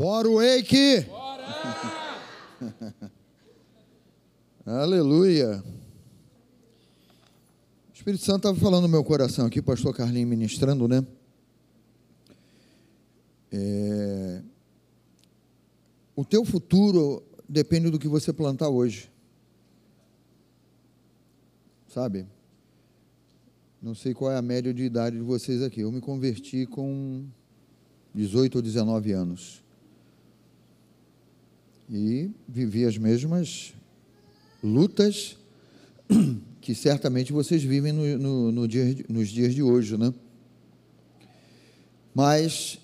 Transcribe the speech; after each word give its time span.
Bora, 0.00 0.30
Wake! 0.30 1.04
Aleluia! 4.64 5.62
O 7.86 7.92
Espírito 7.92 8.24
Santo 8.24 8.48
estava 8.48 8.56
falando 8.58 8.84
no 8.84 8.88
meu 8.88 9.04
coração 9.04 9.44
aqui, 9.44 9.60
pastor 9.60 9.94
Carlinhos 9.94 10.30
ministrando, 10.30 10.88
né? 10.88 11.06
É... 13.52 14.42
O 16.16 16.24
teu 16.24 16.46
futuro 16.46 17.22
depende 17.46 17.90
do 17.90 17.98
que 17.98 18.08
você 18.08 18.32
plantar 18.32 18.70
hoje. 18.70 19.10
Sabe? 21.88 22.26
Não 23.82 23.94
sei 23.94 24.14
qual 24.14 24.32
é 24.32 24.38
a 24.38 24.42
média 24.42 24.72
de 24.72 24.82
idade 24.82 25.16
de 25.16 25.22
vocês 25.22 25.60
aqui. 25.60 25.82
Eu 25.82 25.92
me 25.92 26.00
converti 26.00 26.64
com 26.64 27.26
18 28.14 28.56
ou 28.56 28.62
19 28.62 29.12
anos. 29.12 29.59
E 31.90 32.30
vivi 32.48 32.84
as 32.84 32.96
mesmas 32.96 33.74
lutas 34.62 35.36
que 36.60 36.74
certamente 36.74 37.32
vocês 37.32 37.62
vivem 37.62 37.92
no, 37.92 38.18
no, 38.18 38.52
no 38.52 38.68
dia, 38.68 38.96
nos 39.08 39.28
dias 39.28 39.54
de 39.54 39.62
hoje, 39.62 39.96
né? 39.96 40.14
Mas 42.14 42.78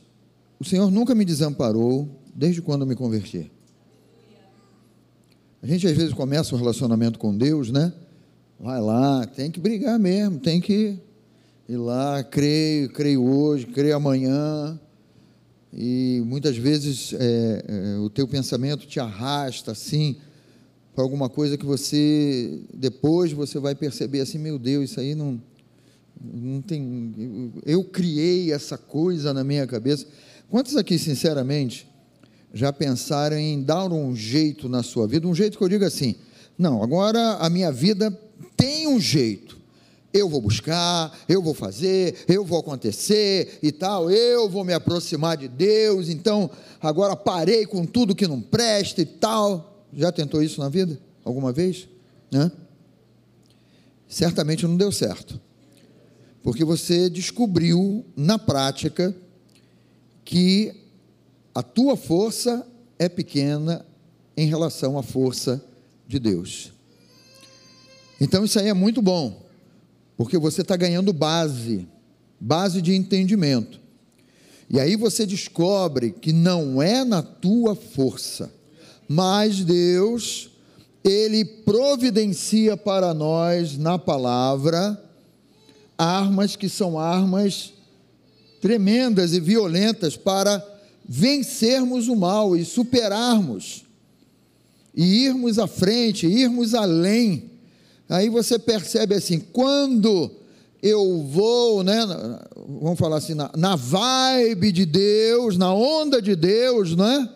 o 0.59 0.65
Senhor 0.65 0.91
nunca 0.91 1.15
me 1.15 1.25
desamparou 1.25 2.09
desde 2.35 2.61
quando 2.61 2.83
eu 2.83 2.87
me 2.87 2.97
converti. 2.97 3.51
A 5.63 5.67
gente 5.67 5.87
às 5.87 5.97
vezes 5.97 6.13
começa 6.13 6.55
um 6.55 6.59
relacionamento 6.59 7.19
com 7.19 7.37
Deus, 7.37 7.71
né? 7.71 7.93
Vai 8.59 8.81
lá, 8.81 9.27
tem 9.27 9.51
que 9.51 9.61
brigar 9.61 9.99
mesmo, 9.99 10.39
tem 10.39 10.61
que 10.61 10.99
ir 11.69 11.77
lá, 11.77 12.25
creio, 12.25 12.91
creio 12.93 13.25
hoje, 13.25 13.67
creio 13.67 13.97
amanhã. 13.97 14.81
E 15.77 16.23
muitas 16.25 16.57
vezes 16.57 17.13
é, 17.13 17.65
é, 17.69 17.99
o 17.99 18.09
teu 18.09 18.27
pensamento 18.27 18.87
te 18.87 18.99
arrasta 18.99 19.73
assim 19.73 20.17
para 20.95 21.05
alguma 21.05 21.29
coisa 21.29 21.59
que 21.59 21.67
você 21.67 22.61
depois 22.73 23.33
você 23.33 23.59
vai 23.59 23.75
perceber 23.75 24.21
assim, 24.21 24.39
meu 24.39 24.59
Deus, 24.59 24.91
isso 24.91 25.01
aí 25.01 25.15
não 25.15 25.39
não 26.21 26.63
tem. 26.63 27.53
Eu, 27.65 27.85
criei 27.85 28.53
essa 28.53 28.79
coisa 28.79 29.33
na 29.35 29.45
minha 29.45 29.67
cabeça. 29.67 30.07
Quantos 30.49 30.77
aqui, 30.77 30.99
sinceramente, 30.99 31.87
já 32.55 32.73
pensaram 32.73 33.37
em 33.37 33.63
dar 33.63 33.93
um 33.93 34.15
jeito 34.15 34.69
na 34.69 34.83
sua 34.83 35.07
vida? 35.07 35.27
Um 35.27 35.35
jeito 35.35 35.59
que 35.59 35.65
eu 35.65 35.69
digo 35.69 35.85
assim: 35.85 36.17
não, 36.59 36.83
agora 36.83 37.35
a 37.35 37.51
minha 37.51 37.71
vida 37.71 38.11
tem 38.57 38.89
um 38.89 38.99
jeito. 39.01 39.59
Eu 40.17 40.29
vou 40.29 40.41
buscar, 40.41 41.17
eu 41.29 41.43
vou 41.43 41.53
fazer, 41.53 42.25
eu 42.27 42.45
vou 42.45 42.59
acontecer 42.59 43.59
e 43.63 43.71
tal, 43.71 44.11
eu 44.11 44.49
vou 44.49 44.65
me 44.65 44.73
aproximar 44.73 45.37
de 45.37 45.49
Deus, 45.49 46.09
então 46.09 46.51
agora 46.81 47.15
parei 47.15 47.67
com 47.67 47.85
tudo 47.85 48.15
que 48.15 48.27
não 48.27 48.41
presta 48.41 49.03
e 49.03 49.07
tal. 49.07 49.85
Já 49.93 50.11
tentou 50.11 50.43
isso 50.43 50.61
na 50.61 50.69
vida? 50.69 50.99
Alguma 51.25 51.53
vez? 51.53 51.89
Certamente 54.09 54.67
não 54.67 54.77
deu 54.77 54.91
certo. 54.93 55.41
Porque 56.43 56.65
você 56.65 57.11
descobriu 57.11 58.05
na 58.17 58.39
prática 58.39 59.15
que 60.25 60.75
a 61.55 61.63
tua 61.63 61.97
força 61.97 62.67
é 62.99 63.09
pequena 63.09 63.85
em 64.37 64.47
relação 64.47 64.99
à 64.99 65.03
força 65.03 65.65
de 66.07 66.19
Deus. 66.19 66.73
Então 68.21 68.45
isso 68.45 68.59
aí 68.59 68.69
é 68.69 68.75
muito 68.75 69.03
bom, 69.03 69.46
porque 70.17 70.39
você 70.39 70.63
está 70.63 70.77
ganhando 70.77 71.13
base, 71.13 71.87
base 72.41 72.81
de 72.81 72.95
entendimento. 72.95 73.81
E 74.69 74.81
aí 74.81 74.97
você 74.97 75.27
descobre 75.27 76.11
que 76.11 76.33
não 76.33 76.81
é 76.83 77.05
na 77.05 77.23
tua 77.23 77.77
força, 77.77 78.53
mas 79.09 79.63
Deus, 79.63 80.51
Ele 81.05 81.45
providencia 81.45 82.77
para 82.77 83.15
nós 83.15 83.77
na 83.79 83.99
palavra 83.99 85.01
armas 85.97 86.57
que 86.57 86.69
são 86.69 86.99
armas 86.99 87.73
tremendas 88.61 89.33
e 89.33 89.41
violentas 89.41 90.17
para 90.17 90.65
vencermos 91.09 92.09
o 92.09 92.17
mal 92.17 92.57
e 92.57 92.65
superarmos, 92.65 93.85
e 94.95 95.25
irmos 95.27 95.59
à 95.59 95.67
frente, 95.67 96.27
irmos 96.27 96.75
além 96.75 97.56
Aí 98.09 98.29
você 98.29 98.59
percebe 98.59 99.15
assim, 99.15 99.41
quando 99.41 100.31
eu 100.83 101.23
vou, 101.23 101.83
né, 101.83 101.99
vamos 102.81 102.99
falar 102.99 103.17
assim, 103.17 103.35
na, 103.35 103.51
na 103.57 103.75
vibe 103.75 104.71
de 104.71 104.87
Deus, 104.87 105.59
na 105.59 105.73
onda 105.75 106.23
de 106.23 106.37
Deus, 106.37 106.95
não 106.95 107.07
é? 107.07 107.29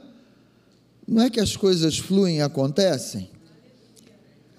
Não 1.08 1.22
é 1.22 1.30
que 1.30 1.40
as 1.40 1.56
coisas 1.56 1.98
fluem 1.98 2.38
e 2.38 2.40
acontecem? 2.40 3.28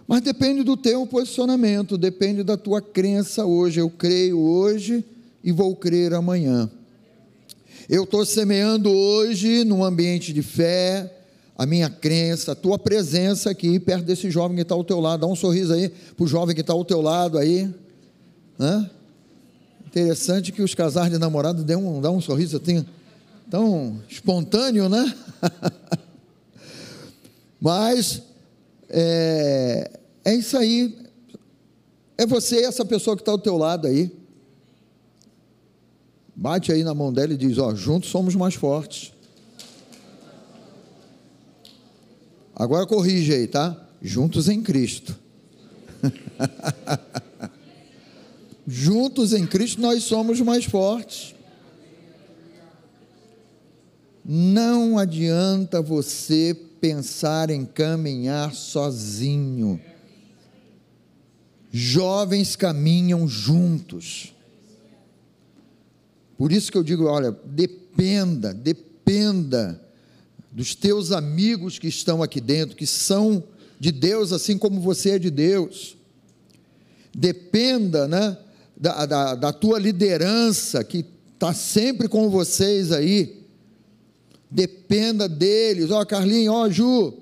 Mas 0.06 0.22
depende 0.22 0.64
do 0.64 0.76
teu 0.76 1.08
posicionamento, 1.08 1.98
depende 1.98 2.44
da 2.44 2.58
tua 2.58 2.82
crença 2.82 3.46
hoje. 3.46 3.80
Eu 3.80 3.90
creio 3.90 4.38
hoje 4.38 5.06
e 5.42 5.54
vou 5.54 5.74
crer 5.74 6.14
amanhã. 6.14 6.70
Eu 7.88 8.04
estou 8.04 8.26
semeando 8.26 8.92
hoje 8.92 9.64
num 9.64 9.82
ambiente 9.82 10.34
de 10.34 10.42
fé, 10.42 11.21
a 11.62 11.66
minha 11.68 11.92
crença, 11.92 12.54
a 12.54 12.56
tua 12.56 12.80
presença 12.80 13.52
aqui 13.52 13.80
perto 13.80 14.04
desse 14.04 14.32
jovem 14.32 14.56
que 14.56 14.64
está 14.64 14.74
ao 14.74 14.84
teu 14.84 15.00
lado. 15.00 15.22
Dá 15.22 15.28
um 15.28 15.36
sorriso 15.36 15.72
aí 15.72 15.90
para 15.90 16.24
o 16.24 16.28
jovem 16.28 16.56
que 16.56 16.62
está 16.62 16.74
ao 16.74 16.84
teu 16.84 17.02
lado 17.02 17.38
aí. 17.38 17.72
Hã? 18.60 18.90
Interessante 19.86 20.52
que 20.52 20.64
os 20.64 20.74
casais 20.74 21.12
de 21.12 21.20
namorado 21.20 21.64
dão 21.64 21.86
um, 21.86 22.16
um 22.16 22.20
sorriso 22.20 22.58
assim, 22.58 22.84
tão 23.48 24.02
espontâneo, 24.10 24.90
né? 24.90 25.16
Mas 27.62 28.24
é, 28.90 29.92
é 30.26 30.34
isso 30.34 30.58
aí. 30.58 30.98
É 32.18 32.26
você, 32.26 32.64
essa 32.64 32.84
pessoa 32.84 33.16
que 33.16 33.22
está 33.22 33.34
ao 33.34 33.38
teu 33.38 33.56
lado 33.56 33.86
aí. 33.86 34.12
Bate 36.36 36.72
aí 36.72 36.84
na 36.84 36.96
mão 36.96 37.14
dela 37.14 37.34
e 37.34 37.38
diz: 37.38 37.60
Ó, 37.60 37.76
juntos 37.76 38.10
somos 38.10 38.34
mais 38.34 38.56
fortes. 38.56 39.14
Agora 42.62 42.86
corrige 42.86 43.34
aí, 43.34 43.48
tá? 43.48 43.76
Juntos 44.00 44.48
em 44.48 44.62
Cristo. 44.62 45.18
Juntos 48.68 49.34
em 49.34 49.48
Cristo 49.48 49.82
nós 49.82 50.04
somos 50.04 50.40
mais 50.42 50.64
fortes. 50.64 51.34
Não 54.24 55.00
adianta 55.00 55.82
você 55.82 56.56
pensar 56.80 57.50
em 57.50 57.66
caminhar 57.66 58.54
sozinho. 58.54 59.82
Jovens 61.72 62.56
caminham 62.56 63.28
juntos. 63.28 64.36
Por 66.38 66.52
isso 66.52 66.72
que 66.72 66.78
eu 66.78 66.84
digo, 66.84 67.06
olha, 67.06 67.32
dependa, 67.32 68.54
dependa 68.54 69.82
dos 70.52 70.76
teus 70.76 71.12
amigos 71.12 71.80
que 71.80 71.88
estão 71.88 72.22
aqui 72.22 72.42
dentro, 72.42 72.76
que 72.76 72.86
são 72.86 73.44
de 73.80 73.92
Deus, 73.92 74.32
assim 74.32 74.58
como 74.58 74.82
você 74.82 75.12
é 75.12 75.20
de 75.20 75.32
Deus. 75.32 75.96
Dependa 77.16 78.08
né, 78.08 78.38
da, 78.76 79.06
da, 79.06 79.36
da 79.36 79.54
tua 79.54 79.80
liderança, 79.80 80.84
que 80.84 81.06
está 81.34 81.54
sempre 81.54 82.08
com 82.08 82.30
vocês 82.30 82.92
aí. 82.92 83.42
Dependa 84.50 85.30
deles. 85.30 85.90
Ó, 85.90 86.02
oh, 86.02 86.06
Carlinhos, 86.06 86.54
ó, 86.54 86.66
oh, 86.66 86.70
Ju, 86.70 87.14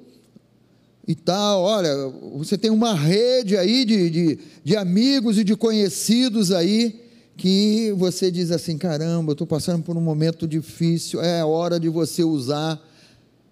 e 1.08 1.16
tal. 1.16 1.62
Olha, 1.62 1.92
você 2.36 2.58
tem 2.58 2.72
uma 2.72 2.94
rede 2.94 3.56
aí 3.56 3.86
de, 3.86 4.10
de, 4.10 4.40
de 4.64 4.76
amigos 4.76 5.38
e 5.38 5.44
de 5.44 5.56
conhecidos 5.56 6.52
aí 6.52 7.02
que 7.38 7.94
você 7.98 8.30
diz 8.30 8.52
assim: 8.52 8.78
caramba, 8.78 9.32
eu 9.32 9.34
estou 9.34 9.48
passando 9.48 9.84
por 9.84 9.96
um 9.96 10.02
momento 10.02 10.48
difícil, 10.48 11.22
é 11.22 11.44
hora 11.44 11.80
de 11.80 11.90
você 11.90 12.24
usar 12.24 12.80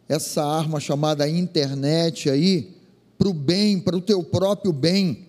essa 0.07 0.43
arma 0.43 0.79
chamada 0.79 1.27
internet 1.27 2.29
aí 2.29 2.75
para 3.17 3.27
o 3.27 3.33
bem, 3.33 3.79
para 3.79 3.97
o 3.97 4.01
teu 4.01 4.23
próprio 4.23 4.71
bem. 4.71 5.27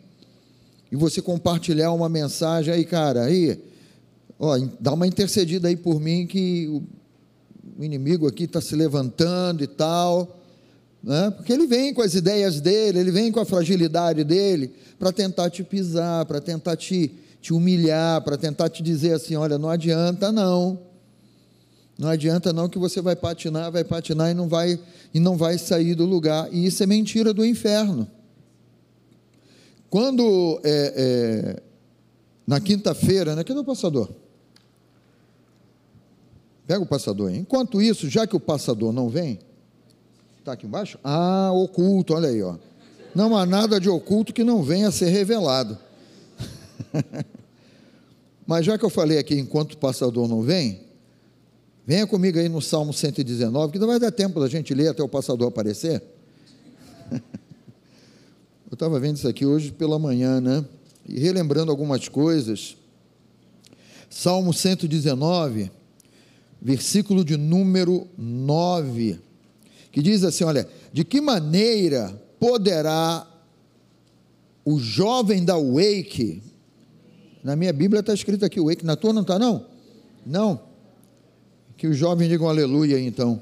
E 0.90 0.96
você 0.96 1.20
compartilhar 1.20 1.92
uma 1.92 2.08
mensagem 2.08 2.72
aí, 2.72 2.84
cara, 2.84 3.24
aí, 3.24 3.60
ó, 4.38 4.58
dá 4.80 4.92
uma 4.92 5.06
intercedida 5.06 5.68
aí 5.68 5.76
por 5.76 6.00
mim 6.00 6.26
que 6.26 6.68
o 7.78 7.84
inimigo 7.84 8.26
aqui 8.26 8.44
está 8.44 8.60
se 8.60 8.74
levantando 8.74 9.62
e 9.62 9.66
tal, 9.66 10.40
né? 11.02 11.30
porque 11.30 11.52
ele 11.52 11.66
vem 11.66 11.92
com 11.92 12.02
as 12.02 12.14
ideias 12.14 12.60
dele, 12.60 13.00
ele 13.00 13.10
vem 13.10 13.30
com 13.30 13.40
a 13.40 13.44
fragilidade 13.44 14.24
dele 14.24 14.72
para 14.98 15.12
tentar 15.12 15.50
te 15.50 15.62
pisar, 15.62 16.24
para 16.24 16.40
tentar 16.40 16.76
te, 16.76 17.12
te 17.40 17.52
humilhar, 17.52 18.22
para 18.22 18.36
tentar 18.36 18.68
te 18.68 18.82
dizer 18.82 19.12
assim: 19.12 19.36
olha, 19.36 19.58
não 19.58 19.68
adianta 19.68 20.32
não 20.32 20.87
não 21.98 22.08
adianta 22.08 22.52
não 22.52 22.68
que 22.68 22.78
você 22.78 23.00
vai 23.00 23.16
patinar, 23.16 23.72
vai 23.72 23.82
patinar 23.82 24.30
e 24.30 24.34
não 24.34 24.48
vai 24.48 24.78
e 25.12 25.18
não 25.18 25.36
vai 25.36 25.58
sair 25.58 25.96
do 25.96 26.04
lugar. 26.04 26.48
E 26.52 26.64
isso 26.64 26.80
é 26.80 26.86
mentira 26.86 27.34
do 27.34 27.44
inferno. 27.44 28.08
Quando 29.90 30.60
é, 30.62 30.94
é, 30.96 31.62
na 32.46 32.60
quinta-feira, 32.60 33.34
né? 33.34 33.42
Cadê 33.42 33.58
o 33.58 33.64
passador? 33.64 34.08
Pega 36.68 36.80
o 36.80 36.86
passador 36.86 37.30
aí. 37.30 37.38
Enquanto 37.38 37.82
isso, 37.82 38.08
já 38.08 38.26
que 38.26 38.36
o 38.36 38.40
passador 38.40 38.92
não 38.92 39.08
vem, 39.08 39.40
está 40.38 40.52
aqui 40.52 40.66
embaixo? 40.66 41.00
Ah, 41.02 41.50
oculto, 41.52 42.14
olha 42.14 42.28
aí, 42.28 42.40
ó. 42.42 42.56
Não 43.12 43.36
há 43.36 43.44
nada 43.44 43.80
de 43.80 43.88
oculto 43.88 44.32
que 44.32 44.44
não 44.44 44.62
venha 44.62 44.88
a 44.88 44.92
ser 44.92 45.08
revelado. 45.08 45.76
Mas 48.46 48.64
já 48.64 48.78
que 48.78 48.84
eu 48.84 48.90
falei 48.90 49.18
aqui, 49.18 49.34
enquanto 49.34 49.72
o 49.72 49.78
passador 49.78 50.28
não 50.28 50.42
vem, 50.42 50.87
venha 51.88 52.06
comigo 52.06 52.38
aí 52.38 52.50
no 52.50 52.60
Salmo 52.60 52.92
119, 52.92 53.72
que 53.72 53.78
não 53.78 53.86
vai 53.86 53.98
dar 53.98 54.12
tempo 54.12 54.38
da 54.38 54.46
gente 54.46 54.74
ler 54.74 54.88
até 54.88 55.02
o 55.02 55.08
passador 55.08 55.48
aparecer. 55.48 56.02
Eu 58.70 58.74
estava 58.74 59.00
vendo 59.00 59.16
isso 59.16 59.26
aqui 59.26 59.46
hoje 59.46 59.72
pela 59.72 59.98
manhã, 59.98 60.38
né? 60.38 60.62
E 61.08 61.18
relembrando 61.18 61.70
algumas 61.70 62.06
coisas. 62.06 62.76
Salmo 64.10 64.52
119, 64.52 65.70
versículo 66.60 67.24
de 67.24 67.38
número 67.38 68.06
9, 68.18 69.18
que 69.90 70.02
diz 70.02 70.24
assim: 70.24 70.44
Olha, 70.44 70.68
de 70.92 71.06
que 71.06 71.22
maneira 71.22 72.22
poderá 72.38 73.26
o 74.62 74.78
jovem 74.78 75.42
da 75.42 75.56
Wake, 75.56 76.42
na 77.42 77.56
minha 77.56 77.72
Bíblia 77.72 78.00
está 78.00 78.12
escrito 78.12 78.44
aqui 78.44 78.60
Wake, 78.60 78.84
na 78.84 78.94
tua 78.94 79.14
não 79.14 79.22
está 79.22 79.38
não? 79.38 79.64
Não. 80.26 80.67
Que 81.78 81.86
os 81.86 81.96
jovens 81.96 82.28
digam 82.28 82.48
aleluia 82.48 82.98
então. 82.98 83.40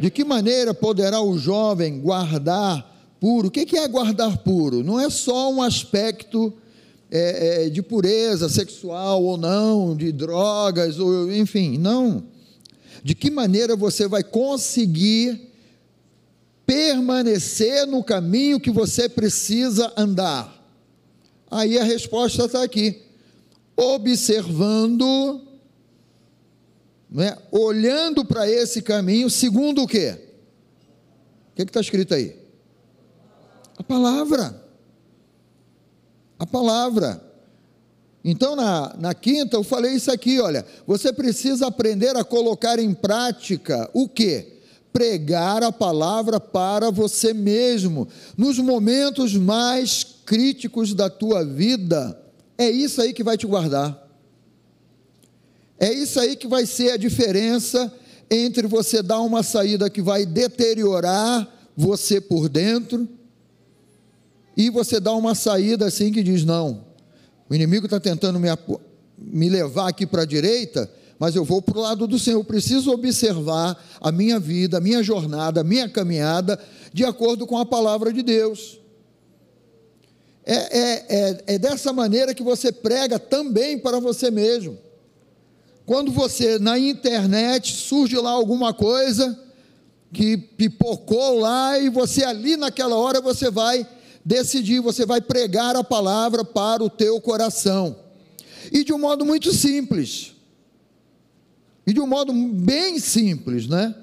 De 0.00 0.10
que 0.10 0.24
maneira 0.24 0.74
poderá 0.74 1.20
o 1.20 1.38
jovem 1.38 2.00
guardar 2.00 3.14
puro? 3.20 3.46
O 3.46 3.50
que 3.50 3.78
é 3.78 3.86
guardar 3.86 4.38
puro? 4.38 4.82
Não 4.82 4.98
é 4.98 5.08
só 5.08 5.50
um 5.52 5.62
aspecto 5.62 6.52
é, 7.08 7.66
é, 7.66 7.70
de 7.70 7.80
pureza 7.82 8.48
sexual 8.48 9.22
ou 9.22 9.38
não, 9.38 9.96
de 9.96 10.10
drogas, 10.10 10.98
ou 10.98 11.32
enfim, 11.32 11.78
não. 11.78 12.24
De 13.04 13.14
que 13.14 13.30
maneira 13.30 13.76
você 13.76 14.08
vai 14.08 14.24
conseguir 14.24 15.52
permanecer 16.66 17.86
no 17.86 18.02
caminho 18.02 18.58
que 18.58 18.72
você 18.72 19.08
precisa 19.08 19.92
andar? 19.96 20.52
Aí 21.48 21.78
a 21.78 21.84
resposta 21.84 22.46
está 22.46 22.64
aqui. 22.64 23.02
Observando, 23.76 25.45
né, 27.10 27.36
olhando 27.50 28.24
para 28.24 28.48
esse 28.48 28.82
caminho, 28.82 29.30
segundo 29.30 29.82
o 29.82 29.86
quê? 29.86 30.18
O 31.52 31.56
que 31.56 31.62
está 31.62 31.80
escrito 31.80 32.14
aí? 32.14 32.36
A 33.78 33.82
palavra 33.82 34.66
a 36.38 36.46
palavra. 36.46 37.22
Então, 38.24 38.56
na, 38.56 38.94
na 38.98 39.14
quinta, 39.14 39.56
eu 39.56 39.64
falei 39.64 39.94
isso 39.94 40.10
aqui: 40.10 40.40
olha, 40.40 40.64
você 40.86 41.12
precisa 41.12 41.66
aprender 41.66 42.16
a 42.16 42.24
colocar 42.24 42.78
em 42.78 42.92
prática 42.92 43.88
o 43.92 44.08
que? 44.08 44.54
Pregar 44.92 45.62
a 45.62 45.70
palavra 45.70 46.40
para 46.40 46.90
você 46.90 47.34
mesmo, 47.34 48.08
nos 48.36 48.58
momentos 48.58 49.34
mais 49.34 50.04
críticos 50.24 50.94
da 50.94 51.10
tua 51.10 51.44
vida. 51.44 52.18
É 52.58 52.70
isso 52.70 53.00
aí 53.02 53.12
que 53.12 53.22
vai 53.22 53.36
te 53.36 53.46
guardar. 53.46 54.05
É 55.78 55.92
isso 55.92 56.18
aí 56.18 56.36
que 56.36 56.46
vai 56.46 56.64
ser 56.64 56.92
a 56.92 56.96
diferença 56.96 57.92
entre 58.30 58.66
você 58.66 59.02
dar 59.02 59.20
uma 59.20 59.42
saída 59.42 59.90
que 59.90 60.02
vai 60.02 60.24
deteriorar 60.24 61.48
você 61.76 62.20
por 62.20 62.48
dentro 62.48 63.08
e 64.56 64.70
você 64.70 64.98
dá 64.98 65.12
uma 65.12 65.34
saída 65.34 65.86
assim 65.86 66.10
que 66.10 66.22
diz: 66.22 66.44
não, 66.44 66.84
o 67.48 67.54
inimigo 67.54 67.84
está 67.84 68.00
tentando 68.00 68.40
me, 68.40 68.48
me 69.18 69.48
levar 69.50 69.88
aqui 69.88 70.06
para 70.06 70.22
a 70.22 70.26
direita, 70.26 70.90
mas 71.18 71.36
eu 71.36 71.44
vou 71.44 71.60
para 71.60 71.78
o 71.78 71.82
lado 71.82 72.06
do 72.06 72.18
Senhor. 72.18 72.38
Eu 72.38 72.44
preciso 72.44 72.90
observar 72.90 73.78
a 74.00 74.10
minha 74.10 74.40
vida, 74.40 74.78
a 74.78 74.80
minha 74.80 75.02
jornada, 75.02 75.60
a 75.60 75.64
minha 75.64 75.88
caminhada, 75.88 76.58
de 76.92 77.04
acordo 77.04 77.46
com 77.46 77.58
a 77.58 77.66
palavra 77.66 78.12
de 78.12 78.22
Deus. 78.22 78.80
É, 80.44 80.54
é, 80.54 81.06
é, 81.08 81.44
é 81.54 81.58
dessa 81.58 81.92
maneira 81.92 82.32
que 82.32 82.42
você 82.42 82.72
prega 82.72 83.18
também 83.18 83.78
para 83.78 84.00
você 84.00 84.30
mesmo. 84.30 84.78
Quando 85.86 86.10
você 86.10 86.58
na 86.58 86.76
internet 86.76 87.72
surge 87.72 88.16
lá 88.16 88.30
alguma 88.30 88.74
coisa 88.74 89.40
que 90.12 90.36
pipocou 90.36 91.38
lá 91.38 91.78
e 91.78 91.88
você 91.88 92.24
ali 92.24 92.56
naquela 92.56 92.96
hora 92.96 93.20
você 93.20 93.48
vai 93.52 93.86
decidir, 94.24 94.80
você 94.80 95.06
vai 95.06 95.20
pregar 95.20 95.76
a 95.76 95.84
palavra 95.84 96.44
para 96.44 96.82
o 96.82 96.90
teu 96.90 97.20
coração. 97.20 97.96
E 98.72 98.82
de 98.82 98.92
um 98.92 98.98
modo 98.98 99.24
muito 99.24 99.52
simples. 99.52 100.32
E 101.86 101.92
de 101.92 102.00
um 102.00 102.06
modo 102.06 102.32
bem 102.32 102.98
simples, 102.98 103.68
né? 103.68 103.94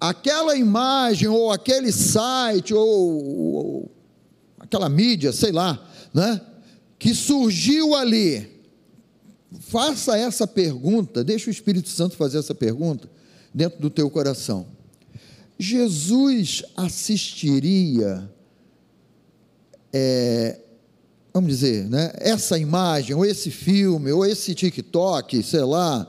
Aquela 0.00 0.56
imagem, 0.56 1.28
ou 1.28 1.52
aquele 1.52 1.92
site, 1.92 2.72
ou, 2.72 2.88
ou 2.88 3.90
aquela 4.58 4.88
mídia, 4.88 5.30
sei 5.30 5.52
lá, 5.52 5.86
né? 6.14 6.40
Que 6.98 7.14
surgiu 7.14 7.94
ali. 7.94 8.61
Faça 9.60 10.16
essa 10.16 10.46
pergunta, 10.46 11.22
deixa 11.22 11.48
o 11.48 11.52
Espírito 11.52 11.88
Santo 11.88 12.16
fazer 12.16 12.38
essa 12.38 12.54
pergunta 12.54 13.08
dentro 13.52 13.80
do 13.80 13.90
teu 13.90 14.10
coração. 14.10 14.66
Jesus 15.58 16.64
assistiria 16.76 18.28
é, 19.92 20.58
vamos 21.32 21.50
dizer, 21.50 21.88
né, 21.88 22.12
essa 22.16 22.58
imagem, 22.58 23.14
ou 23.14 23.24
esse 23.24 23.50
filme, 23.50 24.12
ou 24.12 24.24
esse 24.24 24.54
TikTok, 24.54 25.42
sei 25.42 25.62
lá, 25.62 26.06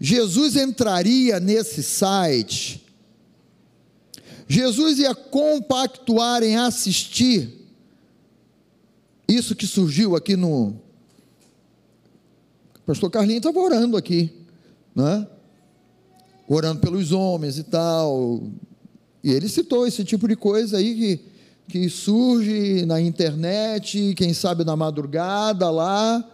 Jesus 0.00 0.56
entraria 0.56 1.38
nesse 1.38 1.82
site, 1.82 2.84
Jesus 4.48 4.98
ia 4.98 5.14
compactuar 5.14 6.42
em 6.42 6.56
assistir 6.56 7.68
isso 9.28 9.54
que 9.54 9.66
surgiu 9.66 10.16
aqui 10.16 10.36
no. 10.36 10.74
Pastor 12.90 13.08
Carlinhos 13.08 13.46
estava 13.46 13.60
orando 13.60 13.96
aqui, 13.96 14.32
né? 14.92 15.24
orando 16.48 16.80
pelos 16.80 17.12
homens 17.12 17.56
e 17.56 17.62
tal. 17.62 18.42
E 19.22 19.30
ele 19.30 19.48
citou 19.48 19.86
esse 19.86 20.04
tipo 20.04 20.26
de 20.26 20.34
coisa 20.34 20.78
aí 20.78 20.96
que 20.96 21.30
que 21.68 21.88
surge 21.88 22.84
na 22.84 23.00
internet, 23.00 24.12
quem 24.16 24.34
sabe 24.34 24.64
na 24.64 24.74
madrugada 24.74 25.70
lá, 25.70 26.28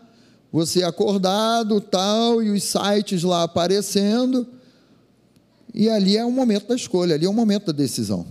você 0.51 0.83
acordado, 0.83 1.79
tal, 1.79 2.43
e 2.43 2.49
os 2.49 2.63
sites 2.63 3.23
lá 3.23 3.43
aparecendo, 3.43 4.47
e 5.75 5.91
ali 5.91 6.17
é 6.17 6.25
o 6.25 6.33
momento 6.33 6.69
da 6.69 6.75
escolha, 6.75 7.17
ali 7.17 7.27
é 7.27 7.29
o 7.29 7.35
momento 7.35 7.67
da 7.67 7.73
decisão. 7.75 8.25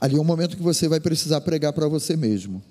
Ali 0.00 0.16
é 0.16 0.18
o 0.18 0.24
momento 0.24 0.56
que 0.56 0.62
você 0.62 0.88
vai 0.88 1.00
precisar 1.00 1.42
pregar 1.42 1.74
para 1.74 1.86
você 1.86 2.16
mesmo. 2.16 2.62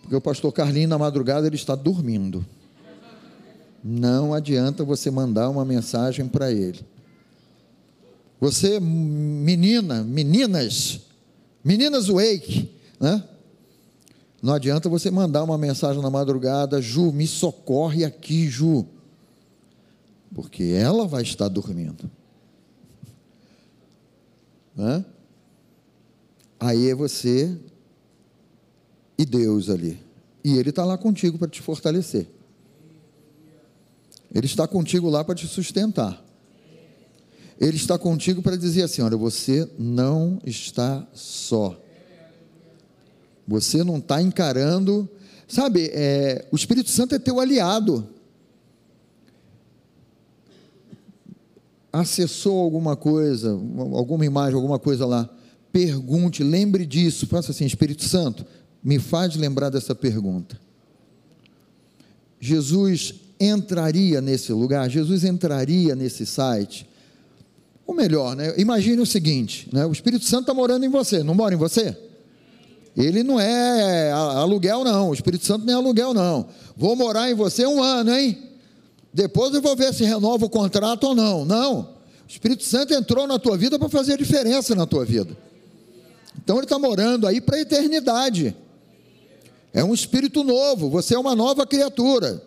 Porque 0.00 0.14
o 0.14 0.20
pastor 0.20 0.52
Carlinho, 0.52 0.86
na 0.86 0.96
madrugada, 0.96 1.48
ele 1.48 1.56
está 1.56 1.74
dormindo. 1.74 2.46
Não 3.84 4.32
adianta 4.32 4.82
você 4.82 5.10
mandar 5.10 5.50
uma 5.50 5.64
mensagem 5.64 6.26
para 6.26 6.50
ele. 6.50 6.80
Você, 8.40 8.80
menina, 8.80 10.02
meninas, 10.02 11.00
Meninas 11.64 12.08
Wake, 12.08 12.70
né? 13.00 13.24
Não 14.42 14.52
adianta 14.52 14.90
você 14.90 15.10
mandar 15.10 15.42
uma 15.42 15.56
mensagem 15.56 16.02
na 16.02 16.10
madrugada, 16.10 16.82
Ju, 16.82 17.10
me 17.10 17.26
socorre 17.26 18.04
aqui, 18.04 18.46
Ju. 18.50 18.86
Porque 20.34 20.62
ela 20.64 21.06
vai 21.06 21.22
estar 21.22 21.48
dormindo. 21.48 22.10
Né? 24.76 25.02
Aí 26.60 26.90
é 26.90 26.94
você 26.94 27.56
e 29.16 29.24
Deus 29.24 29.70
ali. 29.70 29.98
E 30.44 30.58
Ele 30.58 30.68
está 30.68 30.84
lá 30.84 30.98
contigo 30.98 31.38
para 31.38 31.48
te 31.48 31.62
fortalecer. 31.62 32.28
Ele 34.34 34.46
está 34.46 34.66
contigo 34.66 35.08
lá 35.08 35.22
para 35.22 35.36
te 35.36 35.46
sustentar. 35.46 36.22
Ele 37.60 37.76
está 37.76 37.96
contigo 37.96 38.42
para 38.42 38.56
dizer 38.56 38.82
assim: 38.82 39.00
olha, 39.00 39.16
você 39.16 39.68
não 39.78 40.40
está 40.44 41.06
só. 41.14 41.80
Você 43.46 43.84
não 43.84 43.98
está 43.98 44.20
encarando. 44.20 45.08
Sabe, 45.46 45.90
é, 45.92 46.46
o 46.50 46.56
Espírito 46.56 46.90
Santo 46.90 47.14
é 47.14 47.18
teu 47.18 47.38
aliado. 47.38 48.08
Acessou 51.92 52.60
alguma 52.60 52.96
coisa, 52.96 53.50
alguma 53.50 54.26
imagem, 54.26 54.56
alguma 54.56 54.80
coisa 54.80 55.06
lá. 55.06 55.30
Pergunte, 55.70 56.42
lembre 56.42 56.84
disso. 56.84 57.28
Faça 57.28 57.52
assim: 57.52 57.64
Espírito 57.64 58.02
Santo, 58.02 58.44
me 58.82 58.98
faz 58.98 59.36
lembrar 59.36 59.70
dessa 59.70 59.94
pergunta. 59.94 60.60
Jesus 62.40 63.14
entraria 63.44 64.20
nesse 64.20 64.52
lugar, 64.52 64.88
Jesus 64.88 65.24
entraria 65.24 65.94
nesse 65.94 66.26
site 66.26 66.86
ou 67.86 67.94
melhor, 67.94 68.34
né? 68.34 68.54
imagine 68.56 69.00
o 69.00 69.06
seguinte: 69.06 69.68
né? 69.72 69.84
o 69.84 69.92
Espírito 69.92 70.24
Santo 70.24 70.42
está 70.42 70.54
morando 70.54 70.84
em 70.84 70.88
você, 70.88 71.22
não 71.22 71.34
mora 71.34 71.54
em 71.54 71.58
você? 71.58 71.96
Ele 72.96 73.22
não 73.24 73.40
é 73.40 74.12
aluguel, 74.12 74.84
não. 74.84 75.10
O 75.10 75.14
Espírito 75.14 75.44
Santo 75.44 75.66
não 75.66 75.72
é 75.72 75.76
aluguel, 75.76 76.14
não. 76.14 76.46
Vou 76.76 76.94
morar 76.94 77.28
em 77.28 77.34
você 77.34 77.66
um 77.66 77.82
ano, 77.82 78.14
hein? 78.14 78.38
depois 79.12 79.54
eu 79.54 79.60
vou 79.62 79.76
ver 79.76 79.92
se 79.92 80.04
renova 80.04 80.46
o 80.46 80.50
contrato 80.50 81.04
ou 81.04 81.14
não. 81.14 81.44
Não. 81.44 81.80
O 81.80 82.28
Espírito 82.28 82.64
Santo 82.64 82.94
entrou 82.94 83.26
na 83.26 83.38
tua 83.38 83.56
vida 83.56 83.78
para 83.78 83.88
fazer 83.88 84.16
diferença 84.16 84.74
na 84.74 84.86
tua 84.86 85.04
vida. 85.04 85.36
Então 86.36 86.56
ele 86.56 86.64
está 86.64 86.78
morando 86.78 87.26
aí 87.26 87.40
para 87.40 87.56
a 87.56 87.60
eternidade. 87.60 88.56
É 89.72 89.82
um 89.82 89.92
espírito 89.92 90.44
novo, 90.44 90.88
você 90.88 91.14
é 91.14 91.18
uma 91.18 91.34
nova 91.34 91.66
criatura. 91.66 92.40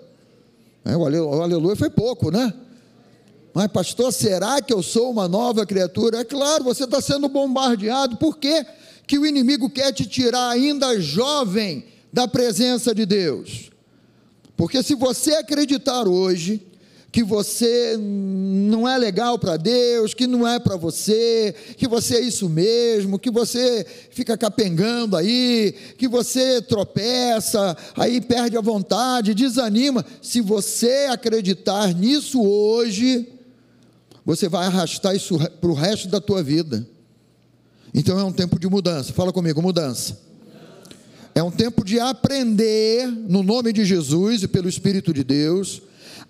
É, 0.87 0.95
o 0.95 1.41
aleluia 1.41 1.75
foi 1.75 1.89
pouco, 1.89 2.31
né? 2.31 2.53
Mas, 3.53 3.67
pastor, 3.67 4.13
será 4.13 4.61
que 4.61 4.73
eu 4.73 4.83
sou 4.83 5.11
uma 5.11 5.27
nova 5.27 5.65
criatura? 5.65 6.19
É 6.19 6.23
claro, 6.23 6.63
você 6.63 6.83
está 6.83 7.01
sendo 7.01 7.27
bombardeado. 7.27 8.17
Por 8.17 8.37
quê? 8.37 8.65
que 9.07 9.17
o 9.17 9.25
inimigo 9.25 9.69
quer 9.69 9.93
te 9.93 10.05
tirar 10.05 10.49
ainda 10.49 10.99
jovem 10.99 11.85
da 12.11 12.27
presença 12.27 12.93
de 12.93 13.05
Deus? 13.05 13.71
Porque 14.57 14.83
se 14.83 14.93
você 14.93 15.35
acreditar 15.35 16.07
hoje 16.07 16.66
que 17.17 17.23
você 17.23 17.97
não 17.97 18.87
é 18.87 18.95
legal 18.95 19.39
para 19.39 19.57
Deus, 19.57 20.13
que 20.13 20.27
não 20.27 20.47
é 20.47 20.59
para 20.59 20.75
você, 20.75 21.55
que 21.75 21.87
você 21.87 22.17
é 22.17 22.21
isso 22.21 22.47
mesmo, 22.47 23.17
que 23.17 23.31
você 23.31 23.83
fica 24.11 24.37
capengando 24.37 25.17
aí, 25.17 25.73
que 25.97 26.07
você 26.07 26.61
tropeça, 26.61 27.75
aí 27.95 28.21
perde 28.21 28.55
a 28.55 28.61
vontade, 28.61 29.33
desanima. 29.33 30.05
Se 30.21 30.41
você 30.41 31.07
acreditar 31.09 31.91
nisso 31.91 32.39
hoje, 32.39 33.27
você 34.23 34.47
vai 34.47 34.67
arrastar 34.67 35.15
isso 35.15 35.39
para 35.59 35.71
o 35.71 35.73
resto 35.73 36.07
da 36.09 36.21
tua 36.21 36.43
vida. 36.43 36.87
Então 37.95 38.19
é 38.19 38.23
um 38.23 38.31
tempo 38.31 38.59
de 38.59 38.69
mudança. 38.69 39.11
Fala 39.11 39.33
comigo, 39.33 39.59
mudança. 39.59 40.19
É 41.33 41.41
um 41.41 41.49
tempo 41.49 41.83
de 41.83 41.99
aprender, 41.99 43.07
no 43.07 43.41
nome 43.41 43.73
de 43.73 43.83
Jesus 43.83 44.43
e 44.43 44.47
pelo 44.47 44.69
Espírito 44.69 45.11
de 45.11 45.23
Deus, 45.23 45.81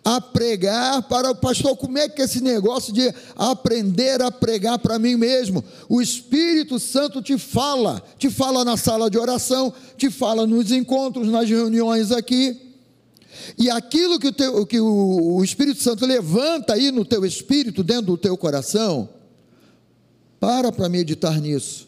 a 0.04 0.22
pregar 0.22 1.04
para 1.04 1.32
o 1.32 1.36
pastor. 1.36 1.75
Como 1.75 1.98
é 1.98 2.08
que 2.08 2.22
é 2.22 2.25
esse 2.25 2.42
negócio 2.42 2.94
de 2.94 3.13
aprender 3.36 4.22
a 4.22 4.32
pregar 4.32 4.80
para 4.80 4.98
mim 4.98 5.16
mesmo? 5.16 5.63
O 5.89 6.01
Espírito 6.01 6.80
Santo 6.80 7.22
te 7.22 7.38
fala, 7.38 8.01
te 8.18 8.30
fala 8.30 8.63
na 8.63 8.77
sala 8.77 9.10
de 9.10 9.18
oração, 9.18 9.74
te 9.98 10.10
fala 10.10 10.48
nos 10.48 10.72
encontros, 10.72 11.27
nas 11.27 11.50
reuniões 11.50 12.12
aqui. 12.12 12.62
E 13.58 13.70
aquilo 13.70 14.20
que 14.20 14.27
o, 14.27 14.34
teu, 14.34 14.66
que 14.66 14.80
o 14.80 15.44
Espírito 15.44 15.82
Santo 15.82 16.06
levanta 16.06 16.74
aí 16.74 16.92
no 16.92 17.06
teu 17.06 17.25
espírito, 17.25 17.84
dentro 17.84 18.08
do 18.08 18.18
teu 18.18 18.36
coração, 18.36 19.10
para 20.39 20.72
para 20.72 20.89
meditar 20.89 21.39
nisso 21.39 21.87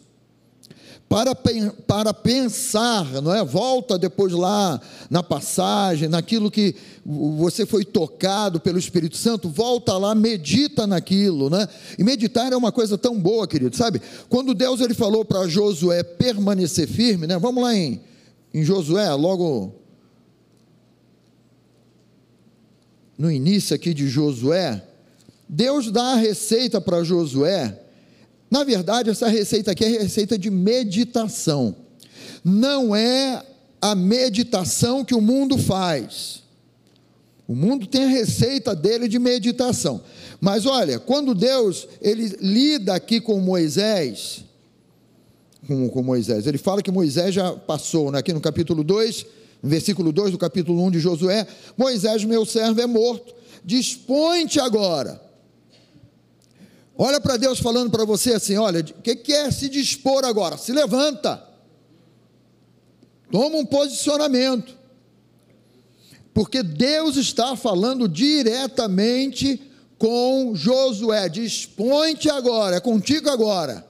para, 1.10 1.34
para 1.34 2.14
pensar, 2.14 3.20
não 3.20 3.34
é? 3.34 3.44
Volta 3.44 3.98
depois 3.98 4.32
lá 4.32 4.80
na 5.10 5.24
passagem, 5.24 6.08
naquilo 6.08 6.52
que 6.52 6.76
você 7.04 7.66
foi 7.66 7.84
tocado 7.84 8.60
pelo 8.60 8.78
Espírito 8.78 9.16
Santo, 9.16 9.48
volta 9.48 9.98
lá, 9.98 10.14
medita 10.14 10.86
naquilo, 10.86 11.50
né? 11.50 11.68
E 11.98 12.04
meditar 12.04 12.52
é 12.52 12.56
uma 12.56 12.70
coisa 12.70 12.96
tão 12.96 13.18
boa, 13.18 13.48
querido, 13.48 13.76
sabe? 13.76 14.00
Quando 14.28 14.54
Deus 14.54 14.80
ele 14.80 14.94
falou 14.94 15.24
para 15.24 15.48
Josué 15.48 16.04
permanecer 16.04 16.86
firme, 16.86 17.26
né? 17.26 17.36
Vamos 17.40 17.60
lá 17.60 17.74
em, 17.74 18.00
em 18.54 18.62
Josué, 18.62 19.12
logo 19.12 19.74
no 23.18 23.32
início 23.32 23.74
aqui 23.74 23.92
de 23.92 24.08
Josué, 24.08 24.80
Deus 25.48 25.90
dá 25.90 26.12
a 26.12 26.16
receita 26.16 26.80
para 26.80 27.02
Josué 27.02 27.79
na 28.50 28.64
verdade, 28.64 29.10
essa 29.10 29.28
receita 29.28 29.70
aqui 29.70 29.84
é 29.84 29.88
receita 29.88 30.36
de 30.36 30.50
meditação. 30.50 31.76
Não 32.44 32.96
é 32.96 33.44
a 33.80 33.94
meditação 33.94 35.04
que 35.04 35.14
o 35.14 35.20
mundo 35.20 35.56
faz. 35.56 36.42
O 37.46 37.54
mundo 37.54 37.86
tem 37.86 38.04
a 38.04 38.08
receita 38.08 38.74
dele 38.74 39.06
de 39.06 39.18
meditação. 39.18 40.02
Mas 40.40 40.66
olha, 40.66 40.98
quando 40.98 41.34
Deus 41.34 41.86
ele 42.02 42.36
lida 42.40 42.94
aqui 42.94 43.20
com 43.20 43.38
Moisés, 43.38 44.44
com, 45.66 45.88
com 45.88 46.02
Moisés, 46.02 46.46
ele 46.46 46.58
fala 46.58 46.82
que 46.82 46.90
Moisés 46.90 47.34
já 47.34 47.52
passou, 47.52 48.10
né? 48.10 48.18
aqui 48.18 48.32
no 48.32 48.40
capítulo 48.40 48.82
2, 48.82 49.26
no 49.62 49.68
versículo 49.68 50.12
2 50.12 50.32
do 50.32 50.38
capítulo 50.38 50.84
1 50.86 50.90
de 50.92 50.98
Josué, 50.98 51.46
Moisés, 51.76 52.24
meu 52.24 52.44
servo, 52.44 52.80
é 52.80 52.86
morto. 52.86 53.32
Dispõe-te 53.64 54.58
agora 54.58 55.29
Olha 57.02 57.18
para 57.18 57.38
Deus 57.38 57.58
falando 57.58 57.90
para 57.90 58.04
você 58.04 58.34
assim: 58.34 58.58
olha, 58.58 58.80
o 58.80 59.00
que, 59.00 59.16
que 59.16 59.32
é 59.32 59.50
se 59.50 59.70
dispor 59.70 60.22
agora? 60.22 60.58
Se 60.58 60.70
levanta, 60.70 61.42
toma 63.32 63.56
um 63.56 63.64
posicionamento, 63.64 64.76
porque 66.34 66.62
Deus 66.62 67.16
está 67.16 67.56
falando 67.56 68.06
diretamente 68.06 69.62
com 69.96 70.54
Josué: 70.54 71.30
dispõe-te 71.30 72.28
agora, 72.28 72.76
é 72.76 72.80
contigo 72.80 73.30
agora. 73.30 73.82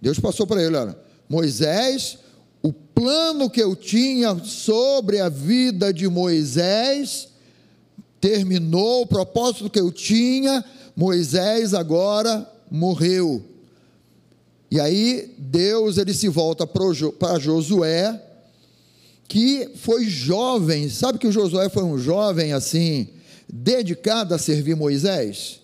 Deus 0.00 0.18
passou 0.18 0.48
para 0.48 0.60
ele: 0.60 0.76
olha, 0.76 0.98
Moisés, 1.28 2.18
o 2.60 2.72
plano 2.72 3.48
que 3.48 3.62
eu 3.62 3.76
tinha 3.76 4.36
sobre 4.42 5.20
a 5.20 5.28
vida 5.28 5.92
de 5.92 6.08
Moisés 6.08 7.28
terminou, 8.20 9.02
o 9.02 9.06
propósito 9.06 9.70
que 9.70 9.78
eu 9.78 9.92
tinha 9.92 10.64
Moisés 10.96 11.74
agora 11.74 12.48
morreu. 12.70 13.42
E 14.70 14.80
aí 14.80 15.34
Deus 15.38 15.98
ele 15.98 16.14
se 16.14 16.28
volta 16.28 16.66
para 16.66 17.38
Josué, 17.38 18.20
que 19.28 19.70
foi 19.76 20.06
jovem. 20.06 20.88
Sabe 20.88 21.18
que 21.18 21.26
o 21.26 21.32
Josué 21.32 21.68
foi 21.68 21.82
um 21.82 21.98
jovem 21.98 22.52
assim, 22.52 23.08
dedicado 23.52 24.34
a 24.34 24.38
servir 24.38 24.74
Moisés? 24.74 25.60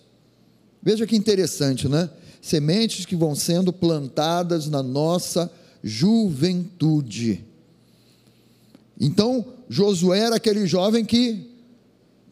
Veja 0.83 1.07
que 1.07 1.17
interessante, 1.17 1.89
né? 1.89 2.11
Sementes 2.41 3.05
que 3.05 3.17
vão 3.17 3.35
sendo 3.35 3.73
plantadas 3.73 4.69
na 4.69 4.83
nossa 4.83 5.51
juventude. 5.83 7.45
Então, 9.01 9.45
Josué 9.69 10.21
era 10.21 10.37
aquele 10.37 10.67
jovem 10.67 11.05
que 11.05 11.48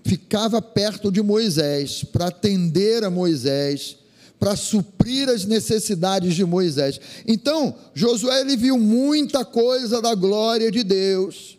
ficava 0.07 0.63
perto 0.63 1.11
de 1.11 1.23
Moisés 1.23 2.05
para 2.05 2.29
atender 2.29 3.05
a 3.05 3.11
Moisés, 3.11 3.97
para 4.39 4.55
suprir 4.55 5.29
as 5.29 5.45
necessidades 5.45 6.35
de 6.35 6.45
Moisés. 6.45 7.01
Então, 7.27 7.75
Josué 7.95 8.41
ele 8.41 8.57
viu 8.57 8.79
muita 8.79 9.45
coisa 9.45 10.01
da 10.01 10.15
glória 10.15 10.71
de 10.71 10.85
Deus. 10.85 11.59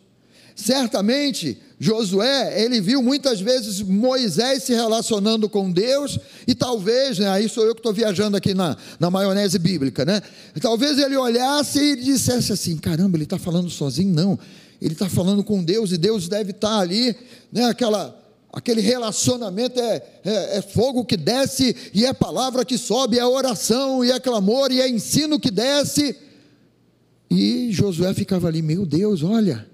Certamente, 0.55 1.57
Josué, 1.79 2.63
ele 2.63 2.81
viu 2.81 3.03
muitas 3.03 3.39
vezes 3.39 3.81
Moisés 3.81 4.63
se 4.63 4.73
relacionando 4.73 5.47
com 5.47 5.71
Deus, 5.71 6.17
e 6.47 6.55
talvez, 6.55 7.19
né, 7.19 7.29
aí 7.29 7.47
sou 7.47 7.63
eu 7.63 7.75
que 7.75 7.79
estou 7.79 7.93
viajando 7.93 8.35
aqui 8.35 8.55
na, 8.55 8.75
na 8.99 9.11
maionese 9.11 9.59
bíblica, 9.59 10.03
né? 10.03 10.21
Talvez 10.59 10.97
ele 10.97 11.15
olhasse 11.15 11.79
e 11.79 11.95
dissesse 11.95 12.51
assim: 12.51 12.77
caramba, 12.77 13.17
ele 13.17 13.25
está 13.25 13.37
falando 13.37 13.69
sozinho? 13.69 14.11
Não, 14.11 14.39
ele 14.81 14.93
está 14.93 15.07
falando 15.07 15.43
com 15.43 15.63
Deus, 15.63 15.91
e 15.91 15.97
Deus 15.97 16.27
deve 16.27 16.49
estar 16.49 16.69
tá 16.69 16.79
ali, 16.79 17.15
né, 17.51 17.65
aquela 17.65 18.26
Aquele 18.57 18.81
relacionamento 18.81 19.79
é, 19.79 20.01
é, 20.25 20.57
é, 20.57 20.61
fogo 20.63 21.05
que 21.05 21.15
desce, 21.15 21.75
e 21.93 22.07
é 22.07 22.11
palavra 22.11 22.65
que 22.65 22.75
sobe, 22.75 23.19
é 23.19 23.23
oração, 23.23 24.03
e 24.03 24.11
é 24.11 24.19
clamor, 24.19 24.71
e 24.71 24.81
é 24.81 24.89
ensino 24.89 25.39
que 25.39 25.51
desce. 25.51 26.15
E 27.29 27.71
Josué 27.71 28.15
ficava 28.15 28.47
ali, 28.47 28.63
meu 28.63 28.83
Deus, 28.83 29.21
olha, 29.21 29.67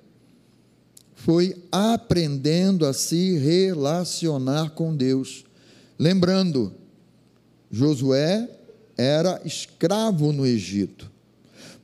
foi 1.16 1.56
aprendendo 1.72 2.86
a 2.86 2.92
se 2.92 3.38
relacionar 3.38 4.72
com 4.72 4.94
Deus. 4.94 5.46
Lembrando, 5.98 6.74
Josué 7.72 8.50
era 8.98 9.42
escravo 9.46 10.34
no 10.34 10.46
Egito. 10.46 11.10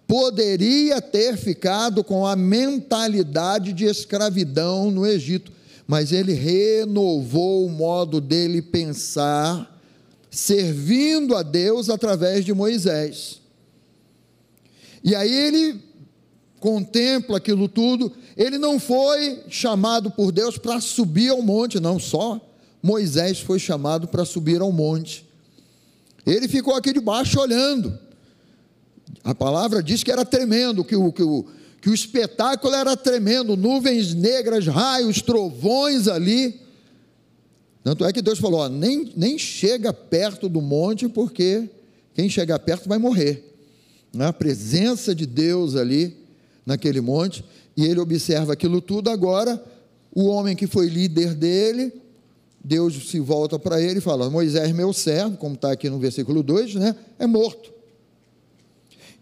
Poderia 0.05 1.01
ter 1.01 1.37
ficado 1.37 2.03
com 2.03 2.27
a 2.27 2.35
mentalidade 2.35 3.71
de 3.71 3.85
escravidão 3.85 4.91
no 4.91 5.07
Egito, 5.07 5.58
mas 5.89 6.11
ele 6.11 6.33
renovou 6.33 7.65
o 7.65 7.69
modo 7.71 8.21
dele 8.21 8.61
pensar, 8.61 9.81
servindo 10.29 11.35
a 11.35 11.41
Deus 11.41 11.89
através 11.89 12.45
de 12.45 12.53
Moisés. 12.53 13.41
E 15.03 15.15
aí 15.15 15.33
ele 15.33 15.81
contempla 16.59 17.37
aquilo 17.37 17.67
tudo, 17.67 18.11
ele 18.37 18.59
não 18.59 18.79
foi 18.79 19.41
chamado 19.49 20.11
por 20.11 20.31
Deus 20.31 20.59
para 20.59 20.79
subir 20.79 21.29
ao 21.29 21.41
monte, 21.41 21.79
não, 21.79 21.97
só 21.97 22.39
Moisés 22.83 23.39
foi 23.39 23.57
chamado 23.57 24.07
para 24.07 24.23
subir 24.25 24.61
ao 24.61 24.71
monte. 24.71 25.27
Ele 26.23 26.47
ficou 26.47 26.75
aqui 26.75 26.93
debaixo 26.93 27.39
olhando. 27.39 27.97
A 29.23 29.33
palavra 29.33 29.81
diz 29.81 30.03
que 30.03 30.11
era 30.11 30.23
tremendo, 30.23 30.83
que 30.83 30.95
o, 30.95 31.11
que 31.11 31.23
o, 31.23 31.47
que 31.81 31.89
o 31.89 31.93
espetáculo 31.93 32.73
era 32.73 32.95
tremendo, 32.97 33.55
nuvens 33.55 34.13
negras, 34.13 34.67
raios, 34.67 35.21
trovões 35.21 36.07
ali. 36.07 36.59
Tanto 37.83 38.05
é 38.05 38.11
que 38.11 38.21
Deus 38.21 38.39
falou: 38.39 38.61
ó, 38.61 38.69
nem, 38.69 39.11
nem 39.15 39.37
chega 39.37 39.93
perto 39.93 40.49
do 40.49 40.61
monte, 40.61 41.07
porque 41.07 41.69
quem 42.13 42.29
chegar 42.29 42.59
perto 42.59 42.89
vai 42.89 42.97
morrer. 42.97 43.45
A 44.17 44.33
presença 44.33 45.13
de 45.13 45.25
Deus 45.25 45.75
ali 45.75 46.17
naquele 46.65 46.99
monte, 46.99 47.43
e 47.77 47.85
ele 47.85 47.99
observa 47.99 48.53
aquilo 48.53 48.81
tudo 48.81 49.09
agora, 49.09 49.63
o 50.13 50.25
homem 50.25 50.55
que 50.55 50.67
foi 50.67 50.87
líder 50.87 51.33
dele, 51.33 51.93
Deus 52.63 53.09
se 53.09 53.19
volta 53.19 53.57
para 53.57 53.81
ele 53.81 53.99
e 53.99 54.01
fala: 54.01 54.29
Moisés, 54.29 54.71
meu 54.73 54.91
servo, 54.91 55.37
como 55.37 55.55
está 55.55 55.71
aqui 55.71 55.89
no 55.89 55.97
versículo 55.97 56.43
2, 56.43 56.75
né, 56.75 56.95
é 57.17 57.25
morto. 57.25 57.78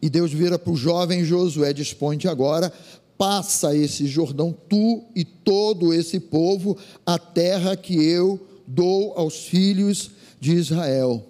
E 0.02 0.10
Deus 0.10 0.32
vira 0.32 0.60
para 0.60 0.72
o 0.72 0.76
jovem 0.76 1.24
Josué: 1.24 1.74
Disponte 1.74 2.28
agora, 2.28 2.72
passa 3.18 3.76
esse 3.76 4.06
Jordão, 4.06 4.56
tu 4.70 5.04
e 5.16 5.26
todo 5.26 5.94
esse 5.94 6.20
povo, 6.20 6.78
a 7.06 7.18
terra 7.18 7.76
que 7.76 7.96
eu 7.96 8.40
dou 8.68 9.14
aos 9.18 9.46
filhos 9.48 10.12
de 10.40 10.54
Israel. 10.54 11.26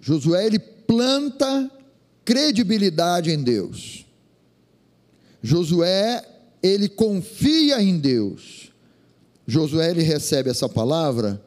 Josué 0.00 0.46
ele 0.46 0.58
planta 0.58 1.70
credibilidade 2.24 3.30
em 3.30 3.42
Deus. 3.42 4.04
Josué 5.42 6.24
ele 6.62 6.88
confia 6.88 7.82
em 7.82 7.98
Deus. 7.98 8.70
Josué 9.46 9.90
ele 9.90 10.02
recebe 10.02 10.50
essa 10.50 10.68
palavra 10.68 11.42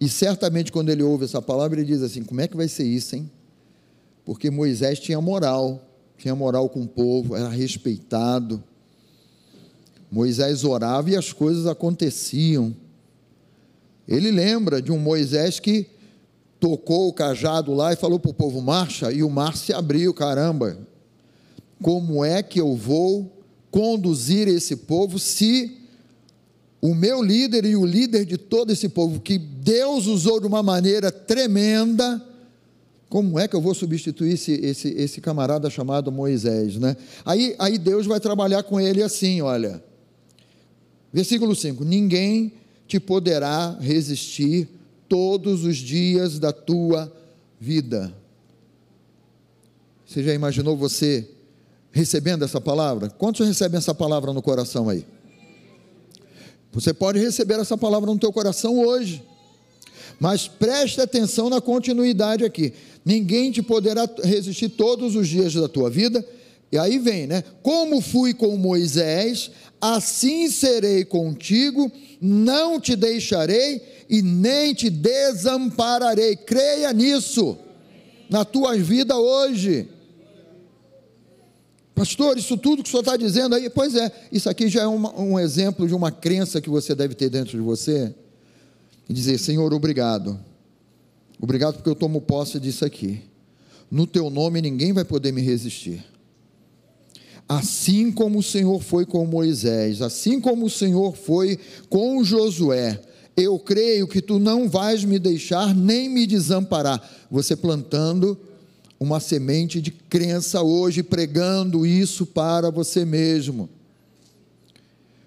e 0.00 0.08
certamente 0.08 0.72
quando 0.72 0.88
ele 0.88 1.02
ouve 1.02 1.26
essa 1.26 1.42
palavra 1.42 1.80
ele 1.80 1.86
diz 1.86 2.02
assim: 2.02 2.22
como 2.22 2.40
é 2.40 2.48
que 2.48 2.56
vai 2.56 2.68
ser 2.68 2.84
isso, 2.84 3.16
hein? 3.16 3.30
Porque 4.30 4.48
Moisés 4.48 5.00
tinha 5.00 5.20
moral, 5.20 5.84
tinha 6.16 6.36
moral 6.36 6.68
com 6.68 6.82
o 6.82 6.86
povo, 6.86 7.34
era 7.34 7.48
respeitado. 7.48 8.62
Moisés 10.08 10.62
orava 10.62 11.10
e 11.10 11.16
as 11.16 11.32
coisas 11.32 11.66
aconteciam. 11.66 12.72
Ele 14.06 14.30
lembra 14.30 14.80
de 14.80 14.92
um 14.92 15.00
Moisés 15.00 15.58
que 15.58 15.88
tocou 16.60 17.08
o 17.08 17.12
cajado 17.12 17.74
lá 17.74 17.92
e 17.92 17.96
falou 17.96 18.20
para 18.20 18.30
o 18.30 18.34
povo: 18.34 18.62
marcha, 18.62 19.10
e 19.10 19.20
o 19.24 19.28
mar 19.28 19.56
se 19.56 19.72
abriu, 19.72 20.14
caramba. 20.14 20.78
Como 21.82 22.24
é 22.24 22.40
que 22.40 22.60
eu 22.60 22.76
vou 22.76 23.42
conduzir 23.68 24.46
esse 24.46 24.76
povo 24.76 25.18
se 25.18 25.76
o 26.80 26.94
meu 26.94 27.20
líder 27.20 27.64
e 27.64 27.74
o 27.74 27.84
líder 27.84 28.24
de 28.24 28.38
todo 28.38 28.70
esse 28.70 28.88
povo, 28.88 29.18
que 29.18 29.36
Deus 29.38 30.06
usou 30.06 30.38
de 30.38 30.46
uma 30.46 30.62
maneira 30.62 31.10
tremenda, 31.10 32.29
como 33.10 33.40
é 33.40 33.48
que 33.48 33.56
eu 33.56 33.60
vou 33.60 33.74
substituir 33.74 34.34
esse, 34.34 34.52
esse, 34.52 34.88
esse 34.90 35.20
camarada 35.20 35.68
chamado 35.68 36.12
Moisés, 36.12 36.76
né? 36.76 36.96
Aí, 37.24 37.56
aí 37.58 37.76
Deus 37.76 38.06
vai 38.06 38.20
trabalhar 38.20 38.62
com 38.62 38.80
ele 38.80 39.02
assim, 39.02 39.42
olha. 39.42 39.82
Versículo 41.12 41.56
5: 41.56 41.84
Ninguém 41.84 42.52
te 42.86 43.00
poderá 43.00 43.76
resistir 43.80 44.68
todos 45.08 45.64
os 45.64 45.76
dias 45.76 46.38
da 46.38 46.52
tua 46.52 47.12
vida. 47.58 48.14
Você 50.06 50.22
já 50.22 50.32
imaginou 50.32 50.76
você 50.76 51.28
recebendo 51.90 52.44
essa 52.44 52.60
palavra? 52.60 53.10
Quantos 53.10 53.44
recebem 53.44 53.78
essa 53.78 53.94
palavra 53.94 54.32
no 54.32 54.40
coração 54.40 54.88
aí? 54.88 55.04
Você 56.70 56.94
pode 56.94 57.18
receber 57.18 57.58
essa 57.58 57.76
palavra 57.76 58.08
no 58.08 58.18
teu 58.20 58.32
coração 58.32 58.78
hoje. 58.78 59.24
Mas 60.20 60.46
preste 60.46 61.00
atenção 61.00 61.48
na 61.48 61.62
continuidade 61.62 62.44
aqui. 62.44 62.74
Ninguém 63.04 63.50
te 63.50 63.62
poderá 63.62 64.08
resistir 64.22 64.68
todos 64.70 65.16
os 65.16 65.28
dias 65.28 65.54
da 65.54 65.68
tua 65.68 65.88
vida. 65.88 66.24
E 66.72 66.78
aí 66.78 66.98
vem, 66.98 67.26
né? 67.26 67.42
Como 67.62 68.00
fui 68.00 68.32
com 68.32 68.56
Moisés, 68.56 69.50
assim 69.80 70.48
serei 70.50 71.04
contigo, 71.04 71.90
não 72.20 72.78
te 72.80 72.94
deixarei 72.94 73.82
e 74.08 74.22
nem 74.22 74.74
te 74.74 74.88
desampararei. 74.88 76.36
Creia 76.36 76.92
nisso 76.92 77.58
na 78.28 78.44
tua 78.44 78.76
vida 78.76 79.16
hoje. 79.16 79.88
Pastor, 81.94 82.38
isso 82.38 82.56
tudo 82.56 82.82
que 82.82 82.88
o 82.88 82.90
senhor 82.90 83.02
está 83.02 83.16
dizendo 83.16 83.54
aí, 83.54 83.68
pois 83.68 83.94
é, 83.94 84.10
isso 84.32 84.48
aqui 84.48 84.68
já 84.68 84.82
é 84.82 84.88
um 84.88 85.38
exemplo 85.38 85.86
de 85.86 85.94
uma 85.94 86.10
crença 86.10 86.60
que 86.60 86.70
você 86.70 86.94
deve 86.94 87.14
ter 87.14 87.28
dentro 87.28 87.58
de 87.58 87.62
você. 87.62 88.14
E 89.08 89.12
dizer, 89.12 89.38
Senhor, 89.38 89.74
obrigado. 89.74 90.38
Obrigado 91.40 91.76
porque 91.76 91.88
eu 91.88 91.94
tomo 91.94 92.20
posse 92.20 92.60
disso 92.60 92.84
aqui. 92.84 93.22
No 93.90 94.06
teu 94.06 94.28
nome 94.30 94.60
ninguém 94.60 94.92
vai 94.92 95.04
poder 95.04 95.32
me 95.32 95.40
resistir. 95.40 96.04
Assim 97.48 98.12
como 98.12 98.38
o 98.38 98.42
Senhor 98.42 98.80
foi 98.80 99.04
com 99.04 99.26
Moisés, 99.26 100.02
assim 100.02 100.40
como 100.40 100.66
o 100.66 100.70
Senhor 100.70 101.16
foi 101.16 101.58
com 101.88 102.22
Josué, 102.22 103.00
eu 103.36 103.58
creio 103.58 104.06
que 104.06 104.22
tu 104.22 104.38
não 104.38 104.68
vais 104.68 105.04
me 105.04 105.18
deixar 105.18 105.74
nem 105.74 106.08
me 106.08 106.26
desamparar. 106.26 107.02
Você 107.30 107.56
plantando 107.56 108.38
uma 109.00 109.18
semente 109.18 109.80
de 109.80 109.90
crença 109.90 110.62
hoje, 110.62 111.02
pregando 111.02 111.86
isso 111.86 112.26
para 112.26 112.70
você 112.70 113.04
mesmo. 113.04 113.68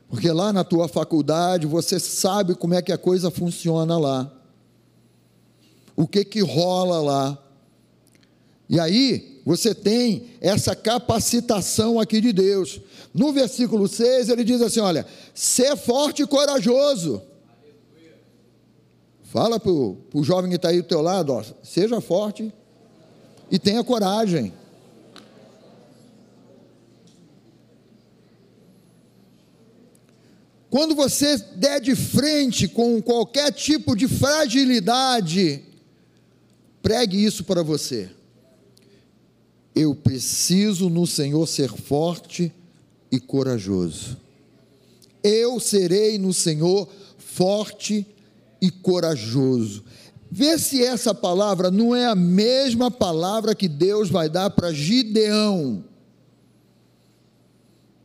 Porque 0.08 0.32
lá 0.32 0.54
na 0.54 0.64
tua 0.64 0.88
faculdade 0.88 1.66
você 1.66 2.00
sabe 2.00 2.54
como 2.54 2.76
é 2.76 2.82
que 2.82 2.92
a 2.92 2.98
coisa 2.98 3.32
funciona 3.32 3.98
lá. 3.98 4.32
O 5.96 6.08
que 6.08 6.26
que 6.26 6.42
rola 6.42 7.02
lá. 7.02 7.38
E 8.70 8.80
aí, 8.80 9.42
você 9.46 9.76
tem 9.76 10.30
essa 10.40 10.76
capacitação 10.76 12.00
aqui 12.00 12.22
de 12.22 12.32
Deus. 12.32 12.80
No 13.14 13.32
versículo 13.32 13.88
6, 13.88 14.30
ele 14.30 14.44
diz 14.44 14.62
assim: 14.62 14.80
Olha, 14.80 15.06
ser 15.34 15.76
forte 15.76 16.24
e 16.24 16.28
corajoso. 16.28 17.22
Fala 19.24 19.60
para 19.60 19.72
o 19.72 20.24
jovem 20.24 20.50
que 20.50 20.58
está 20.58 20.70
aí 20.70 20.82
do 20.82 20.88
teu 20.88 21.02
lado: 21.02 21.34
ó, 21.34 21.44
seja 21.64 22.00
forte 22.00 22.54
e 23.50 23.58
tenha 23.58 23.84
coragem. 23.84 24.54
Quando 30.70 30.96
você 30.96 31.38
der 31.56 31.80
de 31.82 31.96
frente 31.96 32.68
com 32.68 33.02
qualquer 33.02 33.52
tipo 33.52 33.96
de 33.96 34.08
fragilidade, 34.08 35.64
pregue 36.84 37.24
isso 37.24 37.46
para 37.46 37.64
você. 37.64 38.12
Eu 39.74 39.96
preciso 39.96 40.90
no 40.90 41.08
Senhor 41.08 41.48
ser 41.48 41.70
forte 41.70 42.54
e 43.12 43.20
corajoso. 43.20 44.18
Eu 45.24 45.60
serei 45.60 46.20
no 46.20 46.34
Senhor 46.34 46.88
forte 47.18 48.06
e 48.62 48.70
corajoso. 48.70 49.84
Vê 50.30 50.60
se 50.60 50.84
essa 50.84 51.14
palavra 51.14 51.72
não 51.72 51.96
é 51.96 52.06
a 52.06 52.16
mesma 52.16 52.92
palavra 52.92 53.56
que 53.56 53.68
Deus 53.68 54.10
vai 54.10 54.30
dar 54.30 54.50
para 54.50 54.74
Gideão, 54.74 55.84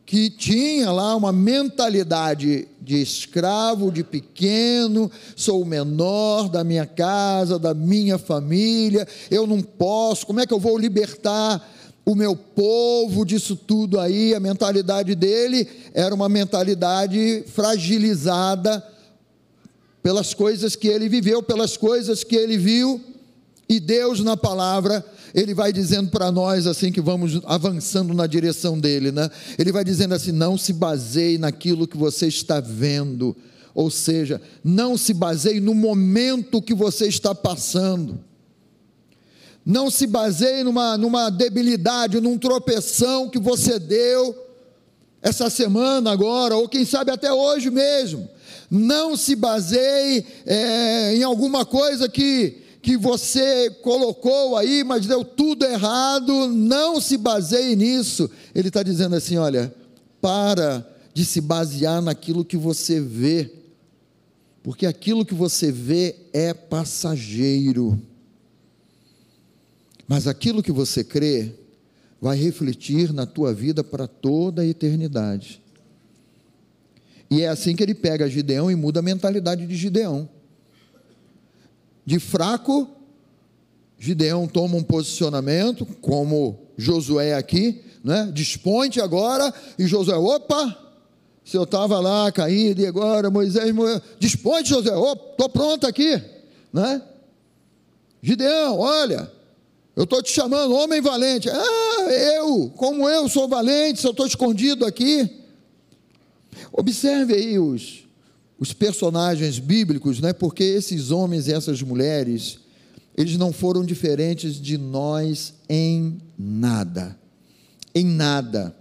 que 0.09 0.27
tinha 0.27 0.91
lá 0.91 1.15
uma 1.15 1.31
mentalidade 1.31 2.67
de 2.81 2.99
escravo, 2.99 3.91
de 3.91 4.03
pequeno, 4.03 5.11
sou 5.35 5.61
o 5.61 5.65
menor 5.65 6.49
da 6.49 6.63
minha 6.63 6.87
casa, 6.87 7.59
da 7.59 7.75
minha 7.75 8.17
família, 8.17 9.07
eu 9.29 9.45
não 9.45 9.61
posso, 9.61 10.25
como 10.25 10.39
é 10.39 10.47
que 10.47 10.53
eu 10.53 10.59
vou 10.59 10.79
libertar 10.79 11.63
o 12.03 12.15
meu 12.15 12.35
povo 12.35 13.23
disso 13.23 13.55
tudo 13.55 13.99
aí? 13.99 14.33
A 14.33 14.39
mentalidade 14.39 15.13
dele 15.13 15.69
era 15.93 16.15
uma 16.15 16.27
mentalidade 16.27 17.43
fragilizada 17.45 18.83
pelas 20.01 20.33
coisas 20.33 20.75
que 20.75 20.87
ele 20.87 21.07
viveu, 21.07 21.43
pelas 21.43 21.77
coisas 21.77 22.23
que 22.23 22.35
ele 22.35 22.57
viu, 22.57 22.99
e 23.69 23.79
Deus 23.79 24.21
na 24.21 24.35
palavra, 24.35 25.05
ele 25.33 25.53
vai 25.53 25.71
dizendo 25.71 26.09
para 26.09 26.31
nós 26.31 26.67
assim 26.67 26.91
que 26.91 27.01
vamos 27.01 27.39
avançando 27.45 28.13
na 28.13 28.27
direção 28.27 28.79
dele, 28.79 29.11
né? 29.11 29.29
Ele 29.57 29.71
vai 29.71 29.83
dizendo 29.83 30.13
assim: 30.13 30.31
não 30.31 30.57
se 30.57 30.73
baseie 30.73 31.37
naquilo 31.37 31.87
que 31.87 31.97
você 31.97 32.27
está 32.27 32.59
vendo, 32.59 33.35
ou 33.73 33.89
seja, 33.89 34.41
não 34.63 34.97
se 34.97 35.13
baseie 35.13 35.59
no 35.59 35.73
momento 35.73 36.61
que 36.61 36.73
você 36.73 37.07
está 37.07 37.33
passando. 37.33 38.19
Não 39.65 39.91
se 39.91 40.07
baseie 40.07 40.63
numa, 40.63 40.97
numa 40.97 41.29
debilidade, 41.29 42.19
num 42.19 42.37
tropeção 42.37 43.29
que 43.29 43.37
você 43.37 43.77
deu 43.77 44.35
essa 45.21 45.49
semana 45.49 46.11
agora, 46.11 46.55
ou 46.55 46.67
quem 46.67 46.85
sabe 46.85 47.11
até 47.11 47.31
hoje 47.31 47.69
mesmo 47.69 48.29
não 48.69 49.17
se 49.17 49.35
baseie 49.35 50.25
é, 50.45 51.15
em 51.15 51.23
alguma 51.23 51.65
coisa 51.65 52.07
que, 52.07 52.57
que 52.81 52.97
você 52.97 53.69
colocou 53.81 54.55
aí, 54.55 54.83
mas 54.83 55.05
deu 55.05 55.23
tudo 55.23 55.65
errado. 55.65 56.47
Não 56.47 57.01
se 57.01 57.17
baseie 57.17 57.75
nisso. 57.75 58.29
Ele 58.55 58.69
está 58.69 58.83
dizendo 58.83 59.15
assim: 59.15 59.37
olha, 59.37 59.73
para 60.21 60.87
de 61.13 61.25
se 61.25 61.41
basear 61.41 62.01
naquilo 62.01 62.45
que 62.45 62.55
você 62.55 63.01
vê, 63.01 63.51
porque 64.63 64.85
aquilo 64.85 65.25
que 65.25 65.33
você 65.33 65.71
vê 65.71 66.15
é 66.31 66.53
passageiro. 66.53 67.99
Mas 70.07 70.27
aquilo 70.27 70.63
que 70.63 70.71
você 70.71 71.03
crê 71.03 71.53
vai 72.21 72.37
refletir 72.37 73.13
na 73.13 73.25
tua 73.25 73.53
vida 73.53 73.83
para 73.83 74.07
toda 74.07 74.61
a 74.61 74.65
eternidade. 74.65 75.61
E 77.29 77.41
é 77.41 77.47
assim 77.47 77.75
que 77.75 77.83
ele 77.83 77.93
pega 77.93 78.29
Gideão 78.29 78.71
e 78.71 78.75
muda 78.75 78.99
a 78.99 79.03
mentalidade 79.03 79.67
de 79.67 79.75
Gideão. 79.75 80.27
De 82.09 82.17
fraco, 82.17 82.89
Gideão 83.99 84.47
toma 84.47 84.75
um 84.75 84.81
posicionamento, 84.81 85.85
como 86.01 86.57
Josué 86.75 87.35
aqui, 87.35 87.83
né? 88.03 88.31
Desponte 88.33 88.99
agora, 88.99 89.53
e 89.77 89.85
Josué, 89.85 90.15
opa, 90.15 90.75
se 91.45 91.55
eu 91.55 91.65
estava 91.65 91.99
lá 91.99 92.31
caído 92.31 92.81
e 92.81 92.87
agora 92.87 93.29
Moisés 93.29 93.71
morreu. 93.71 94.01
Dispõe, 94.17 94.65
José, 94.65 94.89
estou 94.89 95.35
oh, 95.37 95.49
pronto 95.49 95.85
aqui, 95.85 96.19
né? 96.73 96.99
Gideão, 98.23 98.79
olha, 98.79 99.31
eu 99.95 100.05
estou 100.05 100.23
te 100.23 100.31
chamando, 100.31 100.73
homem 100.73 101.01
valente. 101.01 101.47
Ah, 101.47 102.11
eu, 102.11 102.73
como 102.75 103.07
eu 103.07 103.29
sou 103.29 103.47
valente, 103.47 104.01
se 104.01 104.07
eu 104.07 104.11
estou 104.11 104.25
escondido 104.25 104.83
aqui. 104.83 105.29
Observe 106.71 107.35
aí 107.35 107.59
os, 107.59 108.08
os 108.59 108.73
personagens 108.73 109.59
bíblicos, 109.59 110.19
né? 110.19 110.33
porque 110.33 110.63
esses 110.63 111.11
homens 111.11 111.47
e 111.47 111.53
essas 111.53 111.81
mulheres, 111.81 112.59
eles 113.15 113.37
não 113.37 113.53
foram 113.53 113.85
diferentes 113.85 114.55
de 114.55 114.77
nós 114.77 115.53
em 115.69 116.21
nada. 116.37 117.17
Em 117.95 118.05
nada. 118.05 118.75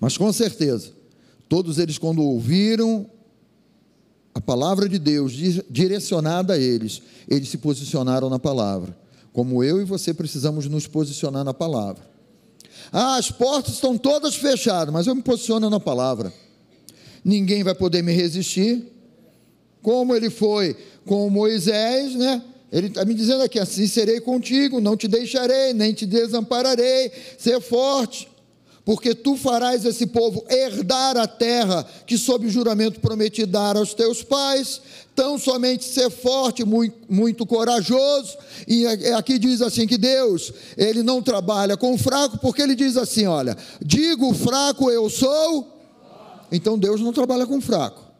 Mas 0.00 0.16
com 0.16 0.32
certeza, 0.32 0.92
Todos 1.52 1.76
eles, 1.78 1.98
quando 1.98 2.22
ouviram 2.22 3.04
a 4.34 4.40
palavra 4.40 4.88
de 4.88 4.98
Deus 4.98 5.34
direcionada 5.68 6.54
a 6.54 6.58
eles, 6.58 7.02
eles 7.28 7.50
se 7.50 7.58
posicionaram 7.58 8.30
na 8.30 8.38
palavra. 8.38 8.96
Como 9.34 9.62
eu 9.62 9.78
e 9.78 9.84
você 9.84 10.14
precisamos 10.14 10.66
nos 10.66 10.86
posicionar 10.86 11.44
na 11.44 11.52
palavra. 11.52 12.02
Ah, 12.90 13.16
as 13.16 13.30
portas 13.30 13.74
estão 13.74 13.98
todas 13.98 14.34
fechadas, 14.34 14.94
mas 14.94 15.06
eu 15.06 15.14
me 15.14 15.20
posiciono 15.20 15.68
na 15.68 15.78
palavra. 15.78 16.32
Ninguém 17.24 17.62
vai 17.62 17.74
poder 17.74 18.02
me 18.02 18.12
resistir. 18.12 18.84
Como 19.82 20.14
ele 20.14 20.30
foi 20.30 20.76
com 21.06 21.28
Moisés, 21.28 22.14
né? 22.14 22.42
Ele 22.70 22.86
está 22.86 23.04
me 23.04 23.14
dizendo 23.14 23.42
aqui: 23.42 23.58
assim 23.58 23.86
serei 23.86 24.20
contigo, 24.20 24.80
não 24.80 24.96
te 24.96 25.08
deixarei, 25.08 25.72
nem 25.72 25.92
te 25.92 26.06
desampararei, 26.06 27.10
ser 27.38 27.60
forte 27.60 28.28
porque 28.84 29.14
tu 29.14 29.36
farás 29.36 29.84
esse 29.84 30.06
povo 30.06 30.44
herdar 30.48 31.16
a 31.16 31.26
terra 31.26 31.86
que, 32.04 32.18
sob 32.18 32.48
juramento, 32.48 33.00
prometi 33.00 33.46
dar 33.46 33.76
aos 33.76 33.94
teus 33.94 34.22
pais. 34.22 34.80
Tão 35.14 35.38
somente 35.38 35.84
ser 35.84 36.10
forte, 36.10 36.64
muito, 36.64 36.96
muito 37.08 37.46
corajoso. 37.46 38.36
E 38.66 38.86
aqui 39.14 39.38
diz 39.38 39.62
assim: 39.62 39.86
que 39.86 39.98
Deus, 39.98 40.52
Ele 40.76 41.02
não 41.02 41.22
trabalha 41.22 41.76
com 41.76 41.92
o 41.92 41.98
fraco, 41.98 42.38
porque 42.38 42.62
Ele 42.62 42.74
diz 42.74 42.96
assim: 42.96 43.26
olha, 43.26 43.56
digo 43.80 44.34
fraco 44.34 44.90
eu 44.90 45.08
sou. 45.08 45.70
Então 46.52 46.78
Deus 46.78 47.00
não 47.00 47.14
trabalha 47.14 47.46
com 47.46 47.60
fraco. 47.60 48.12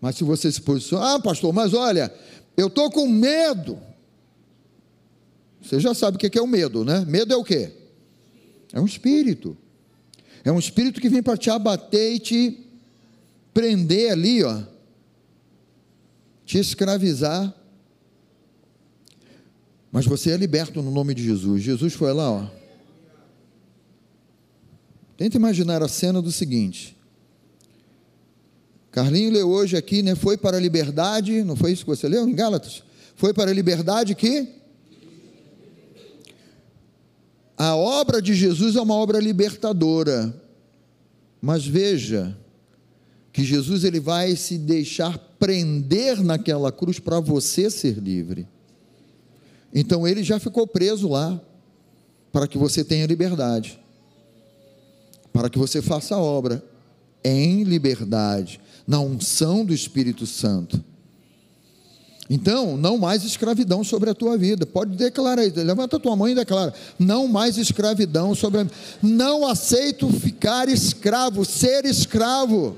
Mas 0.00 0.14
se 0.14 0.22
você 0.22 0.52
se 0.52 0.62
posiciona, 0.62 1.14
ah, 1.14 1.20
pastor, 1.20 1.52
mas 1.52 1.74
olha, 1.74 2.14
eu 2.56 2.68
estou 2.68 2.88
com 2.90 3.08
medo. 3.08 3.78
Você 5.60 5.80
já 5.80 5.92
sabe 5.94 6.16
o 6.16 6.18
que 6.20 6.38
é 6.38 6.40
o 6.42 6.46
medo, 6.46 6.84
né? 6.84 7.04
Medo 7.08 7.34
é 7.34 7.36
o 7.36 7.42
quê? 7.42 7.72
É 8.72 8.80
um 8.80 8.86
espírito. 8.86 9.56
É 10.44 10.52
um 10.52 10.60
espírito 10.60 11.00
que 11.00 11.08
vem 11.08 11.22
para 11.22 11.36
te 11.36 11.50
abater 11.50 12.14
e 12.14 12.18
te 12.20 12.60
prender 13.52 14.12
ali, 14.12 14.44
ó. 14.44 14.62
Te 16.44 16.58
escravizar. 16.58 17.52
Mas 19.90 20.06
você 20.06 20.30
é 20.30 20.36
liberto 20.36 20.80
no 20.82 20.90
nome 20.92 21.14
de 21.14 21.24
Jesus. 21.24 21.62
Jesus 21.62 21.94
foi 21.94 22.12
lá, 22.12 22.30
ó. 22.30 22.65
Tenta 25.16 25.36
imaginar 25.36 25.82
a 25.82 25.88
cena 25.88 26.20
do 26.20 26.30
seguinte. 26.30 26.96
Carlinho 28.90 29.30
leu 29.30 29.48
hoje 29.48 29.76
aqui, 29.76 30.02
né? 30.02 30.14
Foi 30.14 30.36
para 30.36 30.56
a 30.56 30.60
liberdade, 30.60 31.42
não 31.42 31.56
foi 31.56 31.72
isso 31.72 31.84
que 31.84 31.90
você 31.90 32.08
leu 32.08 32.28
em 32.28 32.34
Gálatas? 32.34 32.82
Foi 33.14 33.32
para 33.32 33.50
a 33.50 33.54
liberdade 33.54 34.14
que 34.14 34.48
a 37.56 37.74
obra 37.74 38.20
de 38.20 38.34
Jesus 38.34 38.76
é 38.76 38.80
uma 38.80 38.94
obra 38.94 39.18
libertadora. 39.18 40.34
Mas 41.40 41.66
veja 41.66 42.36
que 43.32 43.44
Jesus 43.44 43.84
ele 43.84 44.00
vai 44.00 44.34
se 44.36 44.58
deixar 44.58 45.18
prender 45.38 46.22
naquela 46.22 46.72
cruz 46.72 46.98
para 46.98 47.20
você 47.20 47.70
ser 47.70 47.98
livre. 47.98 48.46
Então 49.74 50.06
ele 50.06 50.22
já 50.22 50.38
ficou 50.38 50.66
preso 50.66 51.08
lá 51.08 51.40
para 52.32 52.46
que 52.46 52.58
você 52.58 52.82
tenha 52.82 53.06
liberdade. 53.06 53.78
Para 55.36 55.50
que 55.50 55.58
você 55.58 55.82
faça 55.82 56.14
a 56.14 56.18
obra 56.18 56.64
em 57.22 57.62
liberdade, 57.62 58.58
na 58.86 59.00
unção 59.00 59.66
do 59.66 59.74
Espírito 59.74 60.26
Santo. 60.26 60.82
Então, 62.30 62.74
não 62.74 62.96
mais 62.96 63.22
escravidão 63.22 63.84
sobre 63.84 64.08
a 64.08 64.14
tua 64.14 64.38
vida. 64.38 64.64
Pode 64.64 64.96
declarar 64.96 65.42
aí, 65.42 65.50
levanta 65.50 65.96
a 65.96 66.00
tua 66.00 66.16
mão 66.16 66.26
e 66.26 66.34
declara: 66.34 66.72
não 66.98 67.28
mais 67.28 67.58
escravidão 67.58 68.34
sobre 68.34 68.60
a 68.60 68.62
vida. 68.62 68.74
Não 69.02 69.46
aceito 69.46 70.08
ficar 70.08 70.70
escravo, 70.70 71.44
ser 71.44 71.84
escravo. 71.84 72.74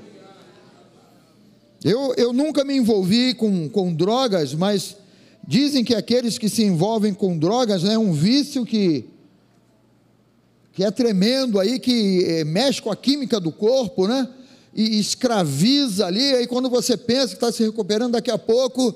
Eu, 1.81 2.13
eu 2.17 2.33
nunca 2.33 2.65
me 2.65 2.75
envolvi 2.75 3.33
com, 3.33 3.69
com 3.69 3.93
drogas, 3.93 4.53
mas 4.53 4.97
dizem 5.47 5.81
que 5.81 5.95
aqueles 5.95 6.37
que 6.37 6.49
se 6.49 6.61
envolvem 6.63 7.13
com 7.13 7.37
drogas 7.37 7.83
né, 7.83 7.93
é 7.93 7.97
um 7.97 8.11
vício 8.11 8.65
que, 8.65 9.05
que 10.79 10.83
é 10.85 10.89
tremendo 10.89 11.59
aí, 11.59 11.77
que 11.77 12.23
é, 12.23 12.45
mexe 12.45 12.81
com 12.81 12.89
a 12.89 12.95
química 12.95 13.37
do 13.37 13.51
corpo, 13.51 14.07
né? 14.07 14.25
E 14.73 14.97
escraviza 14.97 16.05
ali, 16.05 16.33
aí 16.35 16.47
quando 16.47 16.69
você 16.69 16.95
pensa 16.95 17.27
que 17.27 17.33
está 17.33 17.51
se 17.51 17.61
recuperando, 17.61 18.13
daqui 18.13 18.31
a 18.31 18.37
pouco 18.37 18.95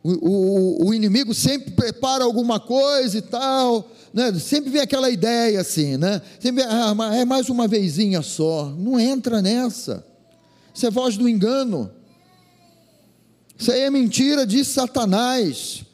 o, 0.00 0.12
o, 0.12 0.86
o, 0.86 0.94
inimigo 0.94 1.34
sempre 1.34 1.72
prepara 1.72 2.22
alguma 2.22 2.60
coisa 2.60 3.18
e 3.18 3.22
tal, 3.22 3.90
né? 4.12 4.32
sempre 4.38 4.70
vem 4.70 4.80
aquela 4.80 5.10
ideia 5.10 5.60
assim, 5.60 5.96
né? 5.96 6.22
Sempre, 6.38 6.62
ah, 6.62 6.94
é 7.16 7.24
mais 7.24 7.48
uma 7.48 7.66
vezinha 7.66 8.22
só. 8.22 8.72
Não 8.78 9.00
entra 9.00 9.42
nessa. 9.42 10.06
Isso 10.72 10.86
é 10.86 10.90
voz 10.90 11.16
do 11.16 11.28
engano. 11.28 11.90
Isso 13.58 13.72
aí 13.72 13.80
é 13.80 13.90
mentira 13.90 14.46
de 14.46 14.64
Satanás 14.64 15.84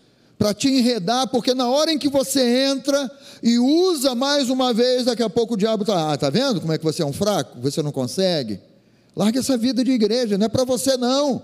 para 0.41 0.55
te 0.55 0.69
enredar, 0.69 1.29
porque 1.29 1.53
na 1.53 1.69
hora 1.69 1.93
em 1.93 1.99
que 1.99 2.09
você 2.09 2.65
entra 2.65 3.11
e 3.43 3.59
usa 3.59 4.15
mais 4.15 4.49
uma 4.49 4.73
vez, 4.73 5.05
daqui 5.05 5.23
a 5.23 5.29
pouco 5.29 5.53
o 5.53 5.57
diabo 5.57 5.83
está, 5.83 6.15
ah, 6.15 6.17
tá 6.17 6.31
vendo 6.31 6.63
como 6.63 6.73
é 6.73 6.79
que 6.79 6.85
você 6.85 7.03
é 7.03 7.05
um 7.05 7.13
fraco? 7.13 7.61
Você 7.61 7.83
não 7.83 7.93
consegue? 7.93 8.59
Larga 9.15 9.41
essa 9.41 9.59
vida 9.59 9.85
de 9.85 9.91
igreja, 9.91 10.39
não 10.39 10.47
é 10.47 10.49
para 10.49 10.65
você 10.65 10.97
não. 10.97 11.43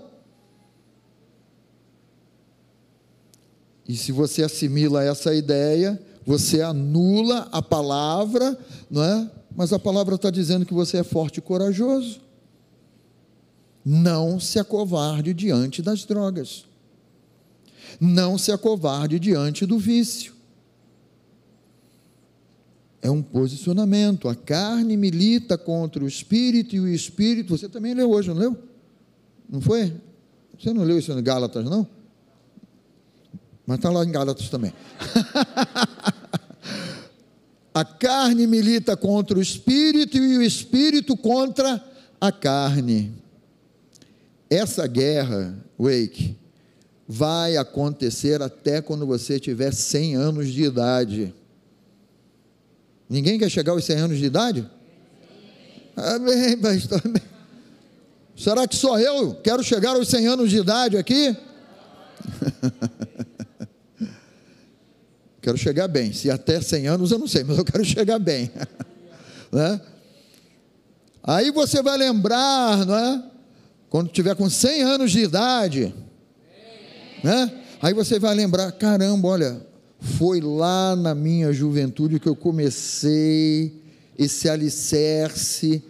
E 3.87 3.95
se 3.95 4.11
você 4.11 4.41
assimila 4.41 5.03
essa 5.03 5.31
ideia, 5.31 6.01
você 6.25 6.63
anula 6.63 7.47
a 7.51 7.61
palavra, 7.61 8.57
não 8.89 9.03
é? 9.03 9.29
Mas 9.55 9.71
a 9.71 9.77
palavra 9.77 10.15
está 10.15 10.31
dizendo 10.31 10.65
que 10.65 10.73
você 10.73 10.97
é 10.97 11.03
forte 11.03 11.37
e 11.37 11.41
corajoso. 11.41 12.19
Não 13.85 14.39
se 14.39 14.57
acovarde 14.57 15.35
diante 15.35 15.83
das 15.83 16.03
drogas. 16.03 16.66
Não 17.99 18.37
se 18.37 18.51
acovarde 18.51 19.19
diante 19.19 19.65
do 19.65 19.79
vício. 19.79 20.33
É 23.01 23.09
um 23.09 23.21
posicionamento. 23.21 24.27
A 24.27 24.35
carne 24.35 24.97
milita 24.97 25.57
contra 25.57 26.03
o 26.03 26.07
espírito 26.07 26.75
e 26.75 26.79
o 26.79 26.87
espírito. 26.87 27.57
Você 27.57 27.69
também 27.69 27.93
leu 27.93 28.11
hoje, 28.11 28.29
não 28.29 28.35
leu? 28.35 28.57
Não 29.49 29.61
foi? 29.61 29.93
Você 30.59 30.73
não 30.73 30.83
leu 30.83 30.97
isso 30.97 31.11
em 31.11 31.23
Gálatas, 31.23 31.63
não? 31.65 31.87
Mas 33.65 33.77
está 33.77 33.89
lá 33.89 34.03
em 34.03 34.11
Gálatas 34.11 34.49
também. 34.49 34.73
a 37.73 37.85
carne 37.85 38.47
milita 38.47 38.97
contra 38.97 39.37
o 39.37 39.41
espírito 39.41 40.17
e 40.17 40.37
o 40.37 40.41
espírito 40.41 41.15
contra 41.15 41.83
a 42.19 42.31
carne. 42.31 43.13
Essa 44.49 44.87
guerra, 44.87 45.55
Wake, 45.77 46.35
vai 47.07 47.55
acontecer 47.55 48.41
até 48.41 48.81
quando 48.81 49.05
você 49.05 49.39
tiver 49.39 49.73
100 49.73 50.15
anos 50.15 50.51
de 50.51 50.63
idade. 50.63 51.33
Ninguém 53.09 53.39
quer 53.39 53.49
chegar 53.49 53.71
aos 53.71 53.85
100 53.85 53.97
anos 53.97 54.17
de 54.17 54.25
idade? 54.25 54.69
Amém, 55.95 56.57
pastor. 56.57 57.01
Será 58.35 58.67
que 58.67 58.75
só 58.75 58.99
eu 58.99 59.35
quero 59.35 59.63
chegar 59.63 59.95
aos 59.95 60.09
100 60.09 60.27
anos 60.27 60.49
de 60.49 60.57
idade 60.57 60.97
aqui? 60.97 61.35
Quero 65.47 65.57
chegar 65.57 65.87
bem. 65.87 66.11
Se 66.11 66.29
até 66.29 66.59
100 66.59 66.87
anos 66.87 67.09
eu 67.09 67.17
não 67.17 67.25
sei, 67.25 67.41
mas 67.41 67.57
eu 67.57 67.63
quero 67.63 67.85
chegar 67.85 68.19
bem. 68.19 68.51
né? 69.49 69.79
Aí 71.23 71.51
você 71.51 71.81
vai 71.81 71.97
lembrar, 71.97 72.85
não 72.85 72.97
é? 72.97 73.23
Quando 73.89 74.09
tiver 74.09 74.35
com 74.35 74.49
100 74.49 74.83
anos 74.83 75.09
de 75.09 75.19
idade, 75.19 75.95
né? 77.23 77.51
Aí 77.81 77.93
você 77.93 78.19
vai 78.19 78.33
lembrar, 78.33 78.71
caramba, 78.71 79.27
olha, 79.27 79.61
foi 79.99 80.41
lá 80.41 80.95
na 80.95 81.13
minha 81.13 81.51
juventude 81.53 82.19
que 82.19 82.27
eu 82.27 82.35
comecei 82.35 83.73
esse 84.17 84.49
alicerce 84.49 85.83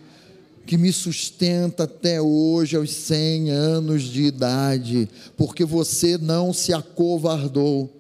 que 0.65 0.77
me 0.77 0.91
sustenta 0.91 1.83
até 1.83 2.21
hoje 2.21 2.75
aos 2.75 2.91
100 2.91 3.51
anos 3.51 4.03
de 4.03 4.23
idade, 4.23 5.09
porque 5.37 5.63
você 5.63 6.17
não 6.17 6.51
se 6.51 6.73
acovardou 6.73 7.97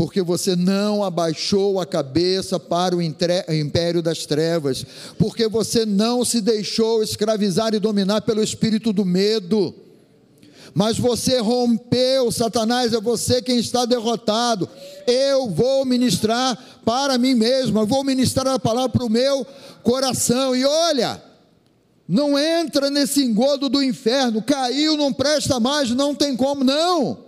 porque 0.00 0.22
você 0.22 0.56
não 0.56 1.04
abaixou 1.04 1.78
a 1.78 1.84
cabeça 1.84 2.58
para 2.58 2.96
o 2.96 3.02
império 3.02 4.00
das 4.00 4.24
trevas, 4.24 4.82
porque 5.18 5.46
você 5.46 5.84
não 5.84 6.24
se 6.24 6.40
deixou 6.40 7.02
escravizar 7.02 7.74
e 7.74 7.78
dominar 7.78 8.22
pelo 8.22 8.42
espírito 8.42 8.94
do 8.94 9.04
medo. 9.04 9.74
Mas 10.74 10.98
você 10.98 11.38
rompeu, 11.38 12.30
Satanás, 12.30 12.92
é 12.92 13.00
você 13.00 13.42
quem 13.42 13.58
está 13.58 13.84
derrotado. 13.84 14.68
Eu 15.06 15.50
vou 15.50 15.84
ministrar 15.84 16.56
para 16.84 17.18
mim 17.18 17.34
mesmo, 17.34 17.80
eu 17.80 17.86
vou 17.86 18.04
ministrar 18.04 18.46
a 18.48 18.58
palavra 18.58 18.90
para 18.90 19.04
o 19.04 19.10
meu 19.10 19.46
coração. 19.82 20.54
E 20.54 20.64
olha, 20.64 21.22
não 22.08 22.38
entra 22.38 22.90
nesse 22.90 23.22
engodo 23.24 23.68
do 23.68 23.82
inferno, 23.82 24.42
caiu, 24.42 24.96
não 24.96 25.12
presta 25.12 25.58
mais, 25.58 25.90
não 25.90 26.14
tem 26.14 26.36
como, 26.36 26.62
não. 26.64 27.18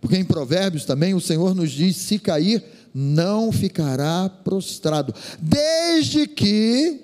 Porque 0.00 0.16
em 0.16 0.24
Provérbios 0.24 0.84
também 0.84 1.14
o 1.14 1.20
Senhor 1.20 1.54
nos 1.54 1.70
diz: 1.70 1.96
se 1.96 2.18
cair, 2.18 2.62
não 2.94 3.50
ficará 3.50 4.28
prostrado, 4.28 5.14
desde 5.40 6.26
que 6.26 7.00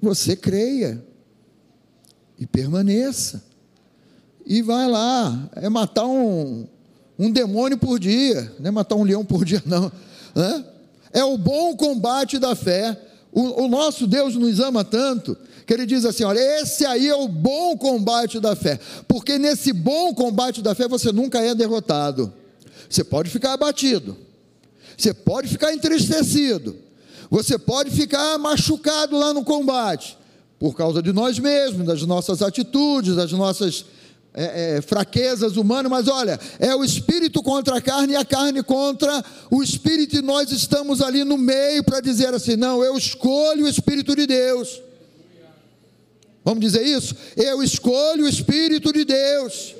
você 0.00 0.34
creia 0.34 1.04
e 2.42 2.46
permaneça. 2.46 3.42
E 4.44 4.60
vai 4.60 4.88
lá, 4.88 5.48
é 5.54 5.68
matar 5.68 6.06
um, 6.06 6.66
um 7.16 7.30
demônio 7.30 7.78
por 7.78 8.00
dia, 8.00 8.52
não 8.58 8.68
é 8.68 8.70
matar 8.72 8.96
um 8.96 9.04
leão 9.04 9.24
por 9.24 9.44
dia, 9.44 9.62
não. 9.64 9.90
É 11.12 11.22
o 11.22 11.38
bom 11.38 11.76
combate 11.76 12.38
da 12.38 12.56
fé. 12.56 12.98
O, 13.30 13.64
o 13.64 13.68
nosso 13.68 14.06
Deus 14.06 14.34
nos 14.34 14.58
ama 14.58 14.84
tanto 14.84 15.36
que 15.64 15.72
ele 15.72 15.86
diz 15.86 16.04
assim: 16.04 16.24
olha, 16.24 16.40
esse 16.60 16.84
aí 16.84 17.08
é 17.08 17.14
o 17.14 17.28
bom 17.28 17.76
combate 17.76 18.40
da 18.40 18.56
fé, 18.56 18.80
porque 19.06 19.38
nesse 19.38 19.72
bom 19.72 20.12
combate 20.12 20.60
da 20.60 20.74
fé 20.74 20.88
você 20.88 21.12
nunca 21.12 21.40
é 21.40 21.54
derrotado. 21.54 22.32
Você 22.90 23.04
pode 23.04 23.30
ficar 23.30 23.52
abatido, 23.52 24.16
você 24.98 25.14
pode 25.14 25.48
ficar 25.48 25.72
entristecido, 25.72 26.76
você 27.30 27.56
pode 27.56 27.90
ficar 27.90 28.36
machucado 28.38 29.16
lá 29.16 29.32
no 29.32 29.44
combate, 29.44 30.18
por 30.62 30.76
causa 30.76 31.02
de 31.02 31.12
nós 31.12 31.40
mesmos, 31.40 31.84
das 31.84 32.02
nossas 32.02 32.40
atitudes, 32.40 33.16
das 33.16 33.32
nossas 33.32 33.84
é, 34.32 34.76
é, 34.76 34.80
fraquezas 34.80 35.56
humanas, 35.56 35.90
mas 35.90 36.06
olha, 36.06 36.38
é 36.60 36.72
o 36.72 36.84
espírito 36.84 37.42
contra 37.42 37.78
a 37.78 37.80
carne 37.80 38.12
e 38.12 38.16
a 38.16 38.24
carne 38.24 38.62
contra 38.62 39.24
o 39.50 39.60
espírito, 39.60 40.14
e 40.14 40.22
nós 40.22 40.52
estamos 40.52 41.02
ali 41.02 41.24
no 41.24 41.36
meio 41.36 41.82
para 41.82 41.98
dizer 41.98 42.32
assim: 42.32 42.54
não, 42.54 42.80
eu 42.84 42.96
escolho 42.96 43.64
o 43.64 43.68
espírito 43.68 44.14
de 44.14 44.24
Deus. 44.24 44.80
Vamos 46.44 46.60
dizer 46.60 46.86
isso? 46.86 47.16
Eu 47.36 47.60
escolho 47.60 48.24
o 48.24 48.28
Espírito 48.28 48.92
de 48.92 49.04
Deus. 49.04 49.74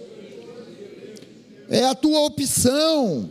É 1.68 1.84
a 1.84 1.94
tua 1.94 2.20
opção, 2.20 3.30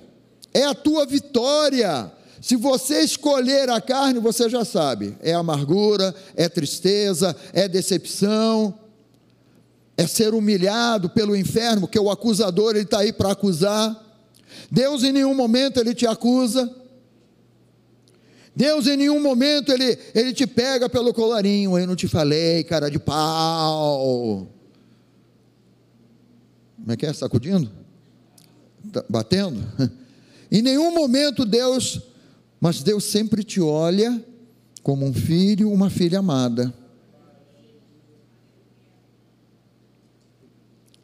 é 0.54 0.64
a 0.64 0.74
tua 0.74 1.06
vitória. 1.06 2.12
Se 2.41 2.56
você 2.56 3.01
escolher 3.01 3.69
a 3.69 3.80
carne, 3.80 4.19
você 4.19 4.49
já 4.49 4.65
sabe: 4.65 5.15
é 5.21 5.32
amargura, 5.32 6.13
é 6.36 6.49
tristeza, 6.49 7.36
é 7.54 7.67
decepção, 7.67 8.73
é 9.95 10.08
ser 10.08 10.34
humilhado 10.34 11.08
pelo 11.12 11.36
inferno, 11.36 11.82
porque 11.82 11.99
o 11.99 12.10
acusador 12.10 12.75
está 12.75 12.99
aí 12.99 13.13
para 13.13 13.32
acusar. 13.32 13.95
Deus 14.71 15.04
em 15.04 15.12
nenhum 15.12 15.36
momento 15.36 15.80
ele 15.80 15.93
te 15.93 16.08
acusa. 16.08 16.69
Deus 18.56 18.88
em 18.88 18.97
nenhum 18.97 19.21
momento 19.21 19.71
ele, 19.71 19.97
ele 20.13 20.34
te 20.34 20.45
pega 20.45 20.89
pelo 20.89 21.13
colarinho, 21.13 21.77
eu 21.77 21.88
não 21.88 21.95
te 21.95 22.08
falei, 22.08 22.63
cara 22.63 22.89
de 22.89 22.99
pau. 22.99 24.47
Como 26.75 26.91
é 26.91 26.97
que 26.97 27.06
é? 27.06 27.13
Sacudindo? 27.13 27.71
Tá 28.91 29.06
batendo? 29.08 29.63
Em 30.51 30.62
nenhum 30.62 30.93
momento 30.93 31.45
Deus, 31.45 32.01
mas 32.62 32.84
Deus 32.84 33.04
sempre 33.04 33.43
te 33.43 33.60
olha 33.60 34.24
como 34.84 35.06
um 35.06 35.13
filho, 35.13 35.69
uma 35.69 35.89
filha 35.89 36.19
amada. 36.19 36.74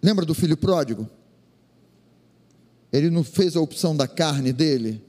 Lembra 0.02 0.26
do 0.26 0.34
filho 0.34 0.56
pródigo? 0.56 1.10
Ele 2.94 3.10
não 3.10 3.24
fez 3.24 3.58
a 3.58 3.60
opção 3.60 3.98
da 3.98 4.08
carne 4.08 4.54
dele, 4.54 5.04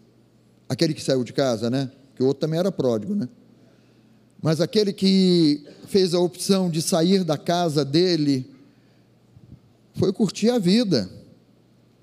aquele 0.68 0.94
que 0.94 1.02
saiu 1.02 1.22
de 1.22 1.32
casa, 1.32 1.70
né? 1.70 1.92
que 2.18 2.22
o 2.24 2.26
outro 2.26 2.40
também 2.40 2.58
era 2.58 2.72
pródigo, 2.72 3.14
né? 3.14 3.28
Mas 4.42 4.60
aquele 4.60 4.92
que 4.92 5.64
fez 5.86 6.14
a 6.14 6.18
opção 6.18 6.68
de 6.68 6.82
sair 6.82 7.22
da 7.22 7.38
casa 7.38 7.84
dele 7.84 8.44
foi 9.94 10.12
curtir 10.12 10.50
a 10.50 10.58
vida, 10.58 11.08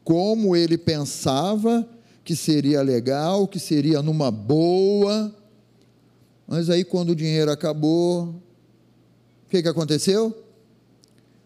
como 0.05 0.55
ele 0.55 0.77
pensava 0.77 1.85
que 2.25 2.35
seria 2.35 2.81
legal, 2.81 3.47
que 3.47 3.59
seria 3.59 4.01
numa 4.01 4.31
boa. 4.31 5.33
Mas 6.47 6.71
aí, 6.71 6.83
quando 6.83 7.11
o 7.11 7.15
dinheiro 7.15 7.51
acabou, 7.51 8.29
o 9.45 9.49
que, 9.49 9.61
que 9.61 9.67
aconteceu? 9.67 10.35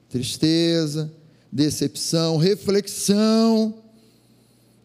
Tristeza, 0.07 1.11
decepção, 1.51 2.37
reflexão. 2.37 3.75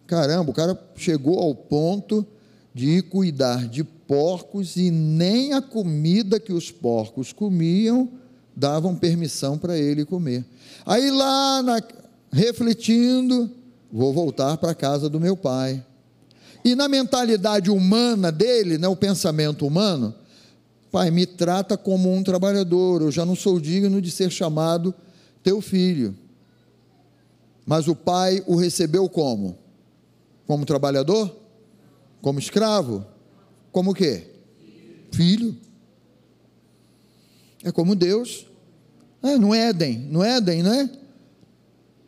Caramba, 0.08 0.50
o 0.50 0.54
cara 0.54 0.76
chegou 0.96 1.38
ao 1.38 1.54
ponto 1.54 2.26
de 2.74 3.00
cuidar 3.02 3.68
de 3.68 3.84
porcos 3.84 4.74
e 4.74 4.90
nem 4.90 5.52
a 5.52 5.62
comida 5.62 6.40
que 6.40 6.52
os 6.52 6.72
porcos 6.72 7.32
comiam 7.32 8.10
davam 8.54 8.96
permissão 8.96 9.56
para 9.56 9.78
ele 9.78 10.04
comer. 10.04 10.44
Aí 10.84 11.08
lá, 11.10 11.62
na, 11.62 11.80
refletindo, 12.32 13.50
vou 13.94 14.12
voltar 14.12 14.56
para 14.56 14.72
a 14.72 14.74
casa 14.74 15.08
do 15.08 15.20
meu 15.20 15.36
pai. 15.36 15.84
E 16.64 16.74
na 16.74 16.88
mentalidade 16.88 17.70
humana 17.70 18.32
dele, 18.32 18.76
né, 18.76 18.88
o 18.88 18.96
pensamento 18.96 19.64
humano, 19.64 20.12
pai, 20.90 21.12
me 21.12 21.24
trata 21.24 21.76
como 21.76 22.12
um 22.12 22.24
trabalhador, 22.24 23.02
eu 23.02 23.12
já 23.12 23.24
não 23.24 23.36
sou 23.36 23.60
digno 23.60 24.02
de 24.02 24.10
ser 24.10 24.30
chamado 24.30 24.92
teu 25.44 25.60
filho. 25.60 26.16
Mas 27.64 27.86
o 27.86 27.94
pai 27.94 28.42
o 28.48 28.56
recebeu 28.56 29.08
como? 29.08 29.56
Como 30.44 30.66
trabalhador? 30.66 31.34
Como 32.20 32.40
escravo? 32.40 33.06
Como 33.70 33.92
o 33.92 33.94
quê? 33.94 34.26
Filho. 35.12 35.56
É 37.62 37.70
como 37.70 37.94
Deus. 37.94 38.46
É, 39.22 39.38
no 39.38 39.54
Éden, 39.54 39.98
no 40.10 40.22
Éden, 40.22 40.62
né? 40.64 40.90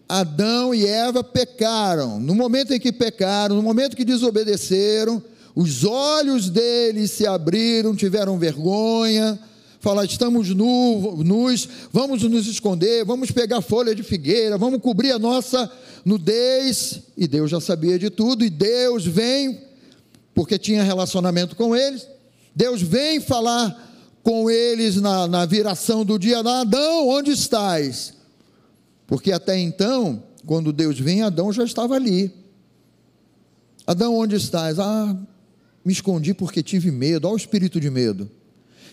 Adão 0.08 0.74
e 0.74 0.86
Eva 0.86 1.24
pecaram. 1.24 2.20
No 2.20 2.34
momento 2.34 2.72
em 2.72 2.80
que 2.80 2.92
pecaram, 2.92 3.56
no 3.56 3.62
momento 3.62 3.96
que 3.96 4.04
desobedeceram, 4.04 5.22
os 5.54 5.84
olhos 5.84 6.48
deles 6.50 7.10
se 7.10 7.26
abriram, 7.26 7.96
tiveram 7.96 8.38
vergonha, 8.38 9.38
falaram: 9.80 10.08
estamos 10.08 10.50
nu, 10.50 11.16
nus, 11.24 11.68
vamos 11.92 12.22
nos 12.22 12.46
esconder, 12.46 13.04
vamos 13.04 13.30
pegar 13.30 13.60
folha 13.60 13.94
de 13.94 14.02
figueira, 14.02 14.58
vamos 14.58 14.80
cobrir 14.80 15.12
a 15.12 15.18
nossa 15.18 15.70
nudez. 16.04 17.00
E 17.16 17.26
Deus 17.26 17.50
já 17.50 17.60
sabia 17.60 17.98
de 17.98 18.10
tudo, 18.10 18.44
e 18.44 18.50
Deus 18.50 19.06
vem 19.06 19.60
porque 20.34 20.58
tinha 20.58 20.82
relacionamento 20.82 21.56
com 21.56 21.74
eles. 21.74 22.06
Deus 22.54 22.82
vem 22.82 23.20
falar 23.20 23.84
com 24.22 24.50
eles 24.50 24.96
na, 24.96 25.26
na 25.26 25.46
viração 25.46 26.04
do 26.04 26.18
dia: 26.18 26.40
Adão, 26.40 27.08
onde 27.08 27.30
estás? 27.30 28.15
Porque 29.06 29.32
até 29.32 29.58
então, 29.58 30.22
quando 30.44 30.72
Deus 30.72 30.98
vem, 30.98 31.22
Adão 31.22 31.52
já 31.52 31.64
estava 31.64 31.94
ali. 31.94 32.32
Adão, 33.86 34.16
onde 34.16 34.34
estás? 34.34 34.78
Ah, 34.78 35.16
me 35.84 35.92
escondi 35.92 36.34
porque 36.34 36.62
tive 36.62 36.90
medo. 36.90 37.26
Olha 37.26 37.34
o 37.34 37.36
espírito 37.36 37.80
de 37.80 37.88
medo. 37.88 38.28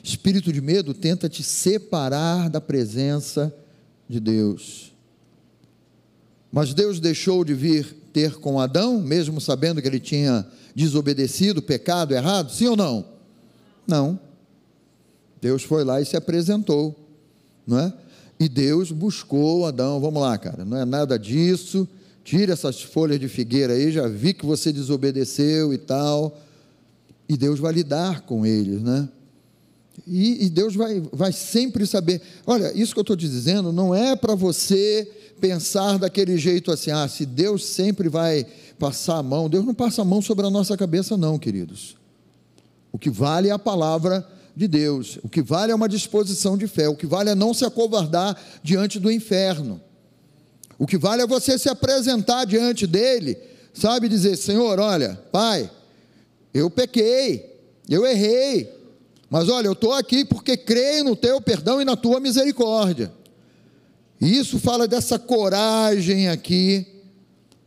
Espírito 0.03 0.51
de 0.51 0.61
medo 0.61 0.93
tenta 0.93 1.27
te 1.27 1.41
separar 1.41 2.49
da 2.49 2.61
presença 2.61 3.53
de 4.07 4.19
Deus. 4.19 4.93
Mas 6.51 6.73
Deus 6.73 6.99
deixou 6.99 7.43
de 7.43 7.53
vir 7.55 7.95
ter 8.13 8.35
com 8.35 8.59
Adão, 8.59 9.01
mesmo 9.01 9.41
sabendo 9.41 9.81
que 9.81 9.87
ele 9.87 9.99
tinha 9.99 10.45
desobedecido, 10.75 11.61
pecado, 11.61 12.13
errado? 12.13 12.51
Sim 12.51 12.67
ou 12.67 12.75
não? 12.75 13.05
Não. 13.87 14.19
Deus 15.41 15.63
foi 15.63 15.83
lá 15.83 15.99
e 15.99 16.05
se 16.05 16.15
apresentou, 16.15 16.95
não 17.65 17.79
é? 17.79 17.93
E 18.43 18.49
Deus 18.49 18.91
buscou 18.91 19.65
Adão, 19.65 20.01
vamos 20.01 20.21
lá, 20.21 20.37
cara, 20.37 20.65
não 20.65 20.75
é 20.75 20.83
nada 20.83 21.17
disso, 21.17 21.87
tira 22.25 22.51
essas 22.51 22.81
folhas 22.81 23.17
de 23.17 23.29
figueira 23.29 23.71
aí, 23.71 23.89
já 23.89 24.05
vi 24.05 24.33
que 24.33 24.45
você 24.45 24.73
desobedeceu 24.73 25.73
e 25.73 25.77
tal, 25.77 26.37
e 27.29 27.37
Deus 27.37 27.57
vai 27.57 27.71
lidar 27.71 28.23
com 28.23 28.45
eles, 28.45 28.81
né? 28.81 29.07
E, 30.05 30.43
e 30.43 30.49
Deus 30.49 30.75
vai, 30.75 31.01
vai 31.13 31.31
sempre 31.31 31.87
saber. 31.87 32.21
Olha, 32.45 32.77
isso 32.77 32.91
que 32.91 32.99
eu 32.99 33.03
estou 33.03 33.15
te 33.15 33.29
dizendo 33.29 33.71
não 33.71 33.95
é 33.95 34.13
para 34.13 34.35
você 34.35 35.09
pensar 35.39 35.97
daquele 35.97 36.37
jeito 36.37 36.69
assim, 36.69 36.91
ah, 36.91 37.07
se 37.07 37.25
Deus 37.25 37.63
sempre 37.63 38.09
vai 38.09 38.45
passar 38.77 39.19
a 39.19 39.23
mão, 39.23 39.49
Deus 39.49 39.63
não 39.63 39.73
passa 39.73 40.01
a 40.01 40.05
mão 40.05 40.21
sobre 40.21 40.45
a 40.45 40.49
nossa 40.49 40.75
cabeça, 40.75 41.15
não, 41.15 41.39
queridos. 41.39 41.95
O 42.91 42.99
que 42.99 43.09
vale 43.09 43.47
é 43.47 43.51
a 43.53 43.59
palavra 43.59 44.27
de 44.55 44.67
Deus, 44.67 45.17
o 45.23 45.29
que 45.29 45.41
vale 45.41 45.71
é 45.71 45.75
uma 45.75 45.89
disposição 45.89 46.57
de 46.57 46.67
fé, 46.67 46.87
o 46.87 46.95
que 46.95 47.07
vale 47.07 47.29
é 47.29 47.35
não 47.35 47.53
se 47.53 47.65
acovardar 47.65 48.37
diante 48.61 48.99
do 48.99 49.11
inferno, 49.11 49.81
o 50.77 50.85
que 50.85 50.97
vale 50.97 51.21
é 51.21 51.27
você 51.27 51.57
se 51.57 51.69
apresentar 51.69 52.45
diante 52.45 52.85
dele 52.85 53.37
sabe 53.73 54.07
dizer: 54.07 54.37
Senhor, 54.37 54.79
olha, 54.79 55.19
Pai, 55.31 55.69
eu 56.53 56.69
pequei, 56.69 57.59
eu 57.89 58.05
errei, 58.05 58.71
mas 59.29 59.49
olha, 59.49 59.67
eu 59.67 59.73
estou 59.73 59.93
aqui 59.93 60.23
porque 60.23 60.55
creio 60.55 61.03
no 61.03 61.15
teu 61.15 61.41
perdão 61.41 61.81
e 61.81 61.85
na 61.85 61.95
tua 61.95 62.19
misericórdia. 62.19 63.11
E 64.21 64.37
isso 64.37 64.59
fala 64.59 64.87
dessa 64.87 65.17
coragem 65.17 66.29
aqui, 66.29 66.85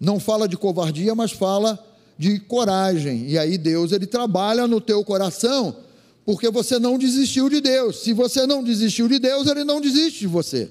não 0.00 0.20
fala 0.20 0.48
de 0.48 0.56
covardia, 0.56 1.14
mas 1.14 1.32
fala 1.32 1.78
de 2.16 2.38
coragem. 2.38 3.28
E 3.28 3.36
aí 3.36 3.58
Deus 3.58 3.92
ele 3.92 4.06
trabalha 4.06 4.66
no 4.66 4.80
teu 4.80 5.04
coração, 5.04 5.76
porque 6.26 6.50
você 6.50 6.78
não 6.80 6.98
desistiu 6.98 7.48
de 7.48 7.60
Deus. 7.60 8.02
Se 8.02 8.12
você 8.12 8.46
não 8.46 8.62
desistiu 8.62 9.06
de 9.06 9.20
Deus, 9.20 9.46
ele 9.46 9.62
não 9.62 9.80
desiste 9.80 10.18
de 10.18 10.26
você. 10.26 10.68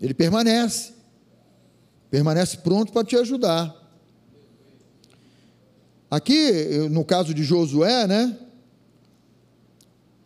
Ele 0.00 0.14
permanece. 0.14 0.94
Permanece 2.10 2.56
pronto 2.56 2.90
para 2.92 3.04
te 3.04 3.14
ajudar. 3.14 3.76
Aqui, 6.10 6.88
no 6.90 7.04
caso 7.04 7.34
de 7.34 7.44
Josué, 7.44 8.06
né? 8.06 8.38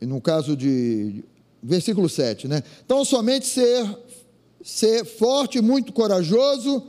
No 0.00 0.20
caso 0.20 0.56
de 0.56 1.24
versículo 1.60 2.08
7, 2.08 2.46
né? 2.46 2.62
Então 2.84 3.04
somente 3.04 3.46
ser 3.46 3.98
ser 4.62 5.04
forte 5.04 5.58
e 5.58 5.62
muito 5.62 5.92
corajoso 5.92 6.86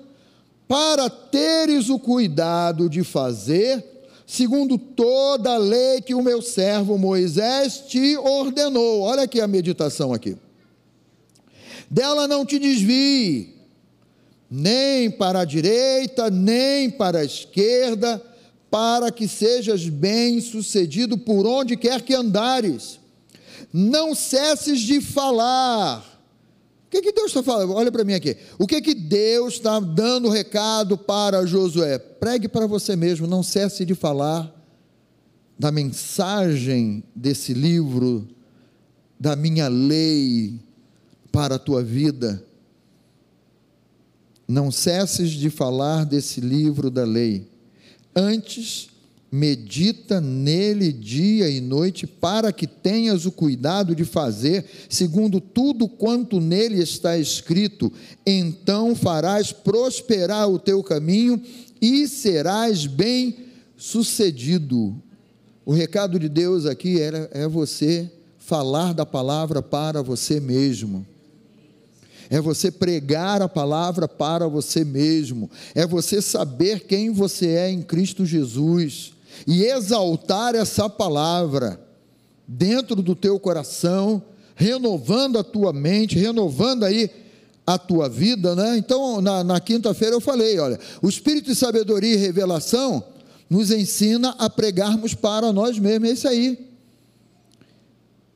para 0.68 1.10
teres 1.10 1.90
o 1.90 1.98
cuidado 1.98 2.90
de 2.90 3.04
fazer, 3.04 3.84
segundo 4.30 4.78
toda 4.78 5.56
a 5.56 5.58
lei 5.58 6.02
que 6.02 6.14
o 6.14 6.22
meu 6.22 6.40
servo 6.40 7.00
Moisés 7.00 7.86
te 7.88 8.16
ordenou. 8.16 9.02
Olha 9.02 9.24
aqui 9.24 9.42
a 9.42 9.48
meditação 9.48 10.14
aqui. 10.14 10.38
Dela 11.90 12.28
não 12.28 12.46
te 12.46 12.60
desvie, 12.60 13.56
nem 14.48 15.10
para 15.10 15.40
a 15.40 15.46
direita, 15.46 16.30
nem 16.30 16.92
para 16.92 17.22
a 17.22 17.26
esquerda, 17.26 18.24
para 18.70 19.12
que 19.12 19.28
sejas 19.28 19.90
bem-sucedido 19.90 21.18
por 21.18 21.48
onde 21.48 21.76
quer 21.76 22.04
que 22.04 22.14
andares. 22.14 23.00
Não 23.74 24.14
cesses 24.14 24.80
de 24.82 25.02
falar 25.02 26.06
o 26.90 26.92
que, 26.92 27.04
que 27.04 27.12
Deus 27.12 27.28
está 27.28 27.44
falando? 27.44 27.72
Olha 27.74 27.92
para 27.92 28.04
mim 28.04 28.14
aqui. 28.14 28.36
O 28.58 28.66
que, 28.66 28.82
que 28.82 28.96
Deus 28.96 29.54
está 29.54 29.80
dando 29.80 30.28
recado 30.28 30.98
para 30.98 31.46
Josué? 31.46 32.00
Pregue 32.00 32.48
para 32.48 32.66
você 32.66 32.96
mesmo, 32.96 33.28
não 33.28 33.44
cesse 33.44 33.86
de 33.86 33.94
falar 33.94 34.52
da 35.58 35.72
mensagem 35.72 37.04
desse 37.16 37.54
livro, 37.54 38.28
da 39.20 39.36
minha 39.36 39.68
lei 39.68 40.60
para 41.32 41.56
a 41.56 41.60
tua 41.60 41.84
vida. 41.84 42.44
Não 44.48 44.72
cesses 44.72 45.30
de 45.30 45.52
falar 45.52 46.06
desse 46.06 46.42
livro 46.42 46.90
da 46.90 47.04
lei. 47.04 47.48
Antes, 48.16 48.90
medita 49.32 50.20
nele 50.20 50.92
dia 50.92 51.50
e 51.50 51.62
noite, 51.62 52.08
para 52.08 52.52
que 52.52 52.66
tenhas 52.66 53.26
o 53.26 53.32
cuidado 53.32 53.96
de 53.96 54.04
fazer 54.04 54.66
segundo 54.90 55.40
tudo 55.40 55.88
quanto 55.88 56.40
nele 56.40 56.82
está 56.82 57.18
escrito, 57.18 57.92
então 58.26 58.96
farás 58.96 59.52
prosperar 59.52 60.50
o 60.50 60.58
teu 60.58 60.82
caminho 60.84 61.42
e 61.82 62.08
serás 62.08 62.86
bem 62.86 63.38
sucedido. 63.78 64.96
O 65.66 65.72
recado 65.72 66.18
de 66.18 66.28
Deus 66.28 66.66
aqui 66.66 67.00
é, 67.00 67.30
é 67.32 67.48
você 67.48 68.12
falar 68.38 68.94
da 68.94 69.06
palavra 69.06 69.62
para 69.62 70.02
você 70.02 70.40
mesmo. 70.40 71.06
É 72.32 72.40
você 72.40 72.72
pregar 72.72 73.42
a 73.42 73.50
palavra 73.50 74.08
para 74.08 74.48
você 74.48 74.84
mesmo, 74.84 75.50
é 75.74 75.86
você 75.88 76.22
saber 76.22 76.82
quem 76.82 77.12
você 77.12 77.48
é 77.48 77.72
em 77.72 77.82
Cristo 77.82 78.24
Jesus, 78.24 79.14
e 79.48 79.64
exaltar 79.64 80.56
essa 80.56 80.90
palavra 80.90 81.80
dentro 82.48 82.96
do 82.96 83.16
teu 83.16 83.40
coração, 83.40 84.22
renovando 84.56 85.38
a 85.38 85.44
tua 85.44 85.72
mente, 85.72 86.18
renovando 86.18 86.84
aí 86.84 87.10
a 87.66 87.78
tua 87.78 88.10
vida, 88.10 88.56
né? 88.56 88.78
Então, 88.78 89.22
na, 89.22 89.44
na 89.44 89.60
quinta-feira 89.60 90.16
eu 90.16 90.22
falei: 90.22 90.58
olha, 90.60 90.80
o 91.02 91.08
Espírito 91.08 91.46
de 91.46 91.56
sabedoria 91.56 92.14
e 92.14 92.18
revelação 92.18 93.04
nos 93.50 93.72
ensina 93.72 94.36
a 94.40 94.50
pregarmos 94.50 95.14
para 95.14 95.54
nós 95.54 95.78
mesmos, 95.78 96.10
é 96.10 96.14
isso 96.14 96.28
aí. 96.28 96.70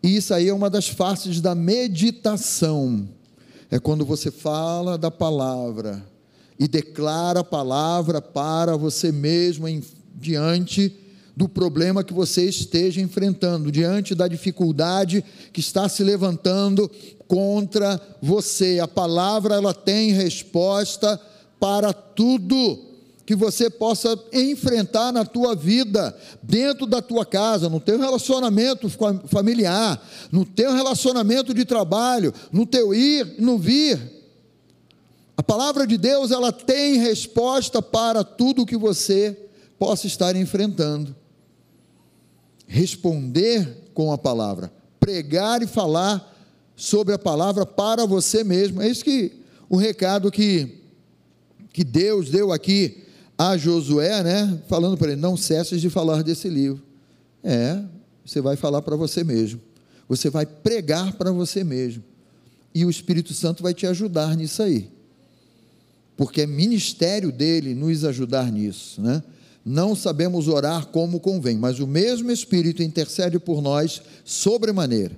E 0.04 0.18
isso 0.18 0.34
aí 0.34 0.50
é 0.50 0.54
uma 0.54 0.70
das 0.70 0.88
faces 0.88 1.40
da 1.40 1.56
meditação. 1.56 3.08
É 3.72 3.80
quando 3.80 4.06
você 4.06 4.30
fala 4.30 4.98
da 4.98 5.10
palavra 5.10 6.06
e 6.60 6.68
declara 6.68 7.40
a 7.40 7.44
palavra 7.44 8.22
para 8.22 8.76
você 8.76 9.12
mesmo 9.12 9.68
em 9.68 9.82
diante 10.14 10.96
do 11.36 11.50
problema 11.50 12.04
que 12.04 12.14
você 12.14 12.44
esteja 12.46 13.02
enfrentando, 13.02 13.72
diante 13.72 14.14
da 14.14 14.28
dificuldade 14.28 15.24
que 15.52 15.60
está 15.60 15.90
se 15.90 16.04
levantando 16.04 16.90
contra 17.28 18.00
você. 18.22 18.80
A 18.80 18.88
palavra 18.88 19.56
ela 19.56 19.74
tem 19.74 20.12
resposta 20.12 21.20
para 21.60 21.92
tudo 21.92 22.92
que 23.26 23.36
você 23.36 23.70
possa 23.70 24.20
enfrentar 24.34 25.12
na 25.12 25.24
tua 25.24 25.56
vida, 25.56 26.16
dentro 26.42 26.86
da 26.86 27.02
tua 27.02 27.26
casa, 27.26 27.70
no 27.70 27.80
teu 27.80 27.98
relacionamento 27.98 28.90
familiar, 29.28 30.06
no 30.32 30.46
teu 30.46 30.74
relacionamento 30.74 31.54
de 31.54 31.64
trabalho, 31.64 32.34
no 32.52 32.66
teu 32.66 32.94
ir 32.94 33.36
no 33.40 33.58
vir. 33.58 33.98
A 35.38 35.42
palavra 35.42 35.88
de 35.88 35.98
Deus, 35.98 36.32
ela 36.32 36.52
tem 36.52 36.98
resposta 36.98 37.82
para 37.82 38.24
tudo 38.24 38.66
que 38.66 38.78
você 38.78 39.38
possa 39.84 40.08
estar 40.08 40.34
enfrentando. 40.38 41.14
Responder 42.66 43.90
com 43.94 44.14
a 44.14 44.18
palavra, 44.18 44.72
pregar 44.98 45.62
e 45.62 45.68
falar 45.68 46.34
sobre 46.74 47.14
a 47.14 47.20
palavra 47.20 47.66
para 47.66 48.06
você 48.06 48.46
mesmo. 48.46 48.82
É 48.82 48.88
isso 48.88 49.04
que 49.04 49.34
o 49.70 49.76
recado 49.76 50.32
que, 50.32 50.78
que 51.74 51.84
Deus 51.84 52.30
deu 52.30 52.54
aqui 52.54 53.04
a 53.38 53.58
Josué, 53.58 54.24
né? 54.24 54.58
Falando 54.70 54.98
para 54.98 55.12
ele: 55.12 55.20
não 55.20 55.36
cesses 55.36 55.82
de 55.82 55.90
falar 55.90 56.24
desse 56.24 56.48
livro. 56.48 56.82
É, 57.44 57.84
você 58.26 58.40
vai 58.40 58.56
falar 58.56 58.82
para 58.82 58.96
você 58.96 59.22
mesmo. 59.22 59.60
Você 60.08 60.30
vai 60.30 60.46
pregar 60.46 61.12
para 61.18 61.30
você 61.34 61.62
mesmo. 61.62 62.02
E 62.74 62.86
o 62.86 62.90
Espírito 62.90 63.34
Santo 63.34 63.62
vai 63.62 63.74
te 63.74 63.86
ajudar 63.86 64.38
nisso 64.38 64.64
aí. 64.64 64.90
Porque 66.16 66.44
é 66.44 66.48
ministério 66.48 67.34
dele 67.34 67.76
nos 67.76 68.06
ajudar 68.06 68.50
nisso, 68.50 69.02
né? 69.02 69.22
Não 69.66 69.96
sabemos 69.96 70.48
orar 70.48 70.88
como 70.88 71.20
convém, 71.20 71.58
mas 71.58 71.80
o 71.80 71.88
mesmo 71.88 72.32
Espírito 72.32 72.84
intercede 72.84 73.40
por 73.40 73.62
nós 73.62 74.02
sobremaneira, 74.26 75.18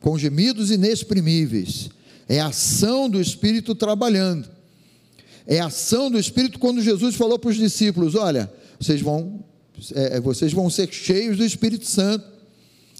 com 0.00 0.18
gemidos 0.18 0.70
inexprimíveis. 0.70 1.88
É 2.28 2.40
a 2.40 2.48
ação 2.48 3.08
do 3.08 3.20
Espírito 3.20 3.74
trabalhando. 3.74 4.48
É 5.46 5.60
a 5.60 5.66
ação 5.66 6.10
do 6.10 6.18
Espírito 6.18 6.58
quando 6.58 6.82
Jesus 6.82 7.16
falou 7.16 7.38
para 7.38 7.50
os 7.50 7.56
discípulos: 7.56 8.14
Olha, 8.14 8.52
vocês 8.78 9.00
vão, 9.00 9.42
é, 9.94 10.16
é, 10.16 10.20
vocês 10.20 10.52
vão 10.52 10.68
ser 10.68 10.92
cheios 10.92 11.38
do 11.38 11.44
Espírito 11.44 11.86
Santo. 11.86 12.24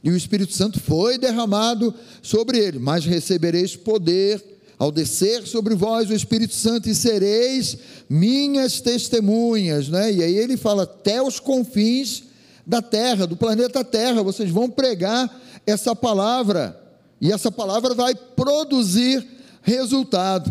E 0.02 0.10
o 0.10 0.16
Espírito 0.16 0.54
Santo 0.54 0.80
foi 0.80 1.18
derramado 1.18 1.94
sobre 2.22 2.58
ele, 2.58 2.78
mas 2.78 3.04
recebereis 3.04 3.76
poder 3.76 4.42
ao 4.80 4.90
descer 4.90 5.46
sobre 5.46 5.74
vós 5.74 6.08
o 6.08 6.14
Espírito 6.14 6.54
Santo 6.54 6.88
e 6.88 6.94
sereis 6.94 7.76
minhas 8.08 8.80
testemunhas, 8.80 9.90
né? 9.90 10.10
E 10.10 10.22
aí 10.22 10.34
ele 10.34 10.56
fala 10.56 10.84
até 10.84 11.20
os 11.20 11.38
confins 11.38 12.22
da 12.66 12.80
terra, 12.80 13.26
do 13.26 13.36
planeta 13.36 13.84
Terra, 13.84 14.22
vocês 14.22 14.50
vão 14.50 14.70
pregar 14.70 15.38
essa 15.66 15.94
palavra 15.94 16.80
e 17.20 17.30
essa 17.30 17.52
palavra 17.52 17.94
vai 17.94 18.14
produzir 18.14 19.22
resultado. 19.60 20.50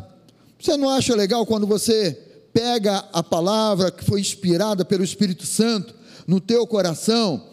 Você 0.62 0.78
não 0.78 0.92
acha 0.92 1.16
legal 1.16 1.44
quando 1.44 1.66
você 1.66 2.12
pega 2.54 3.04
a 3.12 3.24
palavra 3.24 3.90
que 3.90 4.06
foi 4.06 4.22
inspirada 4.22 4.86
pelo 4.86 5.04
Espírito 5.04 5.48
Santo 5.48 5.96
no 6.28 6.40
teu 6.40 6.68
coração 6.68 7.48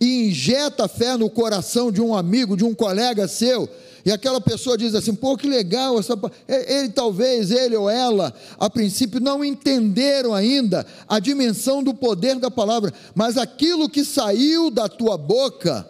e 0.00 0.28
injeta 0.28 0.86
fé 0.86 1.16
no 1.16 1.28
coração 1.28 1.90
de 1.90 2.00
um 2.00 2.14
amigo, 2.14 2.56
de 2.56 2.64
um 2.64 2.74
colega 2.74 3.26
seu, 3.26 3.68
e 4.04 4.10
aquela 4.10 4.40
pessoa 4.40 4.76
diz 4.76 4.94
assim: 4.94 5.14
pô, 5.14 5.36
que 5.36 5.46
legal, 5.46 5.98
essa... 5.98 6.18
ele 6.48 6.88
talvez, 6.88 7.50
ele 7.50 7.76
ou 7.76 7.88
ela, 7.88 8.34
a 8.58 8.68
princípio 8.68 9.20
não 9.20 9.44
entenderam 9.44 10.34
ainda 10.34 10.84
a 11.08 11.18
dimensão 11.18 11.82
do 11.82 11.94
poder 11.94 12.36
da 12.36 12.50
palavra, 12.50 12.92
mas 13.14 13.36
aquilo 13.36 13.88
que 13.88 14.04
saiu 14.04 14.70
da 14.70 14.88
tua 14.88 15.16
boca 15.16 15.88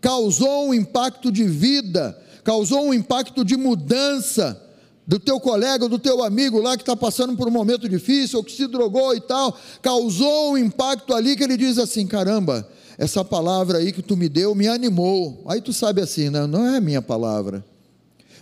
causou 0.00 0.68
um 0.68 0.74
impacto 0.74 1.30
de 1.30 1.44
vida, 1.44 2.18
causou 2.42 2.86
um 2.86 2.94
impacto 2.94 3.44
de 3.44 3.56
mudança 3.56 4.60
do 5.06 5.18
teu 5.18 5.38
colega, 5.38 5.88
do 5.88 5.98
teu 5.98 6.22
amigo 6.24 6.60
lá 6.60 6.76
que 6.76 6.82
está 6.82 6.96
passando 6.96 7.36
por 7.36 7.48
um 7.48 7.50
momento 7.50 7.88
difícil, 7.88 8.38
ou 8.38 8.44
que 8.44 8.52
se 8.52 8.66
drogou 8.66 9.14
e 9.14 9.20
tal, 9.20 9.56
causou 9.80 10.52
um 10.52 10.58
impacto 10.58 11.12
ali 11.12 11.36
que 11.36 11.44
ele 11.44 11.56
diz 11.56 11.78
assim: 11.78 12.06
caramba, 12.06 12.66
essa 13.02 13.24
palavra 13.24 13.78
aí 13.78 13.90
que 13.90 14.00
tu 14.00 14.16
me 14.16 14.28
deu 14.28 14.54
me 14.54 14.68
animou. 14.68 15.42
Aí 15.48 15.60
tu 15.60 15.72
sabe 15.72 16.00
assim, 16.00 16.30
não, 16.30 16.46
não 16.46 16.64
é 16.64 16.76
a 16.76 16.80
minha 16.80 17.02
palavra, 17.02 17.64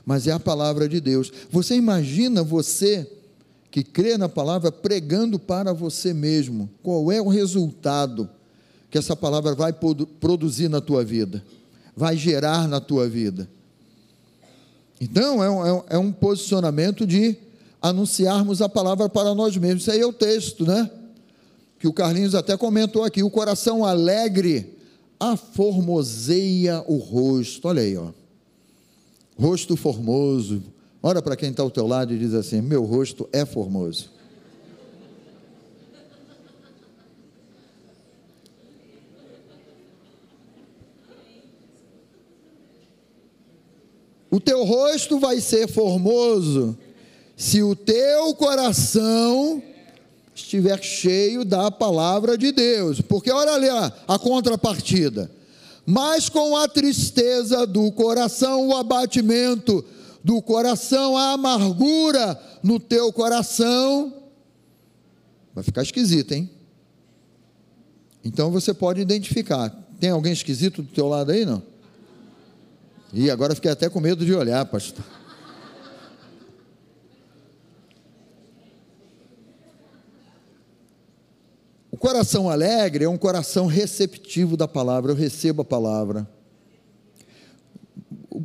mas 0.05 0.27
é 0.27 0.33
a 0.33 0.39
palavra 0.39 0.87
de 0.87 1.01
Deus. 1.01 1.33
Você 1.51 1.77
imagina 1.77 2.43
você 2.43 3.11
que 3.71 3.83
crê 3.83 4.19
na 4.19 4.29
palavra 4.29 4.71
pregando 4.71 5.39
para 5.39 5.73
você 5.73 6.13
mesmo. 6.13 6.69
Qual 6.83 7.11
é 7.11 7.23
o 7.23 7.29
resultado 7.29 8.29
que 8.91 8.99
essa 8.99 9.17
palavra 9.17 9.55
vai 9.55 9.73
produzir 9.73 10.69
na 10.69 10.83
tua 10.83 11.03
vida? 11.03 11.43
Vai 11.97 12.19
gerar 12.19 12.69
na 12.69 12.81
tua 12.81 13.09
vida? 13.09 13.49
Então, 15.01 15.43
é 15.43 15.51
um, 15.51 15.83
é 15.89 15.97
um 15.99 16.13
posicionamento 16.13 17.07
de 17.07 17.35
anunciarmos 17.81 18.61
a 18.61 18.69
palavra 18.69 19.09
para 19.09 19.35
nós 19.35 19.57
mesmos. 19.57 19.85
Isso 19.85 19.91
aí 19.91 20.01
é 20.01 20.07
o 20.07 20.13
texto, 20.13 20.67
né? 20.67 20.91
Que 21.81 21.89
o 21.89 21.95
Carlinhos 21.95 22.35
até 22.35 22.59
comentou 22.59 23.03
aqui. 23.05 23.23
O 23.23 23.31
coração 23.31 23.87
alegre 23.87 24.77
aformoseia 25.19 26.85
o 26.87 26.99
rosto. 26.99 27.67
Olha 27.67 27.81
aí, 27.81 27.97
ó. 27.97 28.11
Rosto 29.35 29.75
formoso. 29.77 30.63
Olha 31.03 31.23
para 31.23 31.35
quem 31.35 31.51
está 31.51 31.63
ao 31.63 31.71
teu 31.71 31.87
lado 31.87 32.13
e 32.13 32.19
diz 32.19 32.35
assim: 32.35 32.61
Meu 32.61 32.85
rosto 32.85 33.27
é 33.33 33.47
formoso. 33.47 34.11
O 44.31 44.39
teu 44.39 44.65
rosto 44.65 45.19
vai 45.19 45.41
ser 45.41 45.67
formoso 45.67 46.79
se 47.35 47.63
o 47.63 47.75
teu 47.75 48.35
coração 48.35 49.63
estiver 50.43 50.83
cheio 50.83 51.45
da 51.45 51.71
palavra 51.71 52.37
de 52.37 52.53
Deus. 52.53 53.01
Porque 53.01 53.31
olha 53.31 53.53
ali 53.53 53.69
a, 53.69 53.93
a 54.09 54.19
contrapartida. 54.19 55.31
Mas 55.87 56.29
com 56.29 56.57
a 56.57 56.69
tristeza 56.69 57.67
do 57.67 57.91
coração, 57.93 58.69
o 58.69 58.77
abatimento 58.77 59.85
do 60.23 60.41
coração, 60.43 61.17
a 61.17 61.33
amargura 61.33 62.41
no 62.63 62.79
teu 62.79 63.13
coração, 63.13 64.13
vai 65.55 65.65
ficar 65.65 65.83
esquisito, 65.83 66.33
hein? 66.33 66.51
Então 68.25 68.51
você 68.51 68.75
pode 68.75 69.01
identificar. 69.01 69.71
Tem 69.99 70.11
alguém 70.11 70.33
esquisito 70.33 70.83
do 70.83 70.89
teu 70.89 71.09
lado 71.09 71.33
aí, 71.33 71.45
não? 71.45 71.63
E 73.13 73.31
agora 73.31 73.55
fiquei 73.55 73.71
até 73.71 73.89
com 73.89 73.99
medo 73.99 74.25
de 74.25 74.35
olhar, 74.35 74.65
pastor. 74.67 75.05
Coração 82.01 82.49
alegre 82.49 83.05
é 83.05 83.09
um 83.09 83.19
coração 83.19 83.67
receptivo 83.67 84.57
da 84.57 84.67
palavra. 84.67 85.13
Eu 85.13 85.17
recebo 85.17 85.61
a 85.61 85.65
palavra. 85.65 86.27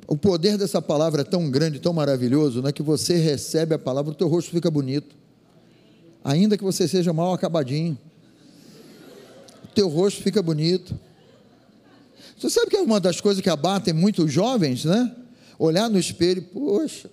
O 0.08 0.18
poder 0.18 0.58
dessa 0.58 0.82
palavra 0.82 1.22
é 1.22 1.24
tão 1.24 1.50
grande, 1.50 1.80
tão 1.80 1.94
maravilhoso, 1.94 2.62
né, 2.62 2.72
que 2.72 2.84
você 2.84 3.16
recebe 3.16 3.74
a 3.74 3.80
palavra, 3.80 4.12
o 4.12 4.16
teu 4.16 4.28
rosto 4.28 4.52
fica 4.52 4.70
bonito. 4.70 5.16
Ainda 6.24 6.58
que 6.58 6.64
você 6.64 6.88
seja 6.88 7.14
mal 7.14 7.34
acabadinho, 7.34 7.98
o 9.64 9.68
teu 9.68 9.88
rosto 9.88 10.22
fica 10.22 10.44
bonito. 10.44 11.00
Você 12.38 12.50
sabe 12.50 12.70
que 12.70 12.76
é 12.76 12.82
uma 12.82 13.00
das 13.00 13.22
coisas 13.22 13.42
que 13.42 13.50
abatem 13.50 13.94
muitos 13.94 14.32
jovens, 14.32 14.84
né? 14.84 15.16
Olhar 15.58 15.90
no 15.90 15.98
espelho, 15.98 16.42
poxa, 16.42 17.10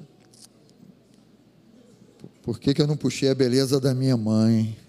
por 2.42 2.58
que, 2.58 2.74
que 2.74 2.82
eu 2.82 2.86
não 2.86 2.96
puxei 2.96 3.28
a 3.28 3.34
beleza 3.34 3.78
da 3.78 3.94
minha 3.94 4.16
mãe? 4.16 4.81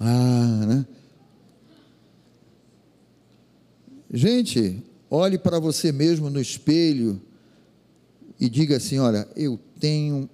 Ah, 0.00 0.64
né? 0.66 0.86
Gente, 4.10 4.82
olhe 5.10 5.38
para 5.38 5.60
você 5.60 5.92
mesmo 5.92 6.30
no 6.30 6.40
espelho 6.40 7.20
e 8.40 8.48
diga 8.48 8.78
assim: 8.78 8.98
olha, 8.98 9.28
eu 9.36 9.60
tenho 9.78 10.28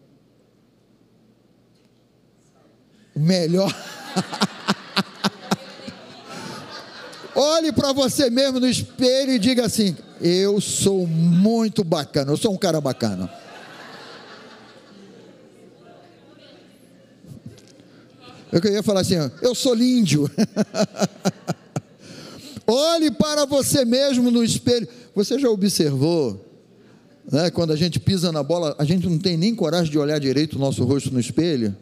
melhor. 3.15 3.75
Olhe 7.39 7.71
para 7.71 7.93
você 7.93 8.31
mesmo 8.31 8.59
no 8.59 8.67
espelho 8.67 9.33
e 9.33 9.39
diga 9.39 9.67
assim: 9.67 9.95
Eu 10.23 10.59
sou 10.59 11.07
muito 11.07 11.85
bacana, 11.85 12.33
eu 12.33 12.37
sou 12.39 12.51
um 12.51 12.57
cara 12.57 12.81
bacana. 12.81 13.31
Eu 18.57 18.61
queria 18.63 18.83
falar 18.83 19.01
assim: 19.01 19.17
Eu 19.43 19.55
sou 19.55 19.75
lindo. 19.75 20.31
Olhe 22.67 23.11
para 23.11 23.45
você 23.45 23.85
mesmo 23.85 24.31
no 24.31 24.43
espelho. 24.43 24.89
Você 25.15 25.39
já 25.39 25.51
observou, 25.51 26.43
né, 27.31 27.51
quando 27.51 27.75
a 27.75 27.77
gente 27.77 28.01
pisa 28.01 28.33
na 28.33 28.43
bola, 28.43 28.75
a 28.79 28.85
gente 28.87 29.07
não 29.07 29.19
tem 29.19 29.37
nem 29.37 29.55
coragem 29.55 29.93
de 29.93 29.99
olhar 29.99 30.19
direito 30.19 30.57
o 30.57 30.59
nosso 30.59 30.83
rosto 30.85 31.13
no 31.13 31.21
espelho? 31.21 31.77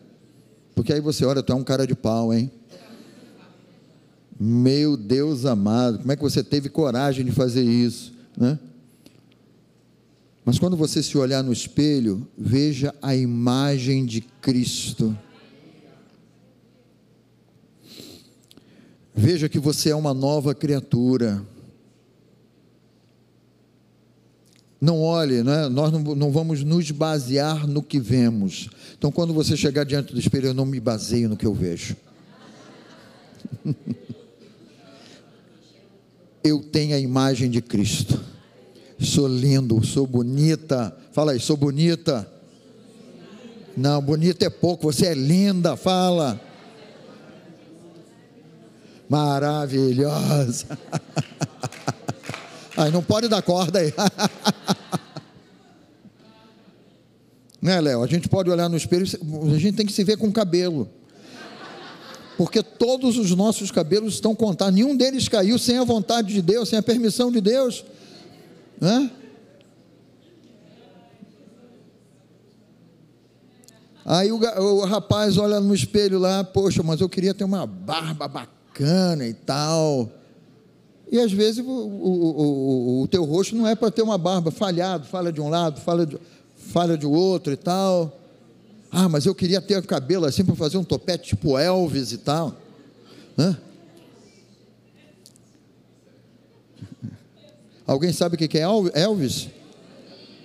Porque 0.74 0.92
aí 0.92 1.00
você 1.00 1.24
olha, 1.24 1.44
tu 1.44 1.52
é 1.52 1.54
um 1.54 1.62
cara 1.62 1.86
de 1.86 1.94
pau, 1.94 2.34
hein? 2.34 2.50
Meu 4.38 4.96
Deus 4.96 5.46
amado, 5.46 6.00
como 6.00 6.10
é 6.10 6.16
que 6.16 6.22
você 6.22 6.42
teve 6.42 6.68
coragem 6.68 7.24
de 7.24 7.30
fazer 7.30 7.62
isso, 7.62 8.12
né? 8.36 8.58
Mas 10.44 10.58
quando 10.58 10.76
você 10.76 11.00
se 11.04 11.16
olhar 11.16 11.44
no 11.44 11.52
espelho, 11.52 12.26
veja 12.36 12.92
a 13.00 13.14
imagem 13.14 14.04
de 14.04 14.20
Cristo. 14.20 15.16
Veja 19.14 19.48
que 19.48 19.60
você 19.60 19.90
é 19.90 19.94
uma 19.94 20.12
nova 20.12 20.54
criatura. 20.54 21.40
Não 24.80 25.00
olhe, 25.00 25.42
né? 25.42 25.68
nós 25.68 25.92
não, 25.92 26.00
não, 26.00 26.30
vamos 26.32 26.64
nos 26.64 26.90
basear 26.90 27.66
no 27.66 27.82
que 27.82 27.98
vemos. 28.00 28.68
Então, 28.98 29.10
quando 29.12 29.32
você 29.32 29.56
chegar 29.56 29.84
diante 29.84 30.12
do 30.12 30.18
espelho, 30.18 30.48
eu 30.48 30.54
não 30.54 30.66
me 30.66 30.80
baseio 30.80 31.28
no 31.28 31.36
que 31.36 31.46
eu 31.46 31.54
vejo. 31.54 31.96
eu 36.42 36.60
tenho 36.64 36.94
a 36.94 36.98
imagem 36.98 37.48
de 37.48 37.62
Cristo. 37.62 38.20
Sou 38.98 39.28
lindo, 39.28 39.82
sou 39.86 40.06
bonita. 40.06 40.94
Fala 41.12 41.32
aí, 41.32 41.40
sou 41.40 41.56
bonita. 41.56 42.28
Não, 43.76 44.02
bonita 44.02 44.44
é 44.44 44.50
pouco, 44.50 44.92
você 44.92 45.06
é 45.06 45.14
linda, 45.14 45.76
fala. 45.76 46.40
Maravilhosa. 49.14 50.76
Aí 52.76 52.90
não 52.90 53.00
pode 53.00 53.28
dar 53.28 53.42
corda 53.42 53.78
aí. 53.78 53.94
né, 57.62 57.80
Léo? 57.80 58.02
A 58.02 58.08
gente 58.08 58.28
pode 58.28 58.50
olhar 58.50 58.68
no 58.68 58.76
espelho, 58.76 59.06
a 59.54 59.58
gente 59.58 59.76
tem 59.76 59.86
que 59.86 59.92
se 59.92 60.02
ver 60.02 60.16
com 60.16 60.32
cabelo 60.32 60.90
porque 62.36 62.64
todos 62.64 63.16
os 63.16 63.30
nossos 63.30 63.70
cabelos 63.70 64.14
estão 64.14 64.34
contados, 64.34 64.74
nenhum 64.74 64.96
deles 64.96 65.28
caiu 65.28 65.56
sem 65.56 65.78
a 65.78 65.84
vontade 65.84 66.34
de 66.34 66.42
Deus, 66.42 66.68
sem 66.68 66.76
a 66.76 66.82
permissão 66.82 67.30
de 67.30 67.40
Deus. 67.40 67.84
Né? 68.80 69.08
Aí 74.04 74.32
o, 74.32 74.40
o, 74.40 74.84
rapaz 74.84 75.38
olha 75.38 75.60
no 75.60 75.72
espelho 75.72 76.18
lá, 76.18 76.42
poxa, 76.42 76.82
mas 76.82 77.00
eu 77.00 77.08
queria 77.08 77.32
ter 77.32 77.44
uma 77.44 77.64
barba 77.64 78.26
bacana 78.26 78.63
e 78.82 79.34
tal. 79.34 80.10
E 81.10 81.18
às 81.18 81.32
vezes 81.32 81.64
o, 81.64 81.70
o, 81.70 83.02
o 83.02 83.08
teu 83.08 83.24
rosto 83.24 83.54
não 83.54 83.68
é 83.68 83.74
para 83.74 83.90
ter 83.90 84.02
uma 84.02 84.18
barba 84.18 84.50
falhado, 84.50 85.06
fala 85.06 85.32
de 85.32 85.40
um 85.40 85.48
lado, 85.48 85.80
fala 85.80 86.04
de, 86.04 86.18
fala 86.56 86.98
de 86.98 87.06
outro 87.06 87.52
e 87.52 87.56
tal. 87.56 88.20
Ah, 88.90 89.08
mas 89.08 89.26
eu 89.26 89.34
queria 89.34 89.60
ter 89.60 89.84
cabelo 89.86 90.24
assim 90.24 90.44
para 90.44 90.54
fazer 90.54 90.76
um 90.76 90.84
topete 90.84 91.28
tipo 91.28 91.58
Elvis 91.58 92.12
e 92.12 92.18
tal. 92.18 92.54
Hã? 93.38 93.56
Alguém 97.86 98.12
sabe 98.12 98.36
o 98.36 98.38
que 98.38 98.58
é 98.58 98.62
Elvis? 98.62 99.48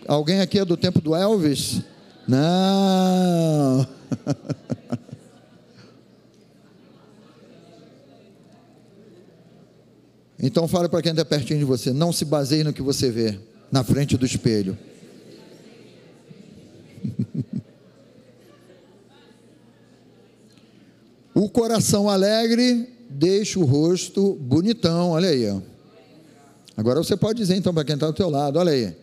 Alguém 0.07 0.41
aqui 0.41 0.59
é 0.59 0.65
do 0.65 0.75
tempo 0.75 0.99
do 0.99 1.15
Elvis? 1.15 1.81
Não. 2.27 3.87
Então 10.41 10.67
fale 10.67 10.87
para 10.87 11.01
quem 11.01 11.11
está 11.11 11.25
pertinho 11.25 11.59
de 11.59 11.65
você, 11.65 11.91
não 11.91 12.13
se 12.13 12.23
baseie 12.23 12.63
no 12.63 12.71
que 12.71 12.81
você 12.81 13.11
vê 13.11 13.37
na 13.71 13.83
frente 13.83 14.17
do 14.17 14.25
espelho. 14.25 14.77
O 21.39 21.47
coração 21.47 22.09
alegre 22.09 22.89
deixa 23.09 23.59
o 23.59 23.63
rosto 23.63 24.35
bonitão, 24.41 25.11
olha 25.11 25.29
aí. 25.29 25.61
Agora 26.75 27.01
você 27.01 27.15
pode 27.15 27.39
dizer 27.39 27.55
então 27.55 27.73
para 27.73 27.85
quem 27.85 27.95
está 27.95 28.07
do 28.07 28.13
teu 28.13 28.29
lado, 28.29 28.59
olha 28.59 28.73
aí. 28.73 28.93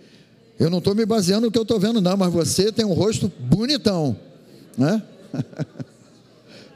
Eu 0.59 0.69
não 0.69 0.77
estou 0.77 0.95
me 0.95 1.07
baseando 1.07 1.47
no 1.47 1.51
que 1.51 1.59
eu 1.59 1.63
estou 1.63 1.81
vendo, 1.81 1.99
não, 1.99 2.15
mas 2.15 2.31
você 2.31 2.71
tem 2.71 2.85
um 2.85 2.93
rosto 2.93 3.33
bonitão, 3.41 4.15
né? 4.77 5.03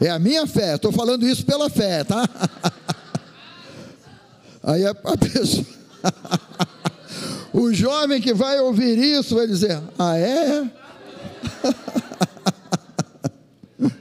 É 0.03 0.09
a 0.09 0.19
minha 0.19 0.47
fé, 0.47 0.77
estou 0.77 0.91
falando 0.91 1.29
isso 1.29 1.45
pela 1.45 1.69
fé, 1.69 2.03
tá? 2.05 2.27
Aí 4.63 4.85
a, 4.85 4.91
a 4.91 5.17
pessoa, 5.17 5.65
o 7.53 7.73
jovem 7.73 8.21
que 8.21 8.35
vai 8.35 8.61
ouvir 8.61 8.99
isso 8.99 9.35
vai 9.35 9.47
dizer: 9.47 9.81
Ah, 9.99 10.19
é? 10.19 10.71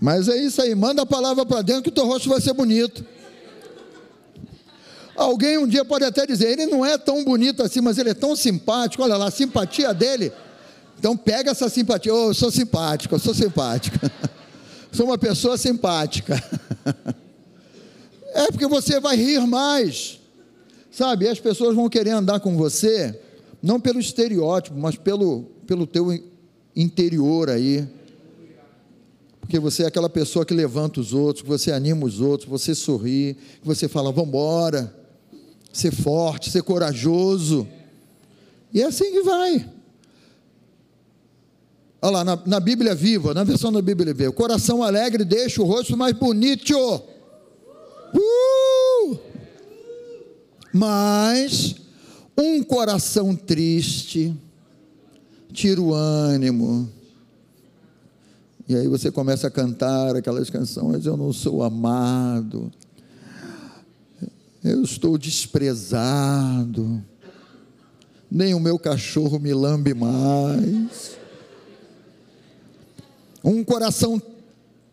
Mas 0.00 0.28
é 0.28 0.36
isso 0.36 0.60
aí, 0.60 0.74
manda 0.74 1.02
a 1.02 1.06
palavra 1.06 1.46
para 1.46 1.62
dentro 1.62 1.84
que 1.84 1.88
o 1.88 1.92
teu 1.92 2.06
rosto 2.06 2.28
vai 2.28 2.40
ser 2.40 2.52
bonito. 2.52 3.04
Alguém 5.16 5.56
um 5.56 5.66
dia 5.66 5.84
pode 5.84 6.04
até 6.04 6.26
dizer, 6.26 6.50
ele 6.50 6.66
não 6.66 6.84
é 6.84 6.98
tão 6.98 7.24
bonito 7.24 7.62
assim, 7.62 7.80
mas 7.80 7.98
ele 7.98 8.10
é 8.10 8.14
tão 8.14 8.34
simpático. 8.34 9.02
Olha 9.02 9.16
lá, 9.16 9.28
a 9.28 9.30
simpatia 9.30 9.94
dele. 9.94 10.32
Então 10.98 11.16
pega 11.16 11.52
essa 11.52 11.68
simpatia. 11.68 12.12
Oh, 12.12 12.28
eu 12.28 12.34
sou 12.34 12.50
simpático, 12.50 13.14
eu 13.14 13.18
sou 13.18 13.32
simpático. 13.32 13.96
sou 14.92 15.06
uma 15.06 15.16
pessoa 15.16 15.56
simpática. 15.56 16.42
É 18.34 18.46
porque 18.48 18.66
você 18.66 18.98
vai 18.98 19.16
rir 19.16 19.46
mais. 19.46 20.18
Sabe, 20.90 21.28
as 21.28 21.40
pessoas 21.40 21.74
vão 21.74 21.88
querer 21.88 22.10
andar 22.10 22.40
com 22.40 22.56
você, 22.56 23.18
não 23.62 23.80
pelo 23.80 23.98
estereótipo, 23.98 24.78
mas 24.78 24.96
pelo, 24.96 25.44
pelo 25.66 25.86
teu 25.86 26.12
interior 26.74 27.48
aí. 27.48 27.86
Porque 29.40 29.58
você 29.58 29.84
é 29.84 29.86
aquela 29.86 30.08
pessoa 30.08 30.44
que 30.44 30.54
levanta 30.54 31.00
os 31.00 31.12
outros, 31.12 31.42
que 31.42 31.48
você 31.48 31.70
anima 31.70 32.06
os 32.06 32.20
outros, 32.20 32.48
você 32.48 32.74
sorri, 32.74 33.36
que 33.60 33.66
você 33.66 33.88
fala, 33.88 34.10
vamos 34.10 34.28
embora, 34.28 34.94
ser 35.72 35.92
forte, 35.92 36.50
ser 36.50 36.62
corajoso. 36.62 37.66
E 38.72 38.82
é 38.82 38.86
assim 38.86 39.12
que 39.12 39.22
vai. 39.22 39.68
Olha 42.00 42.10
lá, 42.10 42.24
na, 42.24 42.42
na 42.46 42.60
Bíblia 42.60 42.94
Viva, 42.94 43.32
na 43.32 43.44
versão 43.44 43.72
da 43.72 43.80
Bíblia 43.80 44.12
Viva, 44.12 44.30
o 44.30 44.32
coração 44.34 44.82
alegre 44.82 45.24
deixa 45.24 45.62
o 45.62 45.64
rosto 45.64 45.96
mais 45.96 46.14
bonito. 46.14 47.02
Uh! 48.14 49.18
Mas 50.72 51.76
um 52.36 52.62
coração 52.62 53.34
triste 53.34 54.34
tira 55.52 55.80
o 55.80 55.94
ânimo. 55.94 56.88
E 58.68 58.74
aí 58.74 58.88
você 58.88 59.10
começa 59.10 59.46
a 59.46 59.50
cantar 59.50 60.16
aquelas 60.16 60.48
canções, 60.48 61.04
eu 61.04 61.16
não 61.16 61.32
sou 61.32 61.62
amado, 61.62 62.72
eu 64.64 64.82
estou 64.82 65.18
desprezado, 65.18 67.04
nem 68.30 68.54
o 68.54 68.60
meu 68.60 68.78
cachorro 68.78 69.38
me 69.38 69.52
lambe 69.52 69.92
mais. 69.92 71.18
Um 73.44 73.62
coração 73.62 74.20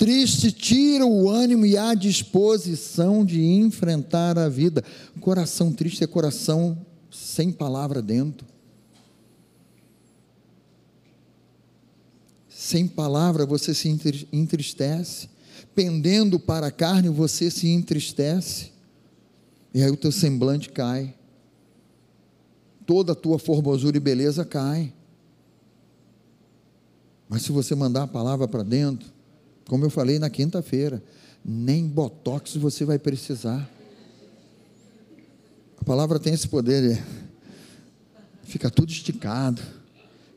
triste 0.01 0.51
tira 0.51 1.05
o 1.05 1.29
ânimo 1.29 1.63
e 1.63 1.77
a 1.77 1.93
disposição 1.93 3.23
de 3.23 3.39
enfrentar 3.39 4.35
a 4.35 4.49
vida. 4.49 4.83
Coração 5.19 5.71
triste 5.71 6.03
é 6.03 6.07
coração 6.07 6.75
sem 7.11 7.51
palavra 7.51 8.01
dentro. 8.01 8.47
Sem 12.49 12.87
palavra 12.87 13.45
você 13.45 13.75
se 13.75 13.95
entristece. 14.33 15.29
Pendendo 15.75 16.39
para 16.39 16.65
a 16.65 16.71
carne 16.71 17.07
você 17.07 17.51
se 17.51 17.67
entristece. 17.67 18.71
E 19.71 19.83
aí 19.83 19.91
o 19.91 19.97
teu 19.97 20.11
semblante 20.11 20.71
cai. 20.71 21.13
Toda 22.87 23.11
a 23.11 23.15
tua 23.15 23.37
formosura 23.37 23.97
e 23.97 23.99
beleza 23.99 24.43
cai. 24.43 24.91
Mas 27.29 27.43
se 27.43 27.51
você 27.51 27.75
mandar 27.75 28.01
a 28.01 28.07
palavra 28.07 28.47
para 28.47 28.63
dentro, 28.63 29.20
como 29.71 29.85
eu 29.85 29.89
falei 29.89 30.19
na 30.19 30.29
quinta-feira, 30.29 31.01
nem 31.45 31.87
botox 31.87 32.57
você 32.57 32.83
vai 32.83 32.99
precisar. 32.99 33.71
A 35.79 35.83
palavra 35.85 36.19
tem 36.19 36.33
esse 36.33 36.45
poder, 36.45 36.91
é, 36.91 37.03
fica 38.43 38.69
tudo 38.69 38.91
esticado. 38.91 39.61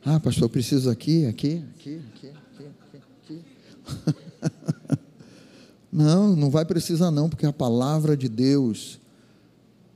Ah, 0.04 0.20
pastor, 0.20 0.44
eu 0.44 0.48
preciso 0.48 0.88
aqui, 0.88 1.26
aqui, 1.26 1.64
aqui, 1.74 2.00
aqui, 2.14 2.30
aqui, 2.62 3.02
aqui. 3.24 4.98
não, 5.92 6.36
não 6.36 6.48
vai 6.48 6.64
precisar 6.64 7.10
não, 7.10 7.28
porque 7.28 7.44
a 7.44 7.52
palavra 7.52 8.16
de 8.16 8.28
Deus 8.28 9.00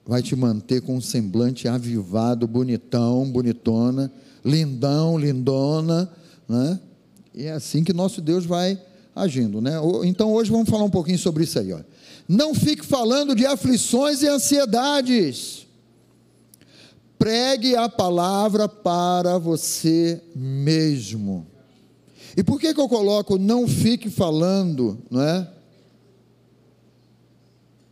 vai 0.04 0.20
te 0.20 0.34
manter 0.34 0.82
com 0.82 0.96
um 0.96 1.00
semblante 1.00 1.68
avivado, 1.68 2.48
bonitão, 2.48 3.30
bonitona, 3.30 4.10
lindão, 4.44 5.16
lindona, 5.16 6.10
né? 6.48 6.80
E 7.32 7.44
é 7.44 7.52
assim 7.52 7.84
que 7.84 7.92
nosso 7.92 8.20
Deus 8.20 8.44
vai 8.44 8.87
agindo, 9.18 9.60
né? 9.60 9.72
Então 10.04 10.32
hoje 10.32 10.50
vamos 10.50 10.68
falar 10.68 10.84
um 10.84 10.90
pouquinho 10.90 11.18
sobre 11.18 11.44
isso 11.44 11.58
aí, 11.58 11.72
ó. 11.72 11.80
Não 12.28 12.54
fique 12.54 12.84
falando 12.84 13.34
de 13.34 13.46
aflições 13.46 14.22
e 14.22 14.28
ansiedades. 14.28 15.66
Pregue 17.18 17.74
a 17.74 17.88
palavra 17.88 18.68
para 18.68 19.38
você 19.38 20.22
mesmo. 20.36 21.46
E 22.36 22.44
por 22.44 22.60
que, 22.60 22.72
que 22.72 22.80
eu 22.80 22.88
coloco 22.88 23.38
não 23.38 23.66
fique 23.66 24.10
falando, 24.10 24.98
não 25.10 25.22
é? 25.22 25.50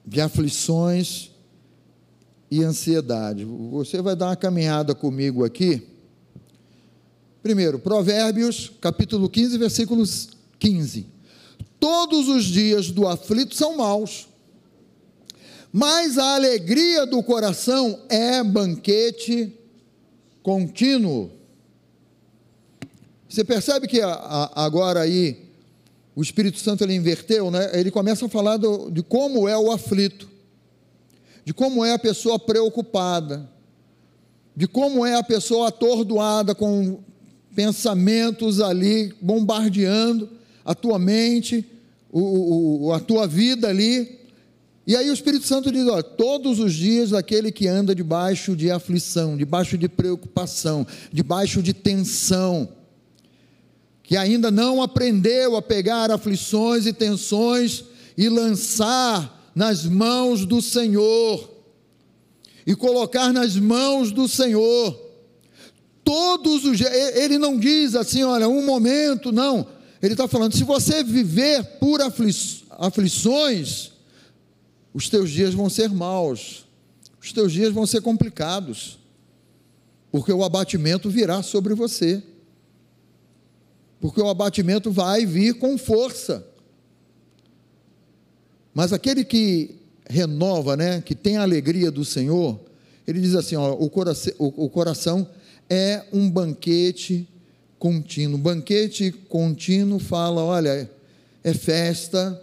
De 0.06 0.20
aflições 0.20 1.30
e 2.50 2.62
ansiedade. 2.62 3.44
Você 3.44 4.00
vai 4.00 4.14
dar 4.14 4.26
uma 4.26 4.36
caminhada 4.36 4.94
comigo 4.94 5.44
aqui. 5.44 5.82
Primeiro, 7.42 7.78
Provérbios, 7.78 8.70
capítulo 8.80 9.28
15, 9.28 9.58
versículos 9.58 10.30
15. 10.58 11.15
Todos 11.78 12.28
os 12.28 12.44
dias 12.44 12.90
do 12.90 13.06
aflito 13.06 13.54
são 13.54 13.76
maus, 13.76 14.28
mas 15.72 16.16
a 16.16 16.34
alegria 16.34 17.04
do 17.04 17.22
coração 17.22 18.00
é 18.08 18.42
banquete 18.42 19.52
contínuo. 20.42 21.30
Você 23.28 23.44
percebe 23.44 23.86
que 23.86 24.00
agora 24.00 25.00
aí 25.00 25.50
o 26.14 26.22
Espírito 26.22 26.58
Santo 26.58 26.82
ele 26.82 26.94
inverteu, 26.94 27.50
né? 27.50 27.78
Ele 27.78 27.90
começa 27.90 28.24
a 28.24 28.28
falar 28.28 28.56
do, 28.56 28.90
de 28.90 29.02
como 29.02 29.46
é 29.46 29.58
o 29.58 29.70
aflito, 29.70 30.30
de 31.44 31.52
como 31.52 31.84
é 31.84 31.92
a 31.92 31.98
pessoa 31.98 32.38
preocupada, 32.38 33.50
de 34.56 34.66
como 34.66 35.04
é 35.04 35.14
a 35.14 35.22
pessoa 35.22 35.68
atordoada 35.68 36.54
com 36.54 37.00
pensamentos 37.54 38.60
ali 38.60 39.14
bombardeando 39.20 40.35
a 40.66 40.74
tua 40.74 40.98
mente, 40.98 41.64
o, 42.10 42.86
o, 42.86 42.92
a 42.92 42.98
tua 42.98 43.26
vida 43.26 43.68
ali. 43.68 44.18
E 44.84 44.96
aí 44.96 45.08
o 45.08 45.14
Espírito 45.14 45.46
Santo 45.46 45.70
diz: 45.70 45.86
ó, 45.86 46.02
todos 46.02 46.58
os 46.58 46.74
dias 46.74 47.12
aquele 47.12 47.52
que 47.52 47.68
anda 47.68 47.94
debaixo 47.94 48.56
de 48.56 48.70
aflição, 48.70 49.36
debaixo 49.36 49.78
de 49.78 49.88
preocupação, 49.88 50.84
debaixo 51.12 51.62
de 51.62 51.72
tensão, 51.72 52.68
que 54.02 54.16
ainda 54.16 54.50
não 54.50 54.82
aprendeu 54.82 55.56
a 55.56 55.62
pegar 55.62 56.10
aflições 56.10 56.84
e 56.84 56.92
tensões 56.92 57.84
e 58.18 58.28
lançar 58.28 59.52
nas 59.54 59.84
mãos 59.84 60.44
do 60.44 60.60
Senhor, 60.60 61.50
e 62.66 62.74
colocar 62.74 63.32
nas 63.32 63.56
mãos 63.56 64.10
do 64.10 64.26
Senhor 64.26 65.00
todos 66.02 66.64
os 66.64 66.78
dias. 66.78 66.92
Ele 67.16 67.38
não 67.38 67.58
diz 67.58 67.94
assim, 67.94 68.22
olha, 68.22 68.48
um 68.48 68.64
momento, 68.64 69.32
não. 69.32 69.75
Ele 70.02 70.14
está 70.14 70.28
falando, 70.28 70.54
se 70.54 70.64
você 70.64 71.02
viver 71.02 71.64
por 71.78 72.00
afli 72.00 72.34
aflições, 72.70 73.92
os 74.92 75.08
teus 75.08 75.30
dias 75.30 75.54
vão 75.54 75.70
ser 75.70 75.88
maus, 75.88 76.66
os 77.20 77.32
teus 77.32 77.52
dias 77.52 77.72
vão 77.72 77.86
ser 77.86 78.02
complicados, 78.02 78.98
porque 80.10 80.32
o 80.32 80.44
abatimento 80.44 81.08
virá 81.08 81.42
sobre 81.42 81.74
você, 81.74 82.22
porque 84.00 84.20
o 84.20 84.28
abatimento 84.28 84.90
vai 84.90 85.24
vir 85.24 85.54
com 85.54 85.78
força. 85.78 86.46
Mas 88.74 88.92
aquele 88.92 89.24
que 89.24 89.76
renova, 90.08 90.76
né, 90.76 91.00
que 91.00 91.14
tem 91.14 91.38
a 91.38 91.42
alegria 91.42 91.90
do 91.90 92.04
Senhor, 92.04 92.60
ele 93.06 93.20
diz 93.20 93.34
assim: 93.34 93.56
ó, 93.56 93.72
o, 93.72 93.88
coração, 93.88 94.32
o, 94.38 94.64
o 94.66 94.70
coração 94.70 95.28
é 95.68 96.04
um 96.12 96.30
banquete 96.30 97.28
contínuo. 97.78 98.38
Banquete 98.38 99.12
contínuo 99.28 99.98
fala: 99.98 100.42
olha, 100.42 100.90
é 101.42 101.54
festa, 101.54 102.40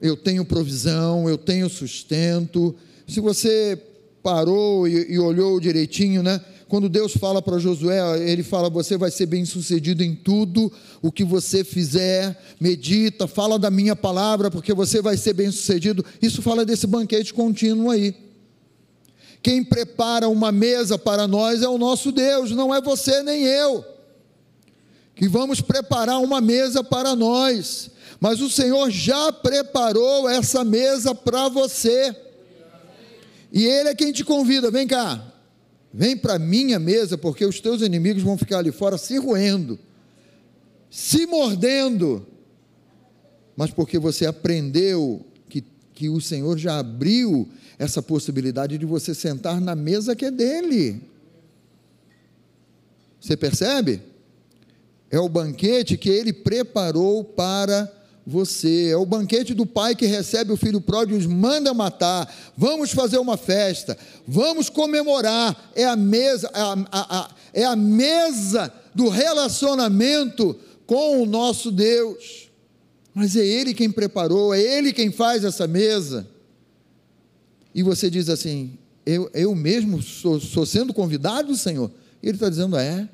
eu 0.00 0.16
tenho 0.16 0.44
provisão, 0.44 1.28
eu 1.28 1.38
tenho 1.38 1.68
sustento. 1.68 2.74
Se 3.06 3.20
você 3.20 3.80
parou 4.22 4.86
e, 4.88 5.12
e 5.12 5.18
olhou 5.18 5.60
direitinho, 5.60 6.22
né? 6.22 6.40
Quando 6.68 6.88
Deus 6.88 7.12
fala 7.16 7.40
para 7.40 7.58
Josué, 7.58 8.28
ele 8.28 8.42
fala: 8.42 8.68
Você 8.68 8.96
vai 8.96 9.10
ser 9.10 9.26
bem 9.26 9.44
sucedido 9.44 10.02
em 10.02 10.14
tudo 10.14 10.72
o 11.00 11.12
que 11.12 11.24
você 11.24 11.62
fizer, 11.62 12.36
medita, 12.58 13.28
fala 13.28 13.58
da 13.58 13.70
minha 13.70 13.94
palavra, 13.94 14.50
porque 14.50 14.74
você 14.74 15.00
vai 15.00 15.16
ser 15.16 15.32
bem 15.32 15.50
sucedido. 15.50 16.04
Isso 16.20 16.42
fala 16.42 16.64
desse 16.64 16.86
banquete 16.86 17.32
contínuo 17.32 17.90
aí. 17.90 18.14
Quem 19.40 19.62
prepara 19.62 20.28
uma 20.28 20.50
mesa 20.50 20.98
para 20.98 21.28
nós 21.28 21.62
é 21.62 21.68
o 21.68 21.78
nosso 21.78 22.10
Deus, 22.10 22.50
não 22.50 22.74
é 22.74 22.80
você 22.80 23.22
nem 23.22 23.44
eu. 23.44 23.84
Que 25.16 25.26
vamos 25.26 25.62
preparar 25.62 26.20
uma 26.20 26.42
mesa 26.42 26.84
para 26.84 27.16
nós, 27.16 27.90
mas 28.20 28.40
o 28.42 28.50
Senhor 28.50 28.90
já 28.90 29.32
preparou 29.32 30.28
essa 30.28 30.62
mesa 30.62 31.14
para 31.14 31.48
você. 31.48 32.14
E 33.50 33.64
Ele 33.64 33.88
é 33.88 33.94
quem 33.94 34.12
te 34.12 34.22
convida: 34.22 34.70
vem 34.70 34.86
cá, 34.86 35.32
vem 35.92 36.14
para 36.14 36.34
a 36.34 36.38
minha 36.38 36.78
mesa, 36.78 37.16
porque 37.16 37.46
os 37.46 37.58
teus 37.60 37.80
inimigos 37.80 38.22
vão 38.22 38.36
ficar 38.36 38.58
ali 38.58 38.70
fora 38.70 38.98
se 38.98 39.16
roendo, 39.16 39.78
se 40.90 41.26
mordendo, 41.26 42.26
mas 43.56 43.70
porque 43.70 43.98
você 43.98 44.26
aprendeu 44.26 45.24
que, 45.48 45.64
que 45.94 46.10
o 46.10 46.20
Senhor 46.20 46.58
já 46.58 46.78
abriu 46.78 47.48
essa 47.78 48.02
possibilidade 48.02 48.76
de 48.76 48.84
você 48.84 49.14
sentar 49.14 49.62
na 49.62 49.74
mesa 49.74 50.14
que 50.14 50.26
é 50.26 50.30
dele. 50.30 51.00
Você 53.18 53.34
percebe? 53.34 54.02
É 55.10 55.18
o 55.18 55.28
banquete 55.28 55.96
que 55.96 56.08
ele 56.08 56.32
preparou 56.32 57.22
para 57.22 57.90
você. 58.26 58.88
É 58.90 58.96
o 58.96 59.06
banquete 59.06 59.54
do 59.54 59.64
pai 59.64 59.94
que 59.94 60.06
recebe 60.06 60.52
o 60.52 60.56
filho 60.56 60.80
pródigo 60.80 61.20
e 61.20 61.28
manda 61.28 61.72
matar, 61.72 62.34
vamos 62.56 62.90
fazer 62.90 63.18
uma 63.18 63.36
festa, 63.36 63.96
vamos 64.26 64.68
comemorar. 64.68 65.70
É 65.74 65.84
a 65.84 65.94
mesa, 65.94 66.50
a, 66.52 66.72
a, 66.90 67.18
a, 67.20 67.30
é 67.54 67.64
a 67.64 67.76
mesa 67.76 68.72
do 68.94 69.08
relacionamento 69.08 70.58
com 70.86 71.22
o 71.22 71.26
nosso 71.26 71.70
Deus. 71.70 72.50
Mas 73.14 73.36
é 73.36 73.46
Ele 73.46 73.72
quem 73.72 73.90
preparou, 73.90 74.52
é 74.52 74.60
Ele 74.60 74.92
quem 74.92 75.12
faz 75.12 75.44
essa 75.44 75.66
mesa. 75.66 76.26
E 77.74 77.82
você 77.82 78.10
diz 78.10 78.28
assim: 78.28 78.76
eu, 79.04 79.30
eu 79.32 79.54
mesmo 79.54 80.02
sou, 80.02 80.40
sou 80.40 80.66
sendo 80.66 80.92
convidado, 80.92 81.54
Senhor? 81.56 81.90
E 82.22 82.28
Ele 82.28 82.36
está 82.36 82.50
dizendo: 82.50 82.76
é, 82.76 83.08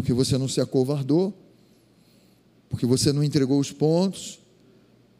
porque 0.00 0.14
você 0.14 0.38
não 0.38 0.48
se 0.48 0.62
acovardou, 0.62 1.34
porque 2.70 2.86
você 2.86 3.12
não 3.12 3.22
entregou 3.22 3.60
os 3.60 3.70
pontos, 3.70 4.38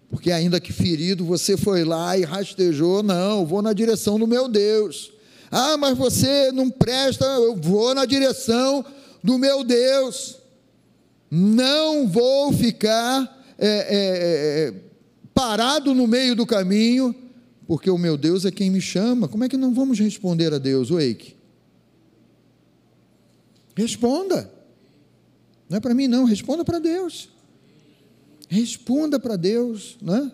porque 0.09 0.33
ainda 0.33 0.59
que 0.59 0.73
ferido 0.73 1.23
você 1.23 1.55
foi 1.55 1.85
lá 1.85 2.17
e 2.17 2.23
rastejou, 2.23 3.03
não, 3.03 3.45
vou 3.45 3.61
na 3.61 3.75
direção 3.75 4.19
do 4.19 4.27
meu 4.27 4.49
Deus. 4.49 5.13
Ah, 5.51 5.77
mas 5.77 5.99
você 5.99 6.51
não 6.51 6.71
presta, 6.71 7.27
eu 7.27 7.57
vou 7.57 7.95
na 7.95 8.07
direção 8.07 8.83
do 9.23 9.37
meu 9.37 9.63
Deus. 9.63 10.39
Não 11.31 12.09
vou 12.09 12.51
ficar 12.51 13.45
é, 13.59 13.69
é, 13.69 14.69
é, 14.69 14.75
parado 15.35 15.95
no 15.95 16.07
meio 16.07 16.35
do 16.35 16.47
caminho, 16.47 17.15
porque 17.67 17.91
o 17.91 17.99
meu 17.99 18.17
Deus 18.17 18.47
é 18.47 18.51
quem 18.51 18.71
me 18.71 18.81
chama. 18.81 19.29
Como 19.29 19.45
é 19.45 19.49
que 19.49 19.59
não 19.59 19.75
vamos 19.75 19.99
responder 19.99 20.55
a 20.55 20.59
Deus, 20.59 20.89
Wake? 20.89 21.37
Responda. 23.77 24.60
Não 25.71 25.77
é 25.77 25.81
para 25.81 25.95
mim, 25.95 26.09
não, 26.09 26.25
responda 26.25 26.65
para 26.65 26.81
Deus. 26.81 27.29
Responda 28.49 29.21
para 29.21 29.37
Deus, 29.37 29.97
não 30.03 30.17
é? 30.17 30.33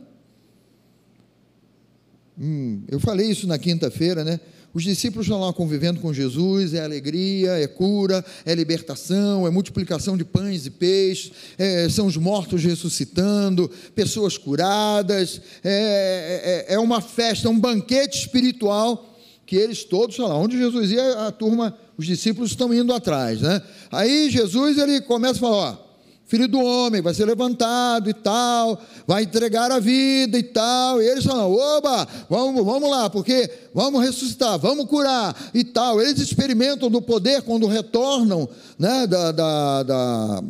Hum, 2.41 2.83
eu 2.89 2.99
falei 2.99 3.31
isso 3.31 3.47
na 3.47 3.59
quinta-feira, 3.59 4.25
né? 4.25 4.41
Os 4.73 4.83
discípulos 4.83 5.27
estão 5.27 5.41
lá 5.41 5.53
convivendo 5.53 6.01
com 6.01 6.13
Jesus, 6.13 6.73
é 6.73 6.83
alegria, 6.83 7.53
é 7.53 7.67
cura, 7.67 8.25
é 8.45 8.55
libertação, 8.55 9.47
é 9.47 9.51
multiplicação 9.51 10.17
de 10.17 10.25
pães 10.25 10.65
e 10.65 10.71
peixes, 10.71 11.33
é, 11.59 11.89
são 11.91 12.07
os 12.07 12.17
mortos 12.17 12.63
ressuscitando, 12.65 13.71
pessoas 13.95 14.37
curadas, 14.39 15.41
é, 15.63 16.67
é, 16.69 16.75
é 16.75 16.79
uma 16.79 17.03
festa, 17.03 17.49
um 17.49 17.59
banquete 17.59 18.19
espiritual 18.19 19.06
que 19.47 19.57
eles 19.57 19.85
todos, 19.85 20.17
sei 20.17 20.25
lá, 20.25 20.37
onde 20.37 20.59
Jesus 20.59 20.91
ia, 20.91 21.27
a 21.27 21.31
turma, 21.31 21.77
os 21.97 22.05
discípulos 22.05 22.51
estão 22.51 22.75
indo 22.75 22.93
atrás, 22.93 23.41
né? 23.41 23.63
Aí 23.91 24.29
Jesus 24.29 24.77
ele 24.77 25.01
começa 25.01 25.37
a 25.37 25.41
falar, 25.41 25.57
ó, 25.57 25.87
filho 26.27 26.49
do 26.49 26.59
homem, 26.59 27.01
vai 27.01 27.15
ser 27.15 27.25
levantado 27.25 28.11
e 28.11 28.15
tal, 28.15 28.83
vai 29.07 29.23
entregar 29.23 29.71
a 29.71 29.79
vida 29.79 30.37
e 30.37 30.43
tal. 30.43 31.01
E 31.01 31.07
eles 31.07 31.25
falam: 31.25 31.53
oba, 31.53 32.07
vamos, 32.29 32.65
vamos 32.65 32.91
lá, 32.91 33.09
porque 33.09 33.49
vamos 33.73 34.03
ressuscitar, 34.03 34.59
vamos 34.59 34.87
curar 34.87 35.35
e 35.55 35.65
tal. 35.65 36.01
Eles 36.01 36.19
experimentam 36.19 36.91
do 36.91 37.01
poder 37.01 37.43
quando 37.43 37.67
retornam 37.67 38.49
né, 38.79 39.07
da, 39.07 39.33
da, 39.33 39.83
da 39.85 40.45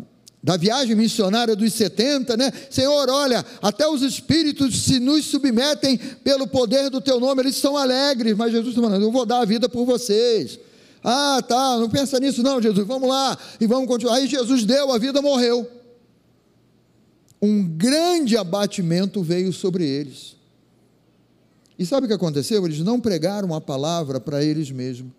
da 0.46 0.56
viagem 0.56 0.94
missionária 0.94 1.56
dos 1.56 1.72
70, 1.72 2.36
né? 2.36 2.52
Senhor, 2.70 3.10
olha, 3.10 3.44
até 3.60 3.88
os 3.88 4.00
espíritos 4.00 4.80
se 4.84 5.00
nos 5.00 5.24
submetem 5.24 5.98
pelo 6.22 6.46
poder 6.46 6.88
do 6.88 7.00
teu 7.00 7.18
nome, 7.18 7.42
eles 7.42 7.56
são 7.56 7.76
alegres, 7.76 8.36
mas 8.36 8.52
Jesus 8.52 8.68
está 8.68 8.80
falando, 8.80 9.02
eu 9.02 9.10
vou 9.10 9.26
dar 9.26 9.40
a 9.40 9.44
vida 9.44 9.68
por 9.68 9.84
vocês. 9.84 10.60
Ah, 11.02 11.42
tá, 11.42 11.78
não 11.78 11.90
pensa 11.90 12.20
nisso 12.20 12.44
não, 12.44 12.62
Jesus, 12.62 12.86
vamos 12.86 13.08
lá 13.08 13.36
e 13.60 13.66
vamos 13.66 13.88
continuar. 13.88 14.18
Aí 14.18 14.28
Jesus 14.28 14.64
deu, 14.64 14.92
a 14.92 14.98
vida 14.98 15.20
morreu. 15.20 15.68
Um 17.42 17.66
grande 17.66 18.36
abatimento 18.36 19.24
veio 19.24 19.52
sobre 19.52 19.84
eles. 19.84 20.36
E 21.76 21.84
sabe 21.84 22.04
o 22.04 22.08
que 22.08 22.14
aconteceu? 22.14 22.64
Eles 22.64 22.78
não 22.78 23.00
pregaram 23.00 23.52
a 23.52 23.60
palavra 23.60 24.20
para 24.20 24.44
eles 24.44 24.70
mesmos. 24.70 25.10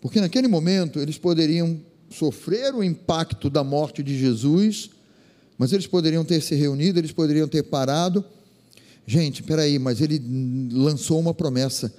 Porque 0.00 0.20
naquele 0.20 0.48
momento 0.48 0.98
eles 0.98 1.18
poderiam 1.18 1.80
sofrer 2.12 2.74
o 2.74 2.84
impacto 2.84 3.50
da 3.50 3.64
morte 3.64 4.02
de 4.02 4.18
Jesus, 4.18 4.90
mas 5.58 5.72
eles 5.72 5.86
poderiam 5.86 6.24
ter 6.24 6.40
se 6.40 6.54
reunido, 6.54 6.98
eles 6.98 7.12
poderiam 7.12 7.48
ter 7.48 7.62
parado. 7.62 8.24
Gente, 9.06 9.42
peraí, 9.42 9.78
mas 9.78 10.00
ele 10.00 10.22
lançou 10.72 11.18
uma 11.18 11.34
promessa 11.34 11.92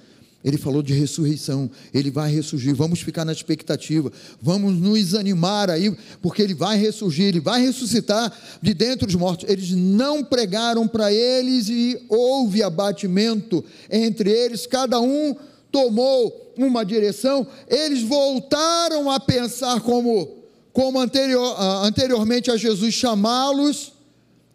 ele 0.44 0.58
falou 0.58 0.82
de 0.82 0.92
ressurreição, 0.92 1.70
ele 1.92 2.10
vai 2.10 2.30
ressurgir, 2.30 2.74
vamos 2.74 3.00
ficar 3.00 3.24
na 3.24 3.32
expectativa, 3.32 4.12
vamos 4.42 4.78
nos 4.78 5.14
animar 5.14 5.70
aí, 5.70 5.96
porque 6.20 6.42
ele 6.42 6.52
vai 6.52 6.76
ressurgir, 6.76 7.24
ele 7.24 7.40
vai 7.40 7.62
ressuscitar 7.62 8.30
de 8.60 8.74
dentro 8.74 9.06
dos 9.06 9.16
mortos. 9.16 9.48
Eles 9.48 9.70
não 9.70 10.22
pregaram 10.22 10.86
para 10.86 11.10
eles 11.10 11.70
e 11.70 11.98
houve 12.10 12.62
abatimento 12.62 13.64
entre 13.90 14.30
eles, 14.30 14.66
cada 14.66 15.00
um 15.00 15.34
tomou 15.74 16.54
uma 16.56 16.84
direção, 16.84 17.44
eles 17.66 18.00
voltaram 18.02 19.10
a 19.10 19.18
pensar 19.18 19.80
como, 19.80 20.28
como 20.72 21.00
anterior, 21.00 21.56
ah, 21.58 21.84
anteriormente 21.84 22.48
a 22.48 22.56
Jesus 22.56 22.94
chamá-los, 22.94 23.92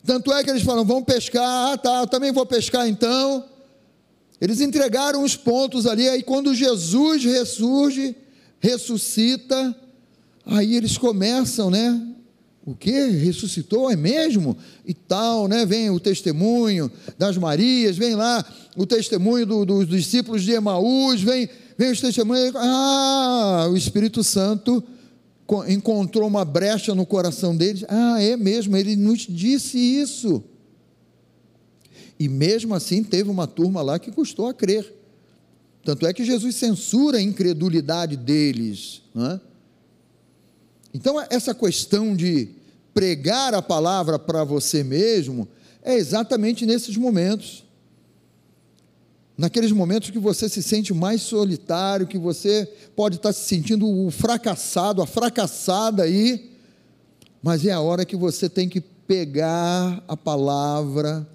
tanto 0.05 0.31
é 0.31 0.41
que 0.41 0.49
eles 0.49 0.63
falam: 0.63 0.85
vamos 0.85 1.03
pescar, 1.03 1.73
ah 1.73 1.77
tá, 1.77 1.99
eu 1.99 2.07
também 2.07 2.31
vou 2.31 2.45
pescar 2.45 2.87
então. 2.87 3.43
Eles 4.39 4.61
entregaram 4.61 5.21
os 5.21 5.35
pontos 5.35 5.85
ali, 5.85 6.07
aí 6.07 6.23
quando 6.23 6.55
Jesus 6.55 7.25
ressurge, 7.25 8.15
ressuscita, 8.61 9.75
aí 10.45 10.73
eles 10.73 10.97
começam, 10.97 11.69
né? 11.69 12.08
O 12.65 12.75
que? 12.75 12.91
Ressuscitou, 12.91 13.89
é 13.89 13.95
mesmo? 13.95 14.55
E 14.85 14.93
tal, 14.93 15.47
né? 15.47 15.65
Vem 15.65 15.89
o 15.89 15.99
testemunho 15.99 16.91
das 17.17 17.37
Marias, 17.37 17.97
vem 17.97 18.15
lá 18.15 18.45
o 18.75 18.85
testemunho 18.85 19.45
do, 19.45 19.65
dos 19.65 19.87
discípulos 19.87 20.43
de 20.43 20.51
Emaús, 20.51 21.21
vem, 21.21 21.49
vem 21.77 21.91
os 21.91 21.99
testemunhos. 21.99 22.53
Ah, 22.55 23.67
o 23.71 23.75
Espírito 23.75 24.23
Santo 24.23 24.83
encontrou 25.67 26.27
uma 26.27 26.45
brecha 26.45 26.93
no 26.93 27.05
coração 27.05 27.55
deles. 27.55 27.83
Ah, 27.87 28.21
é 28.21 28.37
mesmo, 28.37 28.77
ele 28.77 28.95
nos 28.95 29.21
disse 29.21 29.77
isso. 29.77 30.43
E 32.19 32.27
mesmo 32.27 32.75
assim 32.75 33.03
teve 33.03 33.29
uma 33.29 33.47
turma 33.47 33.81
lá 33.81 33.97
que 33.97 34.11
custou 34.11 34.47
a 34.47 34.53
crer. 34.53 34.93
Tanto 35.83 36.05
é 36.05 36.13
que 36.13 36.25
Jesus 36.25 36.55
censura 36.55 37.17
a 37.17 37.21
incredulidade 37.21 38.17
deles. 38.17 39.01
É? 39.15 39.39
Então, 40.93 41.15
essa 41.29 41.53
questão 41.53 42.15
de 42.15 42.49
pregar 42.93 43.53
a 43.53 43.61
palavra 43.61 44.17
para 44.17 44.43
você 44.43 44.83
mesmo 44.83 45.47
é 45.83 45.95
exatamente 45.95 46.65
nesses 46.65 46.97
momentos. 46.97 47.63
Naqueles 49.37 49.71
momentos 49.71 50.09
que 50.09 50.19
você 50.19 50.49
se 50.49 50.61
sente 50.61 50.93
mais 50.93 51.21
solitário, 51.21 52.07
que 52.07 52.17
você 52.17 52.69
pode 52.95 53.15
estar 53.15 53.31
se 53.31 53.41
sentindo 53.47 53.87
o 53.87 54.11
fracassado, 54.11 55.01
a 55.01 55.07
fracassada 55.07 56.03
aí, 56.03 56.51
mas 57.41 57.65
é 57.65 57.71
a 57.71 57.79
hora 57.79 58.03
que 58.03 58.17
você 58.17 58.49
tem 58.49 58.67
que 58.67 58.81
pegar 58.81 60.03
a 60.07 60.17
palavra 60.17 61.25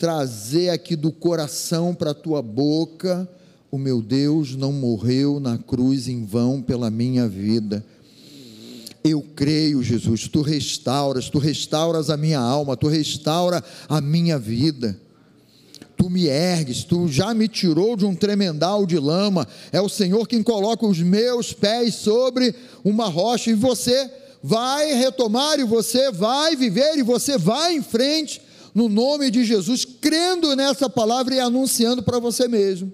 trazer 0.00 0.70
aqui 0.70 0.96
do 0.96 1.12
coração 1.12 1.94
para 1.94 2.12
a 2.12 2.14
tua 2.14 2.40
boca: 2.40 3.28
o 3.70 3.76
meu 3.76 4.00
Deus 4.00 4.56
não 4.56 4.72
morreu 4.72 5.38
na 5.38 5.58
cruz 5.58 6.08
em 6.08 6.24
vão 6.24 6.62
pela 6.62 6.90
minha 6.90 7.28
vida. 7.28 7.84
Eu 9.02 9.22
creio, 9.34 9.82
Jesus, 9.82 10.28
tu 10.28 10.42
restauras, 10.42 11.30
tu 11.30 11.38
restauras 11.38 12.10
a 12.10 12.16
minha 12.16 12.38
alma, 12.38 12.76
tu 12.76 12.86
restaura 12.86 13.64
a 13.88 14.00
minha 14.00 14.38
vida. 14.38 15.00
Tu 15.96 16.08
me 16.08 16.26
ergues, 16.26 16.84
tu 16.84 17.08
já 17.08 17.34
me 17.34 17.46
tirou 17.46 17.96
de 17.96 18.06
um 18.06 18.14
tremendal 18.14 18.86
de 18.86 18.98
lama. 18.98 19.46
É 19.72 19.80
o 19.80 19.88
Senhor 19.88 20.26
quem 20.26 20.42
coloca 20.42 20.86
os 20.86 20.98
meus 20.98 21.52
pés 21.52 21.94
sobre 21.94 22.54
uma 22.84 23.06
rocha 23.06 23.50
e 23.50 23.54
você 23.54 24.10
vai 24.42 24.94
retomar 24.94 25.58
e 25.60 25.64
você 25.64 26.10
vai 26.10 26.56
viver 26.56 26.96
e 26.96 27.02
você 27.02 27.36
vai 27.36 27.76
em 27.76 27.82
frente 27.82 28.40
no 28.74 28.88
nome 28.88 29.30
de 29.30 29.44
Jesus, 29.44 29.84
crendo 29.84 30.54
nessa 30.54 30.88
palavra 30.88 31.34
e 31.34 31.40
anunciando 31.40 32.02
para 32.02 32.18
você 32.18 32.46
mesmo. 32.46 32.92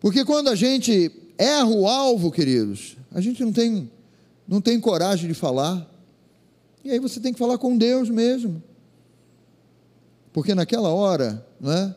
Porque 0.00 0.24
quando 0.24 0.48
a 0.48 0.54
gente 0.54 1.10
erra 1.38 1.68
o 1.68 1.86
alvo, 1.86 2.30
queridos, 2.30 2.96
a 3.12 3.20
gente 3.20 3.42
não 3.42 3.52
tem, 3.52 3.90
não 4.54 4.60
tem 4.60 4.78
coragem 4.78 5.26
de 5.26 5.34
falar. 5.34 5.84
E 6.84 6.90
aí 6.92 7.00
você 7.00 7.18
tem 7.18 7.32
que 7.32 7.38
falar 7.40 7.58
com 7.58 7.76
Deus 7.76 8.08
mesmo. 8.08 8.62
Porque 10.32 10.54
naquela 10.54 10.90
hora, 10.90 11.44
não 11.60 11.72
é? 11.72 11.94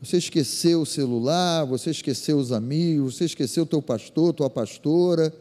Você 0.00 0.18
esqueceu 0.18 0.82
o 0.82 0.86
celular, 0.86 1.64
você 1.64 1.90
esqueceu 1.90 2.38
os 2.38 2.52
amigos, 2.52 3.16
você 3.16 3.24
esqueceu 3.24 3.64
o 3.64 3.66
teu 3.66 3.82
pastor, 3.82 4.32
tua 4.32 4.48
pastora. 4.48 5.34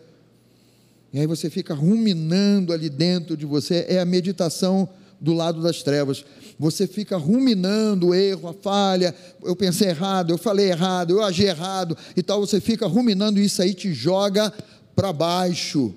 E 1.11 1.19
aí 1.19 1.27
você 1.27 1.51
fica 1.51 1.75
ruminando 1.75 2.73
ali 2.73 2.89
dentro 2.89 3.38
de 3.38 3.45
você, 3.45 3.86
é 3.88 3.99
a 3.99 4.05
meditação 4.05 4.89
do 5.21 5.34
lado 5.34 5.61
das 5.61 5.84
trevas. 5.84 6.25
Você 6.57 6.88
fica 6.88 7.15
ruminando 7.15 8.07
o 8.07 8.15
erro, 8.15 8.49
a 8.49 8.53
falha, 8.53 9.13
eu 9.43 9.55
pensei 9.55 9.89
errado, 9.89 10.31
eu 10.31 10.38
falei 10.39 10.71
errado, 10.71 11.11
eu 11.11 11.23
agi 11.23 11.43
errado 11.43 11.95
e 12.17 12.23
tal. 12.23 12.39
Você 12.39 12.59
fica 12.59 12.88
ruminando 12.88 13.39
isso 13.39 13.61
aí, 13.61 13.75
te 13.75 13.93
joga 13.93 14.51
para 14.95 15.13
baixo. 15.13 15.93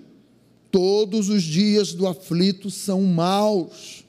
Todos 0.70 1.28
os 1.28 1.42
dias 1.42 1.92
do 1.92 2.06
aflito 2.06 2.70
são 2.70 3.02
maus. 3.02 4.04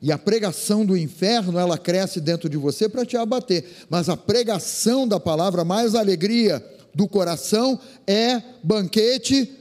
E 0.00 0.12
a 0.12 0.18
pregação 0.18 0.86
do 0.86 0.96
inferno, 0.96 1.58
ela 1.58 1.76
cresce 1.76 2.20
dentro 2.20 2.48
de 2.48 2.56
você 2.56 2.88
para 2.88 3.04
te 3.04 3.16
abater. 3.16 3.64
Mas 3.90 4.08
a 4.08 4.16
pregação 4.16 5.08
da 5.08 5.18
palavra, 5.18 5.64
mais 5.64 5.94
alegria 5.94 6.64
do 6.94 7.08
coração, 7.08 7.78
é 8.06 8.40
banquete 8.62 9.52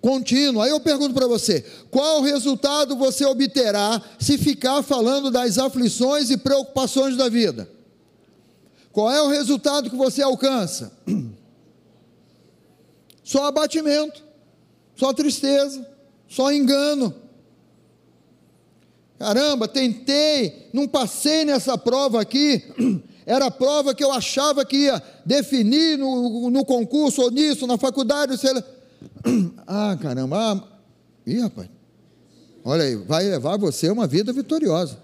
contínuo. 0.00 0.60
Aí 0.60 0.70
eu 0.70 0.80
pergunto 0.80 1.14
para 1.14 1.26
você: 1.26 1.64
qual 1.90 2.20
resultado 2.20 2.94
você 2.96 3.24
obterá 3.24 4.02
se 4.18 4.36
ficar 4.36 4.82
falando 4.82 5.30
das 5.30 5.58
aflições 5.58 6.30
e 6.30 6.36
preocupações 6.36 7.16
da 7.16 7.28
vida? 7.28 7.68
Qual 8.92 9.10
é 9.10 9.22
o 9.22 9.28
resultado 9.28 9.88
que 9.88 9.96
você 9.96 10.20
alcança? 10.20 10.92
Só 13.30 13.44
abatimento, 13.44 14.24
só 14.96 15.12
tristeza, 15.12 15.86
só 16.26 16.52
engano. 16.52 17.14
Caramba, 19.20 19.68
tentei, 19.68 20.68
não 20.72 20.88
passei 20.88 21.44
nessa 21.44 21.78
prova 21.78 22.20
aqui. 22.20 22.64
Era 23.24 23.46
a 23.46 23.50
prova 23.52 23.94
que 23.94 24.02
eu 24.02 24.10
achava 24.10 24.64
que 24.64 24.78
ia 24.78 25.00
definir 25.24 25.96
no, 25.96 26.50
no 26.50 26.64
concurso 26.64 27.22
ou 27.22 27.30
nisso, 27.30 27.68
na 27.68 27.78
faculdade, 27.78 28.36
sei 28.36 28.52
lá 28.52 28.64
Ah, 29.64 29.96
caramba. 30.02 30.36
Ah, 30.36 30.64
ih, 31.24 31.38
rapaz. 31.38 31.68
Olha 32.64 32.82
aí, 32.82 32.96
vai 32.96 33.28
levar 33.28 33.56
você 33.56 33.86
a 33.86 33.92
uma 33.92 34.08
vida 34.08 34.32
vitoriosa. 34.32 34.98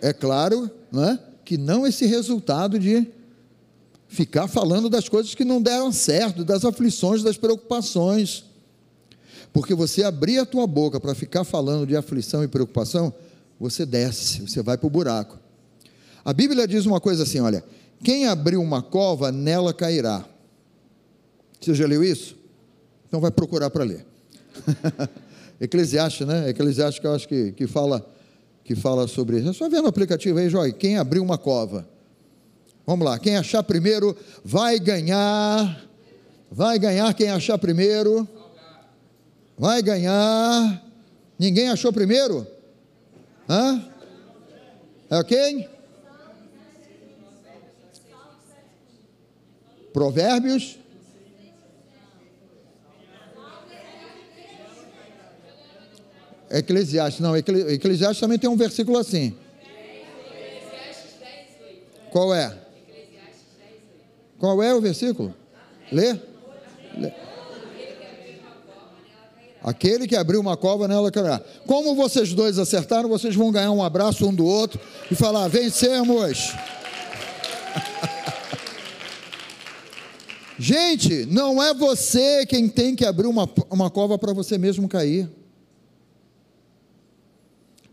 É 0.00 0.14
claro 0.14 0.70
né, 0.90 1.18
que 1.44 1.58
não 1.58 1.86
esse 1.86 2.06
resultado 2.06 2.78
de 2.78 3.06
ficar 4.08 4.48
falando 4.48 4.88
das 4.88 5.08
coisas 5.08 5.34
que 5.34 5.44
não 5.44 5.60
deram 5.60 5.92
certo, 5.92 6.44
das 6.44 6.64
aflições, 6.64 7.22
das 7.22 7.36
preocupações. 7.36 8.44
Porque 9.52 9.74
você 9.74 10.02
abrir 10.02 10.38
a 10.38 10.46
tua 10.46 10.66
boca 10.66 11.00
para 11.00 11.14
ficar 11.14 11.44
falando 11.44 11.86
de 11.86 11.96
aflição 11.96 12.44
e 12.44 12.48
preocupação, 12.48 13.12
você 13.58 13.86
desce, 13.86 14.42
você 14.42 14.62
vai 14.62 14.76
para 14.76 14.86
o 14.86 14.90
buraco. 14.90 15.38
A 16.24 16.32
Bíblia 16.32 16.66
diz 16.66 16.86
uma 16.86 17.00
coisa 17.00 17.22
assim: 17.22 17.40
olha, 17.40 17.64
quem 18.02 18.26
abriu 18.26 18.60
uma 18.60 18.82
cova, 18.82 19.32
nela 19.32 19.72
cairá. 19.72 20.24
Você 21.60 21.74
já 21.74 21.86
leu 21.86 22.04
isso? 22.04 22.36
Então 23.08 23.20
vai 23.20 23.30
procurar 23.30 23.70
para 23.70 23.84
ler. 23.84 24.06
Eclesiastes, 25.60 26.26
né? 26.26 26.50
Eclesiastes 26.50 27.00
que 27.00 27.06
eu 27.06 27.14
acho 27.14 27.26
que, 27.26 27.52
que, 27.52 27.66
fala, 27.66 28.06
que 28.62 28.74
fala 28.74 29.08
sobre 29.08 29.38
isso. 29.38 29.48
É 29.48 29.52
só 29.52 29.68
ver 29.68 29.80
no 29.80 29.88
aplicativo 29.88 30.38
aí, 30.38 30.50
Joy, 30.50 30.72
quem 30.74 30.98
abriu 30.98 31.22
uma 31.22 31.38
cova. 31.38 31.88
Vamos 32.86 33.04
lá, 33.04 33.18
quem 33.18 33.36
achar 33.36 33.62
primeiro 33.62 34.16
vai 34.44 34.78
ganhar. 34.78 35.84
Vai 36.50 36.78
ganhar 36.78 37.12
quem 37.14 37.30
achar 37.30 37.58
primeiro. 37.58 38.28
Vai 39.58 39.82
ganhar. 39.82 40.82
Ninguém 41.38 41.68
achou 41.68 41.92
primeiro? 41.92 42.46
Hã? 43.48 43.84
É 45.10 45.24
quem? 45.24 45.68
Provérbios 49.92 50.78
Eclesiastes, 56.50 57.20
não, 57.20 57.36
Eclesiastes 57.36 58.20
também 58.20 58.38
tem 58.38 58.48
um 58.48 58.56
versículo 58.56 58.98
assim. 58.98 59.36
Qual 62.10 62.34
é? 62.34 62.65
Qual 64.38 64.62
é 64.62 64.74
o 64.74 64.80
versículo? 64.80 65.34
Lê? 65.90 66.12
Lê. 66.96 67.12
Aquele 69.62 70.06
que 70.06 70.14
abriu 70.14 70.40
uma 70.40 70.56
cova 70.56 70.86
nela 70.86 71.10
cairá. 71.10 71.40
Como 71.66 71.96
vocês 71.96 72.32
dois 72.32 72.56
acertaram, 72.56 73.08
vocês 73.08 73.34
vão 73.34 73.50
ganhar 73.50 73.72
um 73.72 73.82
abraço 73.82 74.24
um 74.24 74.32
do 74.32 74.44
outro 74.44 74.80
e 75.10 75.16
falar: 75.16 75.48
vencemos. 75.48 76.54
Gente, 80.56 81.26
não 81.26 81.60
é 81.62 81.74
você 81.74 82.46
quem 82.46 82.68
tem 82.68 82.94
que 82.94 83.04
abrir 83.04 83.26
uma, 83.26 83.50
uma 83.68 83.90
cova 83.90 84.16
para 84.16 84.32
você 84.32 84.56
mesmo 84.56 84.88
cair. 84.88 85.28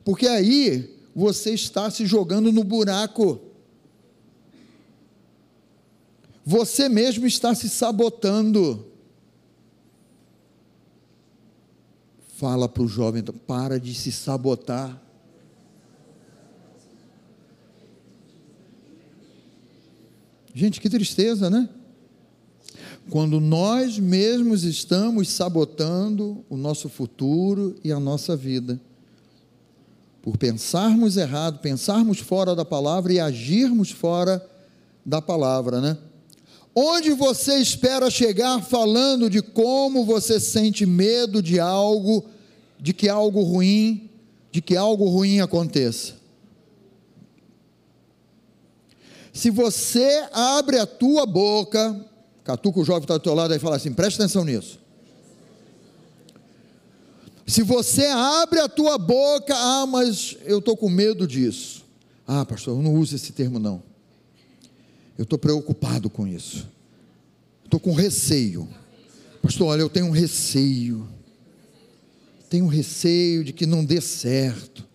Porque 0.05 0.27
aí 0.27 0.95
você 1.15 1.55
está 1.55 1.89
se 1.89 2.05
jogando 2.05 2.51
no 2.51 2.63
buraco. 2.63 3.52
Você 6.45 6.89
mesmo 6.89 7.25
está 7.25 7.55
se 7.55 7.69
sabotando. 7.69 8.87
Fala 12.35 12.67
para 12.67 12.83
o 12.83 12.87
jovem, 12.87 13.23
para 13.23 13.79
de 13.79 13.93
se 13.93 14.11
sabotar. 14.11 15.01
Gente, 20.53 20.81
que 20.81 20.89
tristeza, 20.89 21.49
né? 21.49 21.69
Quando 23.09 23.39
nós 23.39 23.97
mesmos 23.97 24.63
estamos 24.63 25.29
sabotando 25.29 26.43
o 26.49 26.55
nosso 26.55 26.89
futuro 26.89 27.75
e 27.83 27.91
a 27.91 27.99
nossa 27.99 28.35
vida 28.35 28.79
por 30.21 30.37
pensarmos 30.37 31.17
errado, 31.17 31.59
pensarmos 31.59 32.19
fora 32.19 32.55
da 32.55 32.63
palavra 32.63 33.11
e 33.11 33.19
agirmos 33.19 33.91
fora 33.91 34.43
da 35.05 35.21
palavra, 35.21 35.81
né? 35.81 35.97
Onde 36.75 37.11
você 37.11 37.57
espera 37.57 38.09
chegar 38.09 38.61
falando 38.61 39.29
de 39.29 39.41
como 39.41 40.03
você 40.03 40.39
sente 40.39 40.85
medo 40.85 41.41
de 41.41 41.59
algo, 41.59 42.25
de 42.79 42.93
que 42.93 43.07
algo 43.07 43.41
ruim, 43.43 44.09
de 44.51 44.61
que 44.61 44.75
algo 44.75 45.07
ruim 45.07 45.39
aconteça? 45.39 46.13
Se 49.31 49.49
você 49.49 50.27
abre 50.31 50.79
a 50.79 50.85
tua 50.85 51.25
boca, 51.25 51.99
catuca 52.43 52.79
o 52.79 52.85
jovem 52.85 53.01
que 53.01 53.05
está 53.05 53.17
do 53.17 53.23
teu 53.23 53.33
lado 53.33 53.53
e 53.53 53.59
fala 53.59 53.75
assim, 53.75 53.93
presta 53.93 54.23
atenção 54.23 54.43
nisso. 54.43 54.79
Se 57.45 57.61
você 57.61 58.05
abre 58.07 58.59
a 58.59 58.69
tua 58.69 58.97
boca, 58.97 59.53
ah, 59.55 59.85
mas 59.85 60.37
eu 60.45 60.59
estou 60.59 60.75
com 60.75 60.89
medo 60.89 61.27
disso. 61.27 61.83
Ah, 62.27 62.45
pastor, 62.45 62.81
não 62.81 62.95
use 62.95 63.15
esse 63.15 63.31
termo 63.31 63.59
não. 63.59 63.83
Eu 65.17 65.23
estou 65.23 65.37
preocupado 65.37 66.09
com 66.09 66.27
isso. 66.27 66.67
Estou 67.63 67.79
com 67.79 67.93
receio. 67.93 68.67
Pastor, 69.41 69.67
olha, 69.67 69.81
eu 69.81 69.89
tenho 69.89 70.07
um 70.07 70.11
receio. 70.11 71.07
Tenho 72.49 72.67
receio 72.67 73.43
de 73.43 73.53
que 73.53 73.65
não 73.65 73.83
dê 73.83 73.99
certo. 74.01 74.87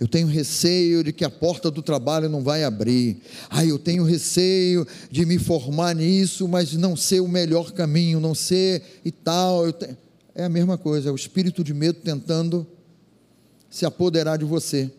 Eu 0.00 0.08
tenho 0.08 0.26
receio 0.26 1.04
de 1.04 1.12
que 1.12 1.24
a 1.24 1.30
porta 1.30 1.70
do 1.70 1.80
trabalho 1.80 2.28
não 2.28 2.42
vai 2.42 2.64
abrir. 2.64 3.18
Ah, 3.48 3.64
eu 3.64 3.78
tenho 3.78 4.04
receio 4.04 4.86
de 5.10 5.24
me 5.24 5.38
formar 5.38 5.94
nisso, 5.94 6.48
mas 6.48 6.74
não 6.74 6.96
ser 6.96 7.20
o 7.20 7.28
melhor 7.28 7.72
caminho, 7.72 8.20
não 8.20 8.34
ser 8.34 8.82
e 9.04 9.10
tal. 9.10 9.72
Tenho... 9.72 9.96
É 10.34 10.44
a 10.44 10.48
mesma 10.48 10.76
coisa, 10.76 11.08
é 11.08 11.12
o 11.12 11.14
espírito 11.14 11.62
de 11.62 11.72
medo 11.72 12.00
tentando 12.00 12.66
se 13.70 13.86
apoderar 13.86 14.36
de 14.36 14.44
você. 14.44 14.90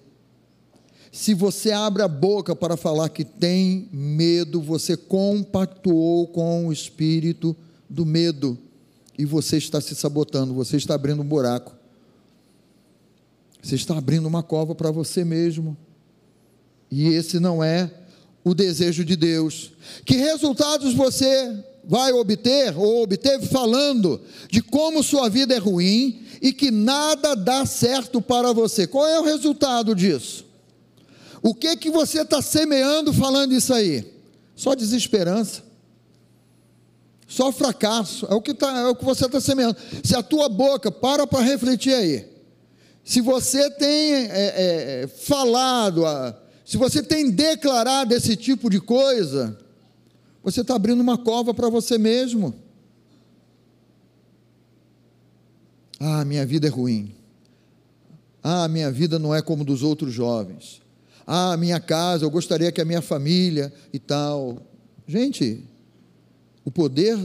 Se 1.16 1.34
você 1.34 1.72
abre 1.72 2.04
a 2.04 2.10
boca 2.10 2.54
para 2.54 2.76
falar 2.76 3.08
que 3.08 3.24
tem 3.24 3.88
medo, 3.90 4.62
você 4.62 4.98
compactuou 4.98 6.28
com 6.28 6.68
o 6.68 6.74
espírito 6.74 7.56
do 7.90 8.06
medo 8.06 8.58
e 9.18 9.24
você 9.24 9.56
está 9.56 9.80
se 9.80 9.96
sabotando, 9.96 10.54
você 10.54 10.76
está 10.76 10.94
abrindo 10.94 11.22
um 11.22 11.26
buraco. 11.26 11.74
Você 13.64 13.76
está 13.76 13.98
abrindo 13.98 14.26
uma 14.26 14.44
cova 14.44 14.76
para 14.76 14.92
você 14.92 15.24
mesmo. 15.24 15.78
E 16.92 17.08
esse 17.08 17.40
não 17.40 17.64
é 17.64 17.90
o 18.44 18.54
desejo 18.54 19.06
de 19.06 19.16
Deus. 19.16 19.72
Que 20.04 20.18
resultados 20.18 20.94
você 20.94 21.64
vai 21.86 22.12
obter 22.12 22.78
ou 22.78 23.04
obteve 23.04 23.48
falando 23.48 24.20
de 24.52 24.62
como 24.62 25.02
sua 25.02 25.30
vida 25.30 25.56
é 25.56 25.60
ruim 25.60 26.26
e 26.42 26.52
que 26.52 26.70
nada 26.70 27.36
dá 27.36 27.66
certo 27.66 28.22
para 28.22 28.52
você. 28.52 28.86
Qual 28.86 29.08
é 29.08 29.18
o 29.18 29.24
resultado 29.24 29.96
disso? 29.96 30.45
O 31.46 31.54
que 31.54 31.78
que 31.78 31.92
você 31.92 32.22
está 32.22 32.42
semeando 32.42 33.14
falando 33.14 33.54
isso 33.54 33.72
aí? 33.72 34.12
Só 34.56 34.74
desesperança, 34.74 35.62
só 37.28 37.52
fracasso. 37.52 38.26
É 38.26 38.34
o 38.34 38.42
que, 38.42 38.52
tá, 38.52 38.80
é 38.80 38.88
o 38.88 38.96
que 38.96 39.06
você 39.06 39.28
está 39.28 39.40
semeando. 39.40 39.78
Se 40.04 40.16
a 40.16 40.24
tua 40.24 40.50
boca 40.50 40.92
para 40.92 41.28
para 41.28 41.44
refletir 41.44 41.94
aí, 41.94 42.28
se 43.04 43.22
você 43.22 43.70
tem 43.70 44.14
é, 44.14 45.04
é, 45.04 45.08
falado, 45.08 46.02
se 46.66 46.78
você 46.78 47.04
tem 47.04 47.30
declarado 47.30 48.16
esse 48.16 48.36
tipo 48.36 48.68
de 48.68 48.80
coisa, 48.82 49.56
você 50.44 50.62
está 50.62 50.74
abrindo 50.74 51.00
uma 51.02 51.16
cova 51.16 51.54
para 51.54 51.70
você 51.70 52.00
mesmo. 52.00 52.56
Ah, 56.00 56.26
minha 56.26 56.44
vida 56.44 56.66
é 56.66 56.72
ruim. 56.72 57.14
Ah, 58.42 58.68
minha 58.68 58.92
vida 58.92 59.20
não 59.20 59.36
é 59.36 59.44
como 59.44 59.64
dos 59.64 59.84
outros 59.84 60.12
jovens. 60.12 60.84
Ah, 61.26 61.58
minha 61.58 61.80
casa, 61.80 62.26
eu 62.26 62.30
gostaria 62.30 62.72
que 62.72 62.82
a 62.82 62.86
minha 62.86 63.02
família 63.02 63.74
e 63.92 64.00
tal. 64.00 64.62
Gente, 65.08 65.64
o 66.64 66.72
poder 66.72 67.18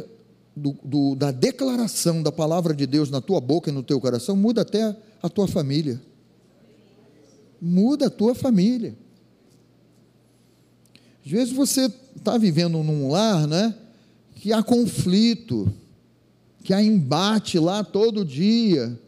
do, 0.56 0.76
do, 0.82 1.14
da 1.14 1.30
declaração 1.30 2.22
da 2.22 2.32
palavra 2.32 2.74
de 2.74 2.86
Deus 2.86 3.10
na 3.10 3.20
tua 3.20 3.40
boca 3.40 3.70
e 3.70 3.72
no 3.72 3.82
teu 3.82 4.00
coração 4.00 4.36
muda 4.36 4.62
até 4.62 4.96
a 5.22 5.28
tua 5.28 5.46
família. 5.46 6.00
Muda 7.60 8.06
a 8.06 8.10
tua 8.10 8.34
família. 8.34 8.94
Às 11.24 11.30
vezes 11.30 11.52
você 11.52 11.92
está 12.16 12.38
vivendo 12.38 12.82
num 12.82 13.10
lar, 13.10 13.46
né? 13.46 13.74
Que 14.34 14.52
há 14.52 14.62
conflito, 14.62 15.70
que 16.64 16.72
há 16.72 16.82
embate 16.82 17.58
lá 17.58 17.84
todo 17.84 18.24
dia. 18.24 18.98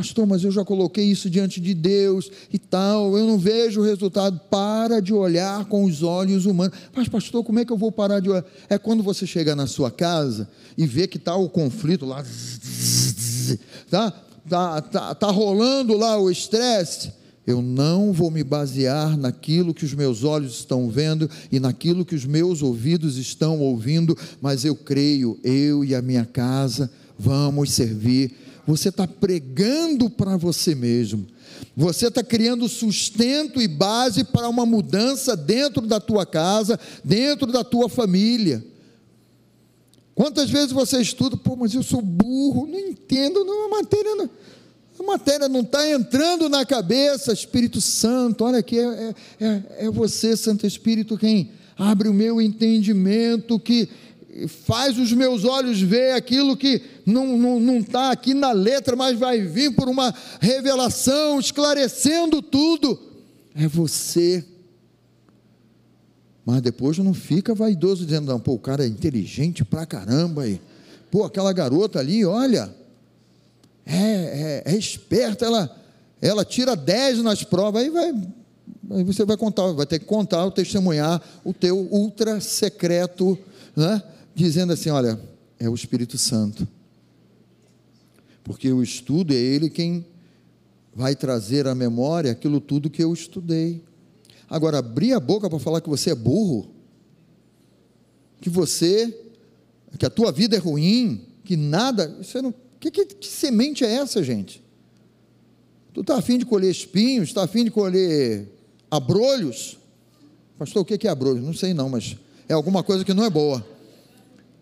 Pastor, 0.00 0.26
mas 0.26 0.42
eu 0.42 0.50
já 0.50 0.64
coloquei 0.64 1.04
isso 1.04 1.28
diante 1.28 1.60
de 1.60 1.74
Deus 1.74 2.30
e 2.50 2.58
tal, 2.58 3.18
eu 3.18 3.26
não 3.26 3.38
vejo 3.38 3.82
o 3.82 3.84
resultado. 3.84 4.40
Para 4.48 4.98
de 4.98 5.12
olhar 5.12 5.66
com 5.66 5.84
os 5.84 6.02
olhos 6.02 6.46
humanos. 6.46 6.74
Mas, 6.94 7.06
pastor, 7.06 7.44
como 7.44 7.58
é 7.58 7.66
que 7.66 7.70
eu 7.70 7.76
vou 7.76 7.92
parar 7.92 8.18
de 8.18 8.30
olhar? 8.30 8.42
É 8.70 8.78
quando 8.78 9.02
você 9.02 9.26
chega 9.26 9.54
na 9.54 9.66
sua 9.66 9.90
casa 9.90 10.48
e 10.78 10.86
vê 10.86 11.06
que 11.06 11.18
está 11.18 11.36
o 11.36 11.50
conflito 11.50 12.06
lá, 12.06 12.24
tá, 13.90 14.10
tá, 14.48 14.80
tá, 14.80 15.14
tá 15.14 15.30
rolando 15.30 15.94
lá 15.98 16.18
o 16.18 16.30
estresse. 16.30 17.12
Eu 17.46 17.60
não 17.60 18.10
vou 18.10 18.30
me 18.30 18.42
basear 18.42 19.18
naquilo 19.18 19.74
que 19.74 19.84
os 19.84 19.92
meus 19.92 20.24
olhos 20.24 20.54
estão 20.54 20.88
vendo 20.88 21.28
e 21.52 21.60
naquilo 21.60 22.06
que 22.06 22.14
os 22.14 22.24
meus 22.24 22.62
ouvidos 22.62 23.18
estão 23.18 23.60
ouvindo, 23.60 24.16
mas 24.40 24.64
eu 24.64 24.74
creio, 24.74 25.38
eu 25.44 25.84
e 25.84 25.94
a 25.94 26.00
minha 26.00 26.24
casa 26.24 26.90
vamos 27.18 27.72
servir. 27.72 28.34
Você 28.70 28.88
está 28.88 29.04
pregando 29.04 30.08
para 30.08 30.36
você 30.36 30.76
mesmo. 30.76 31.26
Você 31.76 32.06
está 32.06 32.22
criando 32.22 32.68
sustento 32.68 33.60
e 33.60 33.66
base 33.66 34.22
para 34.22 34.48
uma 34.48 34.64
mudança 34.64 35.36
dentro 35.36 35.86
da 35.86 35.98
tua 35.98 36.24
casa, 36.24 36.78
dentro 37.04 37.50
da 37.50 37.64
tua 37.64 37.88
família. 37.88 38.64
Quantas 40.14 40.50
vezes 40.50 40.70
você 40.70 41.00
estuda, 41.00 41.36
pô, 41.36 41.56
mas 41.56 41.74
eu 41.74 41.82
sou 41.82 42.00
burro, 42.00 42.66
não 42.66 42.78
entendo, 42.78 43.44
não, 43.44 43.66
a 43.66 43.68
matéria 43.70 44.14
não 44.14 44.30
a 44.98 45.02
matéria 45.02 45.48
não 45.48 45.60
está 45.60 45.90
entrando 45.90 46.46
na 46.50 46.64
cabeça, 46.66 47.32
Espírito 47.32 47.80
Santo, 47.80 48.44
olha 48.44 48.58
aqui, 48.58 48.78
é, 48.78 49.14
é, 49.40 49.62
é 49.86 49.90
você, 49.90 50.36
Santo 50.36 50.66
Espírito, 50.66 51.16
quem 51.16 51.52
abre 51.74 52.06
o 52.06 52.12
meu 52.12 52.38
entendimento, 52.38 53.58
que 53.58 53.88
faz 54.48 54.98
os 54.98 55.12
meus 55.12 55.44
olhos 55.44 55.80
ver 55.80 56.12
aquilo 56.12 56.56
que 56.56 56.82
não 57.04 57.24
está 57.24 57.38
não, 57.38 57.60
não 57.60 57.78
está 57.78 58.10
aqui 58.10 58.34
na 58.34 58.52
letra, 58.52 58.96
mas 58.96 59.18
vai 59.18 59.40
vir 59.40 59.74
por 59.74 59.88
uma 59.88 60.14
revelação, 60.40 61.38
esclarecendo 61.38 62.40
tudo. 62.40 62.98
É 63.54 63.66
você. 63.66 64.44
Mas 66.44 66.62
depois 66.62 66.98
não 66.98 67.14
fica 67.14 67.54
vaidoso 67.54 68.04
dizendo, 68.04 68.32
não, 68.32 68.40
pô, 68.40 68.54
o 68.54 68.58
cara 68.58 68.84
é 68.84 68.88
inteligente 68.88 69.64
pra 69.64 69.86
caramba 69.86 70.42
aí. 70.42 70.60
Pô, 71.10 71.24
aquela 71.24 71.52
garota 71.52 71.98
ali, 71.98 72.24
olha, 72.24 72.74
é, 73.84 74.62
é, 74.66 74.72
é 74.72 74.76
esperta, 74.76 75.44
ela, 75.44 75.76
ela 76.22 76.44
tira 76.44 76.76
10 76.76 77.22
nas 77.22 77.42
provas, 77.42 77.82
aí 77.82 77.90
vai, 77.90 78.14
aí 78.92 79.04
você 79.04 79.24
vai 79.24 79.36
contar, 79.36 79.72
vai 79.72 79.86
ter 79.86 79.98
que 79.98 80.04
contar, 80.04 80.48
testemunhar 80.52 81.20
o 81.44 81.52
teu 81.52 81.76
ultra 81.90 82.40
secreto, 82.40 83.38
né? 83.76 84.02
Dizendo 84.34 84.72
assim: 84.72 84.90
olha, 84.90 85.20
é 85.58 85.68
o 85.68 85.74
Espírito 85.74 86.18
Santo. 86.18 86.66
Porque 88.42 88.72
o 88.72 88.82
estudo 88.82 89.32
é 89.32 89.36
ele 89.36 89.70
quem 89.70 90.06
vai 90.94 91.14
trazer 91.14 91.66
à 91.66 91.74
memória 91.74 92.32
aquilo 92.32 92.60
tudo 92.60 92.90
que 92.90 93.02
eu 93.02 93.12
estudei. 93.12 93.82
Agora, 94.48 94.78
abrir 94.78 95.12
a 95.12 95.20
boca 95.20 95.48
para 95.48 95.58
falar 95.58 95.80
que 95.80 95.88
você 95.88 96.10
é 96.10 96.14
burro, 96.14 96.70
que 98.40 98.50
você, 98.50 99.16
que 99.98 100.04
a 100.04 100.10
tua 100.10 100.32
vida 100.32 100.56
é 100.56 100.58
ruim, 100.58 101.26
que 101.44 101.56
nada, 101.56 102.16
você 102.20 102.42
não 102.42 102.52
que, 102.80 102.90
que, 102.90 103.04
que 103.04 103.28
semente 103.28 103.84
é 103.84 103.92
essa, 103.92 104.24
gente? 104.24 104.64
Tu 105.92 106.00
está 106.00 106.16
afim 106.16 106.38
de 106.38 106.46
colher 106.46 106.70
espinhos? 106.70 107.28
Está 107.28 107.44
afim 107.44 107.64
de 107.64 107.70
colher 107.70 108.48
abrolhos? 108.90 109.78
Pastor, 110.58 110.82
o 110.82 110.84
que 110.84 111.06
é 111.06 111.10
abrolhos? 111.10 111.44
Não 111.44 111.52
sei 111.52 111.74
não, 111.74 111.90
mas 111.90 112.16
é 112.48 112.54
alguma 112.54 112.82
coisa 112.82 113.04
que 113.04 113.12
não 113.12 113.24
é 113.24 113.28
boa. 113.28 113.64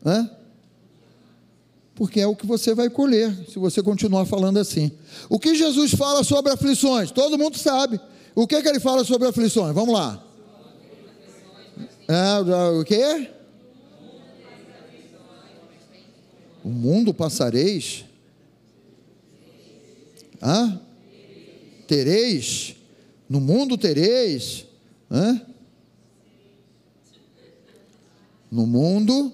Hã? 0.05 0.30
Porque 1.94 2.20
é 2.20 2.26
o 2.26 2.36
que 2.36 2.46
você 2.46 2.74
vai 2.74 2.88
colher, 2.88 3.34
se 3.49 3.59
você 3.59 3.82
continuar 3.82 4.24
falando 4.24 4.59
assim. 4.59 4.92
O 5.28 5.38
que 5.38 5.55
Jesus 5.55 5.92
fala 5.92 6.22
sobre 6.22 6.53
aflições? 6.53 7.11
Todo 7.11 7.38
mundo 7.38 7.59
sabe. 7.59 8.01
O 8.34 8.46
que, 8.46 8.62
que 8.62 8.68
ele 8.68 8.78
fala 8.78 9.05
sobre 9.05 9.26
aflições? 9.26 9.74
Vamos 9.74 9.94
lá. 9.94 10.24
É, 12.07 12.70
o 12.80 12.84
que? 12.84 13.28
O 16.64 16.68
mundo 16.68 17.12
passareis, 17.12 18.05
Hã? 20.42 20.80
Tereis, 21.86 22.76
no 23.28 23.40
mundo 23.40 23.76
tereis, 23.76 24.66
hã? 25.11 25.40
No 28.51 28.66
mundo, 28.66 29.32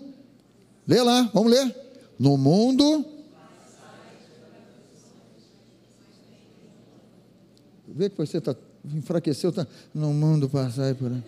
lê 0.86 1.02
lá, 1.02 1.30
vamos 1.32 1.50
ler. 1.50 1.74
No 2.18 2.36
mundo, 2.36 3.04
vê 7.88 8.08
que 8.08 8.16
você 8.16 8.38
está 8.38 8.54
enfraqueceu, 8.92 9.52
tá, 9.52 9.66
no 9.94 10.12
mundo 10.12 10.48
passar 10.48 10.94
por 10.94 11.10
aí. 11.10 11.22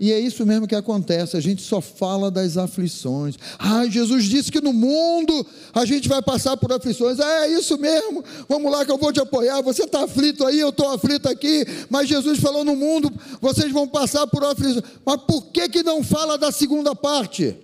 E 0.00 0.12
é 0.12 0.20
isso 0.20 0.46
mesmo 0.46 0.68
que 0.68 0.76
acontece, 0.76 1.36
a 1.36 1.40
gente 1.40 1.60
só 1.60 1.80
fala 1.80 2.30
das 2.30 2.56
aflições. 2.56 3.36
Ah, 3.58 3.84
Jesus 3.88 4.26
disse 4.26 4.52
que 4.52 4.60
no 4.60 4.72
mundo 4.72 5.44
a 5.74 5.84
gente 5.84 6.08
vai 6.08 6.22
passar 6.22 6.56
por 6.56 6.72
aflições. 6.72 7.18
Ah, 7.18 7.46
é 7.46 7.48
isso 7.48 7.76
mesmo, 7.76 8.24
vamos 8.48 8.70
lá 8.70 8.84
que 8.84 8.92
eu 8.92 8.98
vou 8.98 9.12
te 9.12 9.18
apoiar. 9.18 9.60
Você 9.62 9.84
está 9.84 10.04
aflito 10.04 10.46
aí, 10.46 10.60
eu 10.60 10.68
estou 10.68 10.88
aflito 10.88 11.28
aqui. 11.28 11.66
Mas 11.90 12.08
Jesus 12.08 12.38
falou: 12.38 12.64
no 12.64 12.76
mundo 12.76 13.12
vocês 13.40 13.72
vão 13.72 13.88
passar 13.88 14.24
por 14.28 14.44
aflições. 14.44 14.84
Mas 15.04 15.20
por 15.22 15.46
que, 15.46 15.68
que 15.68 15.82
não 15.82 16.04
fala 16.04 16.38
da 16.38 16.52
segunda 16.52 16.94
parte? 16.94 17.56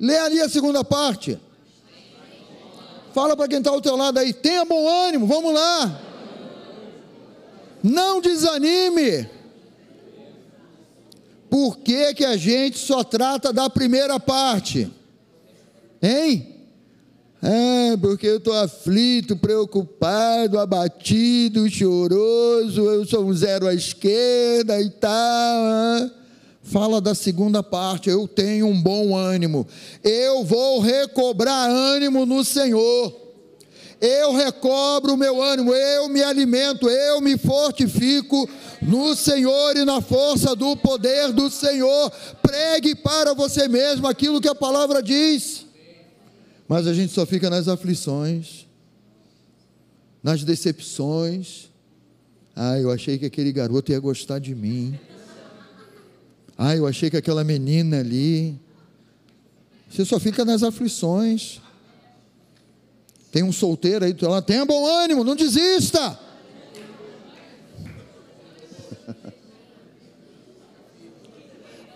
Lê 0.00 0.16
ali 0.16 0.40
a 0.40 0.48
segunda 0.48 0.82
parte. 0.82 1.38
Fala 3.12 3.36
para 3.36 3.48
quem 3.48 3.58
está 3.58 3.70
ao 3.70 3.82
teu 3.82 3.96
lado 3.96 4.18
aí, 4.18 4.32
tenha 4.32 4.64
bom 4.64 4.88
ânimo, 4.88 5.26
vamos 5.26 5.52
lá. 5.52 6.00
Não 7.82 8.20
desanime. 8.20 9.28
Por 11.50 11.78
que, 11.78 12.14
que 12.14 12.24
a 12.24 12.36
gente 12.36 12.78
só 12.78 13.04
trata 13.04 13.52
da 13.52 13.68
primeira 13.68 14.18
parte? 14.18 14.90
Hein? 16.00 16.56
É, 17.42 17.96
porque 17.96 18.26
eu 18.26 18.36
estou 18.36 18.54
aflito, 18.54 19.36
preocupado, 19.36 20.58
abatido, 20.58 21.68
choroso, 21.68 22.82
eu 22.82 23.04
sou 23.04 23.24
um 23.24 23.32
zero 23.32 23.66
à 23.66 23.74
esquerda 23.74 24.80
e 24.80 24.90
tal. 24.90 26.19
Fala 26.70 27.00
da 27.00 27.14
segunda 27.14 27.62
parte, 27.62 28.08
eu 28.08 28.28
tenho 28.28 28.66
um 28.66 28.80
bom 28.80 29.16
ânimo, 29.16 29.66
eu 30.04 30.44
vou 30.44 30.80
recobrar 30.80 31.68
ânimo 31.68 32.24
no 32.24 32.44
Senhor 32.44 33.30
eu 34.00 34.32
recobro 34.32 35.12
o 35.12 35.16
meu 35.16 35.42
ânimo, 35.42 35.74
eu 35.74 36.08
me 36.08 36.22
alimento, 36.22 36.88
eu 36.88 37.20
me 37.20 37.36
fortifico 37.36 38.48
no 38.80 39.14
Senhor 39.14 39.76
e 39.76 39.84
na 39.84 40.00
força 40.00 40.56
do 40.56 40.74
poder 40.74 41.32
do 41.32 41.50
Senhor. 41.50 42.10
Pregue 42.40 42.94
para 42.94 43.34
você 43.34 43.68
mesmo 43.68 44.08
aquilo 44.08 44.40
que 44.40 44.48
a 44.48 44.54
palavra 44.54 45.02
diz. 45.02 45.66
Mas 46.66 46.86
a 46.86 46.94
gente 46.94 47.12
só 47.12 47.26
fica 47.26 47.50
nas 47.50 47.68
aflições, 47.68 48.66
nas 50.22 50.42
decepções. 50.44 51.68
Ah, 52.56 52.78
eu 52.78 52.90
achei 52.90 53.18
que 53.18 53.26
aquele 53.26 53.52
garoto 53.52 53.92
ia 53.92 54.00
gostar 54.00 54.38
de 54.38 54.54
mim. 54.54 54.98
Ah, 56.62 56.76
eu 56.76 56.86
achei 56.86 57.08
que 57.08 57.16
aquela 57.16 57.42
menina 57.42 58.00
ali. 58.00 58.60
Você 59.88 60.04
só 60.04 60.20
fica 60.20 60.44
nas 60.44 60.62
aflições. 60.62 61.58
Tem 63.32 63.42
um 63.42 63.50
solteiro 63.50 64.04
aí 64.04 64.12
do 64.12 64.18
teu 64.18 64.42
tenha 64.42 64.66
bom 64.66 64.86
ânimo, 64.86 65.24
não 65.24 65.34
desista. 65.34 66.18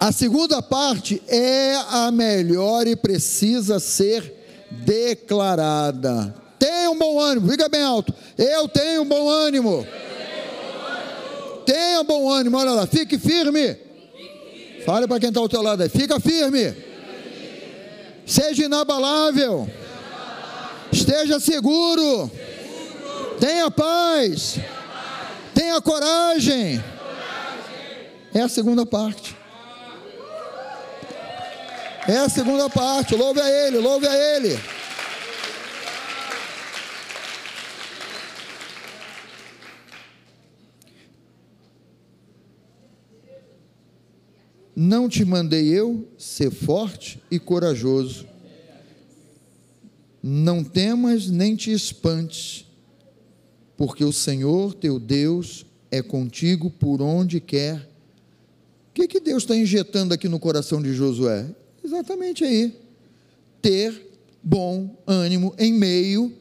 A 0.00 0.10
segunda 0.10 0.62
parte 0.62 1.22
é 1.28 1.74
a 1.90 2.10
melhor 2.10 2.86
e 2.86 2.96
precisa 2.96 3.78
ser 3.78 4.32
declarada. 4.70 6.34
Tenha 6.58 6.90
um 6.90 6.98
bom 6.98 7.20
ânimo, 7.20 7.50
fica 7.50 7.68
bem 7.68 7.82
alto. 7.82 8.14
Eu 8.38 8.66
tenho 8.66 9.02
um 9.02 9.06
bom 9.06 9.28
ânimo. 9.28 9.86
Tenha 11.66 12.02
bom 12.02 12.30
ânimo, 12.30 12.56
olha 12.56 12.70
lá, 12.70 12.86
fique 12.86 13.18
firme. 13.18 13.84
Fale 14.84 15.08
para 15.08 15.18
quem 15.18 15.30
está 15.30 15.40
ao 15.40 15.48
teu 15.48 15.62
lado 15.62 15.82
aí, 15.82 15.88
fica 15.88 16.20
firme. 16.20 16.74
Seja 18.26 18.64
inabalável. 18.64 19.68
Esteja 20.92 21.40
seguro. 21.40 22.30
Tenha 23.40 23.70
paz. 23.70 24.58
Tenha 25.54 25.80
coragem. 25.80 26.82
É 28.34 28.40
a 28.40 28.48
segunda 28.48 28.84
parte. 28.84 29.36
É 32.06 32.18
a 32.18 32.28
segunda 32.28 32.68
parte. 32.68 33.14
Louve 33.14 33.40
a 33.40 33.48
Ele, 33.48 33.78
louve 33.78 34.06
a 34.06 34.14
Ele. 34.14 34.58
Não 44.76 45.08
te 45.08 45.24
mandei 45.24 45.68
eu 45.68 46.08
ser 46.18 46.50
forte 46.50 47.22
e 47.30 47.38
corajoso. 47.38 48.26
Não 50.20 50.64
temas 50.64 51.28
nem 51.28 51.54
te 51.54 51.70
espantes, 51.70 52.66
porque 53.76 54.04
o 54.04 54.12
Senhor 54.12 54.74
teu 54.74 54.98
Deus 54.98 55.64
é 55.90 56.02
contigo 56.02 56.70
por 56.70 57.00
onde 57.00 57.40
quer. 57.40 57.76
O 58.90 58.94
que, 58.94 59.06
que 59.06 59.20
Deus 59.20 59.44
está 59.44 59.54
injetando 59.54 60.12
aqui 60.12 60.28
no 60.28 60.40
coração 60.40 60.82
de 60.82 60.92
Josué? 60.92 61.46
Exatamente 61.84 62.42
aí. 62.42 62.76
Ter 63.62 64.10
bom 64.42 64.96
ânimo 65.06 65.54
em 65.56 65.72
meio 65.72 66.32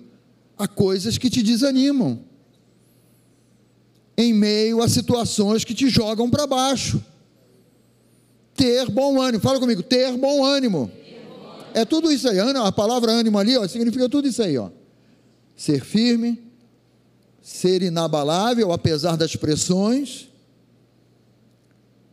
a 0.57 0.67
coisas 0.67 1.17
que 1.17 1.29
te 1.29 1.43
desanimam, 1.43 2.19
em 4.17 4.33
meio 4.33 4.81
a 4.81 4.87
situações 4.87 5.63
que 5.63 5.73
te 5.73 5.87
jogam 5.89 6.29
para 6.29 6.47
baixo 6.47 7.03
ter 8.55 8.89
bom 8.89 9.21
ânimo. 9.21 9.41
Fala 9.41 9.59
comigo, 9.59 9.81
ter 9.83 10.15
bom 10.17 10.43
ânimo. 10.43 10.91
É 11.73 11.85
tudo 11.85 12.11
isso 12.11 12.29
aí. 12.29 12.39
A 12.39 12.71
palavra 12.71 13.11
ânimo 13.11 13.37
ali, 13.37 13.57
ó, 13.57 13.67
significa 13.67 14.07
tudo 14.07 14.27
isso 14.27 14.41
aí, 14.43 14.57
ó. 14.57 14.69
Ser 15.55 15.83
firme, 15.83 16.41
ser 17.41 17.81
inabalável 17.81 18.71
apesar 18.71 19.15
das 19.15 19.35
pressões. 19.35 20.29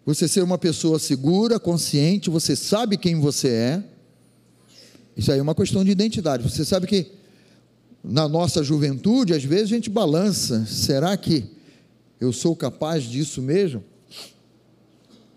Você 0.06 0.26
ser 0.26 0.42
uma 0.42 0.58
pessoa 0.58 0.98
segura, 0.98 1.60
consciente, 1.60 2.30
você 2.30 2.56
sabe 2.56 2.96
quem 2.96 3.20
você 3.20 3.48
é. 3.48 3.84
Isso 5.16 5.30
aí 5.30 5.38
é 5.38 5.42
uma 5.42 5.54
questão 5.54 5.84
de 5.84 5.90
identidade. 5.90 6.42
Você 6.42 6.64
sabe 6.64 6.86
que 6.86 7.12
na 8.02 8.26
nossa 8.26 8.62
juventude, 8.62 9.34
às 9.34 9.44
vezes 9.44 9.66
a 9.66 9.74
gente 9.74 9.90
balança. 9.90 10.64
Será 10.64 11.14
que 11.16 11.44
eu 12.18 12.32
sou 12.32 12.56
capaz 12.56 13.04
disso 13.04 13.42
mesmo? 13.42 13.84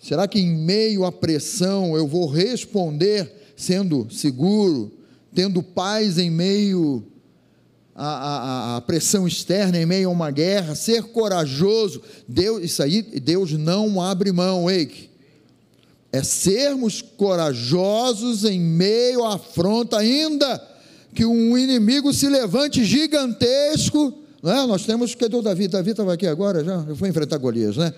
Será 0.04 0.28
que 0.28 0.38
em 0.38 0.54
meio 0.54 1.06
à 1.06 1.14
pressão 1.14 1.95
eu 1.95 2.06
vou 2.06 2.28
responder 2.28 3.54
sendo 3.56 4.06
seguro, 4.12 4.91
tendo 5.34 5.64
paz 5.64 6.18
em 6.18 6.30
meio 6.30 7.01
à, 7.95 8.08
à, 8.08 8.76
à, 8.76 8.82
pressão 8.82 9.26
externa, 9.26 9.78
em 9.78 9.86
meio 9.86 10.10
a 10.10 10.12
uma 10.12 10.30
guerra, 10.30 10.76
ser 10.76 11.04
corajoso? 11.04 12.01
Deus, 12.28 12.62
isso 12.64 12.84
aí, 12.84 13.01
Deus 13.01 13.54
não 13.54 14.01
abre 14.01 14.34
mão, 14.34 14.70
Eike. 14.70 15.10
É 16.12 16.22
sermos 16.22 17.01
corajosos 17.01 18.43
em 18.43 18.60
meio 18.60 19.24
à 19.24 19.36
afronta, 19.36 19.99
ainda 19.99 20.62
que 21.16 21.24
um 21.24 21.58
inimigo 21.58 22.12
se 22.12 22.28
levante 22.28 22.84
gigantesco. 22.84 24.14
Não 24.43 24.51
é? 24.51 24.68
Nós 24.68 24.86
temos. 24.86 25.16
Cadê 25.16 25.38
o 25.38 25.41
Davi? 25.41 25.70
Davi 25.70 25.91
estava 25.91 26.14
aqui 26.14 26.28
agora 26.28 26.62
já? 26.62 26.84
Eu 26.89 26.95
fui 26.97 27.08
enfrentar 27.08 27.38
Golias, 27.38 27.78
né? 27.78 27.93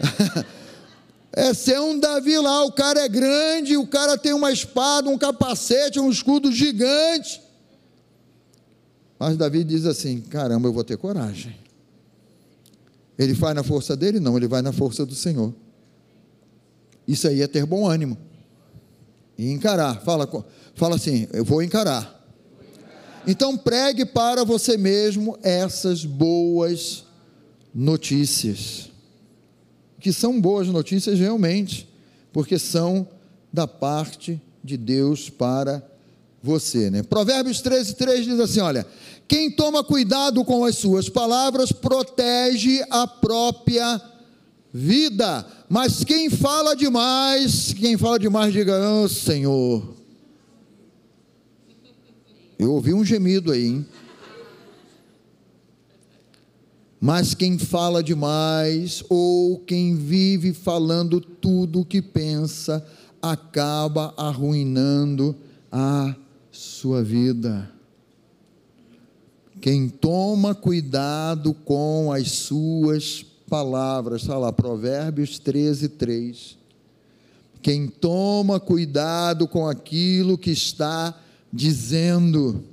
É 1.38 1.52
ser 1.52 1.78
um 1.78 2.00
Davi 2.00 2.38
lá, 2.38 2.64
o 2.64 2.72
cara 2.72 3.00
é 3.00 3.08
grande, 3.10 3.76
o 3.76 3.86
cara 3.86 4.16
tem 4.16 4.32
uma 4.32 4.50
espada, 4.50 5.10
um 5.10 5.18
capacete, 5.18 6.00
um 6.00 6.08
escudo 6.08 6.50
gigante. 6.50 7.42
Mas 9.18 9.36
Davi 9.36 9.62
diz 9.62 9.84
assim: 9.84 10.22
caramba, 10.22 10.66
eu 10.66 10.72
vou 10.72 10.82
ter 10.82 10.96
coragem. 10.96 11.54
Ele 13.18 13.34
vai 13.34 13.52
na 13.52 13.62
força 13.62 13.94
dele? 13.94 14.18
Não, 14.18 14.34
ele 14.38 14.48
vai 14.48 14.62
na 14.62 14.72
força 14.72 15.04
do 15.04 15.14
Senhor. 15.14 15.52
Isso 17.06 17.28
aí 17.28 17.42
é 17.42 17.46
ter 17.46 17.66
bom 17.66 17.86
ânimo. 17.86 18.16
E 19.36 19.50
encarar. 19.50 20.00
Fala, 20.00 20.26
fala 20.74 20.96
assim: 20.96 21.28
eu 21.34 21.44
vou 21.44 21.62
encarar. 21.62 22.14
Então 23.26 23.58
pregue 23.58 24.06
para 24.06 24.42
você 24.42 24.78
mesmo 24.78 25.38
essas 25.42 26.02
boas 26.02 27.04
notícias 27.74 28.95
que 30.00 30.12
são 30.12 30.40
boas 30.40 30.68
notícias 30.68 31.18
realmente, 31.18 31.88
porque 32.32 32.58
são 32.58 33.08
da 33.52 33.66
parte 33.66 34.40
de 34.62 34.76
Deus 34.76 35.30
para 35.30 35.82
você, 36.42 36.90
né? 36.90 37.02
Provérbios 37.02 37.60
13, 37.60 37.94
3 37.94 38.24
diz 38.24 38.40
assim: 38.40 38.60
olha, 38.60 38.86
quem 39.26 39.50
toma 39.50 39.82
cuidado 39.82 40.44
com 40.44 40.64
as 40.64 40.76
suas 40.76 41.08
palavras 41.08 41.72
protege 41.72 42.84
a 42.90 43.06
própria 43.06 44.00
vida, 44.72 45.46
mas 45.68 46.04
quem 46.04 46.28
fala 46.28 46.76
demais, 46.76 47.72
quem 47.72 47.96
fala 47.96 48.18
demais, 48.18 48.52
diga, 48.52 48.74
oh, 48.78 49.08
Senhor. 49.08 49.96
Eu 52.58 52.72
ouvi 52.72 52.94
um 52.94 53.04
gemido 53.04 53.52
aí, 53.52 53.66
hein? 53.66 53.86
Mas 57.06 57.34
quem 57.34 57.56
fala 57.56 58.02
demais 58.02 59.04
ou 59.08 59.60
quem 59.60 59.94
vive 59.94 60.52
falando 60.52 61.20
tudo 61.20 61.82
o 61.82 61.84
que 61.84 62.02
pensa 62.02 62.84
acaba 63.22 64.12
arruinando 64.16 65.36
a 65.70 66.16
sua 66.50 67.04
vida. 67.04 67.70
Quem 69.60 69.88
toma 69.88 70.52
cuidado 70.52 71.54
com 71.54 72.10
as 72.10 72.28
suas 72.32 73.24
palavras, 73.48 74.22
está 74.22 74.36
lá, 74.36 74.52
Provérbios 74.52 75.38
13, 75.38 75.90
3. 75.90 76.58
Quem 77.62 77.86
toma 77.86 78.58
cuidado 78.58 79.46
com 79.46 79.68
aquilo 79.68 80.36
que 80.36 80.50
está 80.50 81.16
dizendo, 81.52 82.64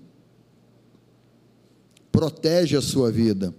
protege 2.11 2.75
a 2.75 2.81
sua 2.81 3.11
vida. 3.11 3.53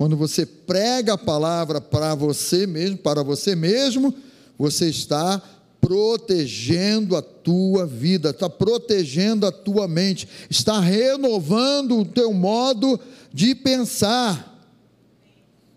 Quando 0.00 0.16
você 0.16 0.46
prega 0.46 1.12
a 1.12 1.18
palavra 1.18 1.78
para 1.78 2.14
você 2.14 2.66
mesmo, 2.66 2.96
para 2.96 3.22
você 3.22 3.54
mesmo, 3.54 4.14
você 4.56 4.88
está 4.88 5.42
protegendo 5.78 7.14
a 7.14 7.20
tua 7.20 7.84
vida, 7.84 8.30
está 8.30 8.48
protegendo 8.48 9.46
a 9.46 9.52
tua 9.52 9.86
mente, 9.86 10.26
está 10.48 10.80
renovando 10.80 11.98
o 11.98 12.04
teu 12.06 12.32
modo 12.32 12.98
de 13.30 13.54
pensar. 13.54 14.58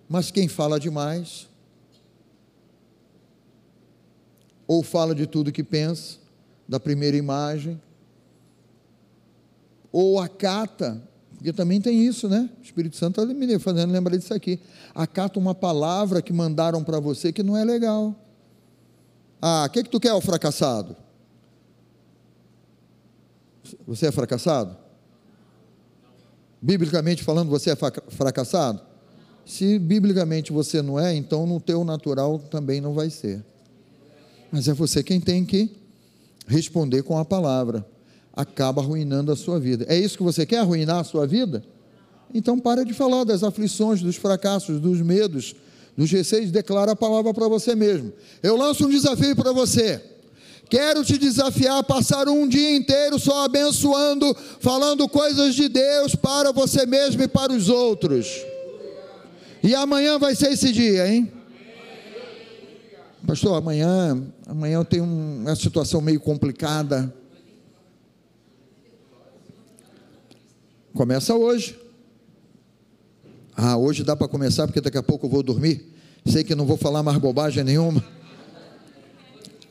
Mas 0.08 0.32
quem 0.32 0.48
fala 0.48 0.80
demais, 0.80 1.50
ou 4.66 4.82
fala 4.84 5.14
de 5.14 5.28
tudo 5.28 5.52
que 5.52 5.66
pensa, 5.66 6.16
da 6.66 6.80
primeira 6.80 7.18
imagem, 7.18 7.78
ou 9.92 10.18
acata 10.18 11.12
porque 11.44 11.52
também 11.52 11.82
tem 11.82 12.08
isso, 12.08 12.30
né? 12.30 12.50
O 12.58 12.64
Espírito 12.64 12.96
Santo 12.96 13.22
está 13.22 13.34
me 13.34 13.60
fazendo 13.60 13.91
lembrar 13.91 14.16
disso 14.16 14.34
aqui. 14.34 14.62
Acata 14.96 15.38
uma 15.38 15.54
palavra 15.54 16.22
que 16.22 16.32
mandaram 16.32 16.82
para 16.82 17.02
você 17.02 17.34
que 17.34 17.44
não 17.44 17.58
é 17.58 17.66
legal. 17.66 18.16
Ah, 19.41 19.66
o 19.68 19.70
que, 19.70 19.84
que 19.84 19.89
tu 19.89 20.00
quer, 20.00 20.14
o 20.14 20.22
fracassado? 20.22 20.96
Você 23.86 24.08
é 24.08 24.12
fracassado? 24.14 24.78
Biblicamente 26.62 27.26
falando, 27.26 27.50
você 27.50 27.72
é 27.72 27.76
fracassado? 27.76 28.80
Se 29.46 29.78
biblicamente 29.78 30.54
você 30.54 30.82
não 30.82 30.98
é, 30.98 31.14
então 31.14 31.46
no 31.46 31.60
teu 31.60 31.84
natural 31.84 32.39
também 32.39 32.80
não 32.80 32.94
vai 32.94 33.10
ser. 33.10 33.44
Mas 34.50 34.70
é 34.70 34.74
você 34.74 35.04
quem 35.04 35.20
tem 35.20 35.46
que 35.46 35.76
responder 36.48 37.04
com 37.04 37.18
a 37.18 37.26
palavra 37.26 37.86
acaba 38.36 38.82
arruinando 38.82 39.32
a 39.32 39.36
sua 39.36 39.60
vida. 39.60 39.86
É 39.88 39.98
isso 39.98 40.18
que 40.18 40.24
você 40.24 40.46
quer, 40.46 40.58
arruinar 40.58 41.00
a 41.00 41.04
sua 41.04 41.28
vida? 41.28 41.64
Então 42.34 42.60
para 42.60 42.84
de 42.84 42.94
falar 42.94 43.24
das 43.24 43.44
aflições, 43.44 44.02
dos 44.02 44.16
fracassos, 44.16 44.80
dos 44.80 45.00
medos, 45.02 45.56
dos 45.96 46.10
receios, 46.10 46.52
declara 46.52 46.94
a 46.94 46.96
palavra 46.96 47.34
para 47.34 47.48
você 47.48 47.76
mesmo. 47.76 48.12
Eu 48.42 48.58
lanço 48.58 48.88
um 48.88 48.90
desafio 48.90 49.36
para 49.36 49.52
você. 49.52 50.02
Quero 50.70 51.06
te 51.06 51.20
desafiar 51.20 51.78
a 51.78 51.84
passar 51.84 52.28
um 52.28 52.48
dia 52.48 52.76
inteiro 52.76 53.20
só 53.20 53.46
abençoando, 53.46 54.36
falando 54.60 55.08
coisas 55.08 55.54
de 55.54 55.70
Deus 55.70 56.16
para 56.16 56.52
você 56.52 56.86
mesmo 56.88 57.22
e 57.22 57.28
para 57.28 57.54
os 57.54 57.70
outros. 57.70 58.28
E 59.62 59.76
amanhã 59.76 60.18
vai 60.18 60.34
ser 60.34 60.54
esse 60.54 60.72
dia, 60.72 61.08
hein? 61.08 61.32
Pastor, 63.28 63.56
amanhã, 63.56 64.22
amanhã 64.48 64.76
eu 64.76 64.86
tenho 64.86 65.04
uma 65.04 65.56
situação 65.56 66.02
meio 66.02 66.20
complicada. 66.20 67.14
Começa 70.94 71.34
hoje. 71.34 71.76
Ah, 73.56 73.76
hoje 73.78 74.04
dá 74.04 74.16
para 74.16 74.28
começar 74.28 74.68
porque 74.68 74.80
daqui 74.80 74.98
a 74.98 75.02
pouco 75.02 75.26
eu 75.26 75.30
vou 75.30 75.41
dormir. 75.41 75.91
Sei 76.24 76.44
que 76.44 76.54
não 76.54 76.68
vou 76.68 76.78
falar 76.78 77.02
mais 77.02 77.18
bobagem 77.18 77.64
nenhuma. 77.64 78.04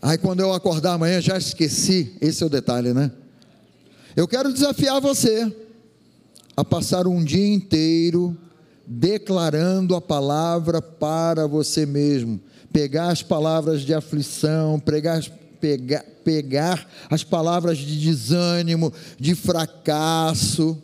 Aí 0.03 0.19
quando 0.19 0.41
eu 0.41 0.53
acordar 0.53 0.95
amanhã 0.95 1.21
já 1.21 1.39
esqueci. 1.39 2.17
Esse 2.21 2.43
é 2.43 2.47
o 2.47 2.49
detalhe, 2.49 2.93
né? 2.93 3.13
Eu 4.17 4.27
quero 4.27 4.53
desafiar 4.53 5.01
você 5.01 5.55
a 6.57 6.65
passar 6.65 7.07
um 7.07 7.23
dia 7.23 7.55
inteiro 7.55 8.37
declarando 8.85 9.95
a 9.95 10.01
palavra 10.01 10.83
para 10.83 11.47
você 11.47 11.87
mesmo. 11.87 12.41
Pegar 12.73 13.11
as 13.11 13.23
palavras 13.23 13.83
de 13.83 13.95
aflição, 13.95 14.81
pregar, 14.81 15.23
pegar, 15.61 16.05
pegar 16.25 16.89
as 17.09 17.23
palavras 17.23 17.79
de 17.79 18.01
desânimo, 18.01 18.93
de 19.21 19.37
fracasso 19.37 20.83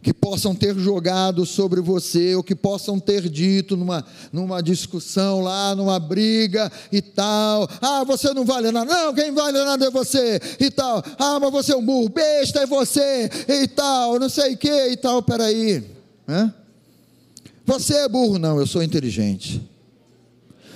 que 0.00 0.14
possam 0.14 0.54
ter 0.54 0.76
jogado 0.78 1.44
sobre 1.44 1.80
você, 1.80 2.34
ou 2.34 2.42
que 2.42 2.54
possam 2.54 3.00
ter 3.00 3.28
dito 3.28 3.76
numa, 3.76 4.04
numa 4.32 4.62
discussão 4.62 5.40
lá, 5.40 5.74
numa 5.74 5.98
briga 5.98 6.70
e 6.92 7.02
tal. 7.02 7.68
Ah, 7.80 8.04
você 8.04 8.32
não 8.32 8.44
vale 8.44 8.70
nada. 8.70 8.90
Não, 8.90 9.12
quem 9.12 9.32
vale 9.32 9.58
nada 9.64 9.86
é 9.86 9.90
você 9.90 10.40
e 10.60 10.70
tal. 10.70 11.02
Ah, 11.18 11.38
mas 11.40 11.50
você 11.50 11.72
é 11.72 11.76
um 11.76 11.84
burro, 11.84 12.08
besta 12.08 12.60
é 12.60 12.66
você 12.66 13.28
e 13.48 13.66
tal, 13.66 14.18
não 14.20 14.28
sei 14.28 14.54
o 14.54 14.56
que 14.56 14.88
e 14.88 14.96
tal. 14.96 15.22
Peraí. 15.22 15.84
Hã? 16.28 16.54
Você 17.66 17.94
é 17.94 18.08
burro, 18.08 18.38
não, 18.38 18.58
eu 18.58 18.66
sou 18.66 18.82
inteligente. 18.82 19.60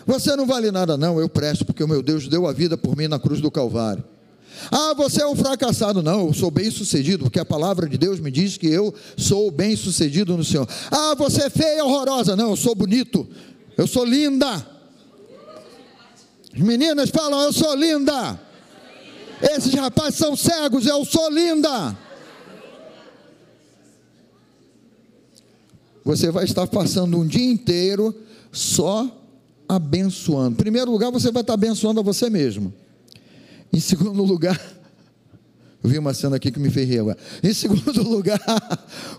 Você 0.04 0.34
não 0.34 0.46
vale 0.46 0.70
nada, 0.72 0.96
não, 0.96 1.20
eu 1.20 1.28
presto, 1.28 1.64
porque 1.64 1.84
o 1.84 1.88
meu 1.88 2.02
Deus 2.02 2.26
deu 2.26 2.46
a 2.46 2.52
vida 2.52 2.76
por 2.76 2.96
mim 2.96 3.06
na 3.06 3.20
cruz 3.20 3.40
do 3.40 3.50
Calvário. 3.50 4.04
Ah, 4.70 4.94
você 4.94 5.22
é 5.22 5.26
um 5.26 5.36
fracassado. 5.36 6.02
Não, 6.02 6.28
eu 6.28 6.34
sou 6.34 6.50
bem 6.50 6.70
sucedido, 6.70 7.24
porque 7.24 7.40
a 7.40 7.44
palavra 7.44 7.88
de 7.88 7.98
Deus 7.98 8.20
me 8.20 8.30
diz 8.30 8.56
que 8.56 8.66
eu 8.66 8.94
sou 9.16 9.50
bem 9.50 9.76
sucedido 9.76 10.36
no 10.36 10.44
Senhor. 10.44 10.68
Ah, 10.90 11.14
você 11.14 11.44
é 11.44 11.50
feia, 11.50 11.84
horrorosa. 11.84 12.36
Não, 12.36 12.50
eu 12.50 12.56
sou 12.56 12.74
bonito, 12.74 13.28
eu 13.76 13.86
sou 13.86 14.04
linda. 14.04 14.66
As 16.54 16.60
meninas 16.60 17.10
falam, 17.10 17.40
eu 17.42 17.52
sou 17.52 17.74
linda. 17.74 18.38
Esses 19.40 19.74
rapazes 19.74 20.18
são 20.18 20.36
cegos, 20.36 20.86
eu 20.86 21.04
sou 21.04 21.30
linda. 21.30 21.96
Você 26.04 26.30
vai 26.30 26.44
estar 26.44 26.66
passando 26.66 27.18
um 27.18 27.26
dia 27.26 27.50
inteiro 27.50 28.14
só 28.50 29.08
abençoando. 29.68 30.52
Em 30.52 30.56
primeiro 30.56 30.90
lugar, 30.90 31.10
você 31.10 31.30
vai 31.30 31.42
estar 31.42 31.54
abençoando 31.54 32.00
a 32.00 32.02
você 32.02 32.28
mesmo. 32.28 32.72
Em 33.72 33.80
segundo 33.80 34.22
lugar, 34.22 34.60
eu 35.82 35.90
vi 35.90 35.98
uma 35.98 36.12
cena 36.12 36.36
aqui 36.36 36.50
que 36.52 36.60
me 36.60 36.70
fez 36.70 36.88
rir 36.88 37.00
agora. 37.00 37.18
Em 37.42 37.54
segundo 37.54 38.02
lugar, 38.06 38.38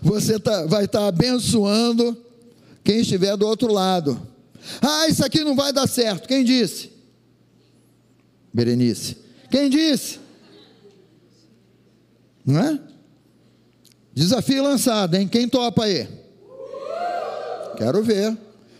você 0.00 0.38
tá, 0.38 0.64
vai 0.66 0.84
estar 0.84 1.06
abençoando 1.06 2.16
quem 2.82 3.00
estiver 3.00 3.36
do 3.36 3.46
outro 3.46 3.72
lado. 3.72 4.20
Ah, 4.80 5.08
isso 5.08 5.24
aqui 5.24 5.42
não 5.42 5.54
vai 5.54 5.72
dar 5.72 5.86
certo. 5.86 6.26
Quem 6.28 6.44
disse? 6.44 6.90
Berenice. 8.52 9.16
Quem 9.50 9.68
disse? 9.68 10.20
Não 12.46 12.60
é? 12.60 12.80
Desafio 14.14 14.62
lançado, 14.62 15.16
hein? 15.16 15.26
Quem 15.26 15.48
topa 15.48 15.84
aí? 15.84 16.08
Quero 17.76 18.02
ver. 18.02 18.36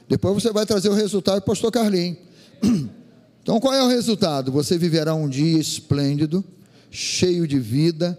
Depois 0.09 0.43
você 0.43 0.53
vai 0.53 0.65
trazer 0.65 0.89
o 0.89 0.95
resultado 0.95 1.43
para 1.43 1.53
o 1.53 1.55
pastor 1.55 1.73
Carlinhos. 1.73 2.19
Então 3.45 3.61
qual 3.61 3.75
é 3.75 3.85
o 3.85 3.89
resultado? 3.89 4.51
Você 4.53 4.79
viverá 4.79 5.15
um 5.15 5.29
dia 5.29 5.61
esplêndido, 5.61 6.43
cheio 6.91 7.47
de 7.47 7.61
vida, 7.61 8.19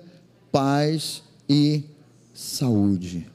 paz 0.52 1.24
e 1.50 1.84
saúde. 2.32 3.26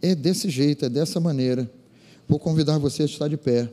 É 0.00 0.14
desse 0.14 0.48
jeito, 0.48 0.84
é 0.84 0.88
dessa 0.88 1.18
maneira. 1.18 1.68
Vou 2.28 2.38
convidar 2.38 2.78
você 2.78 3.02
a 3.02 3.06
estar 3.06 3.26
de 3.26 3.36
pé. 3.36 3.68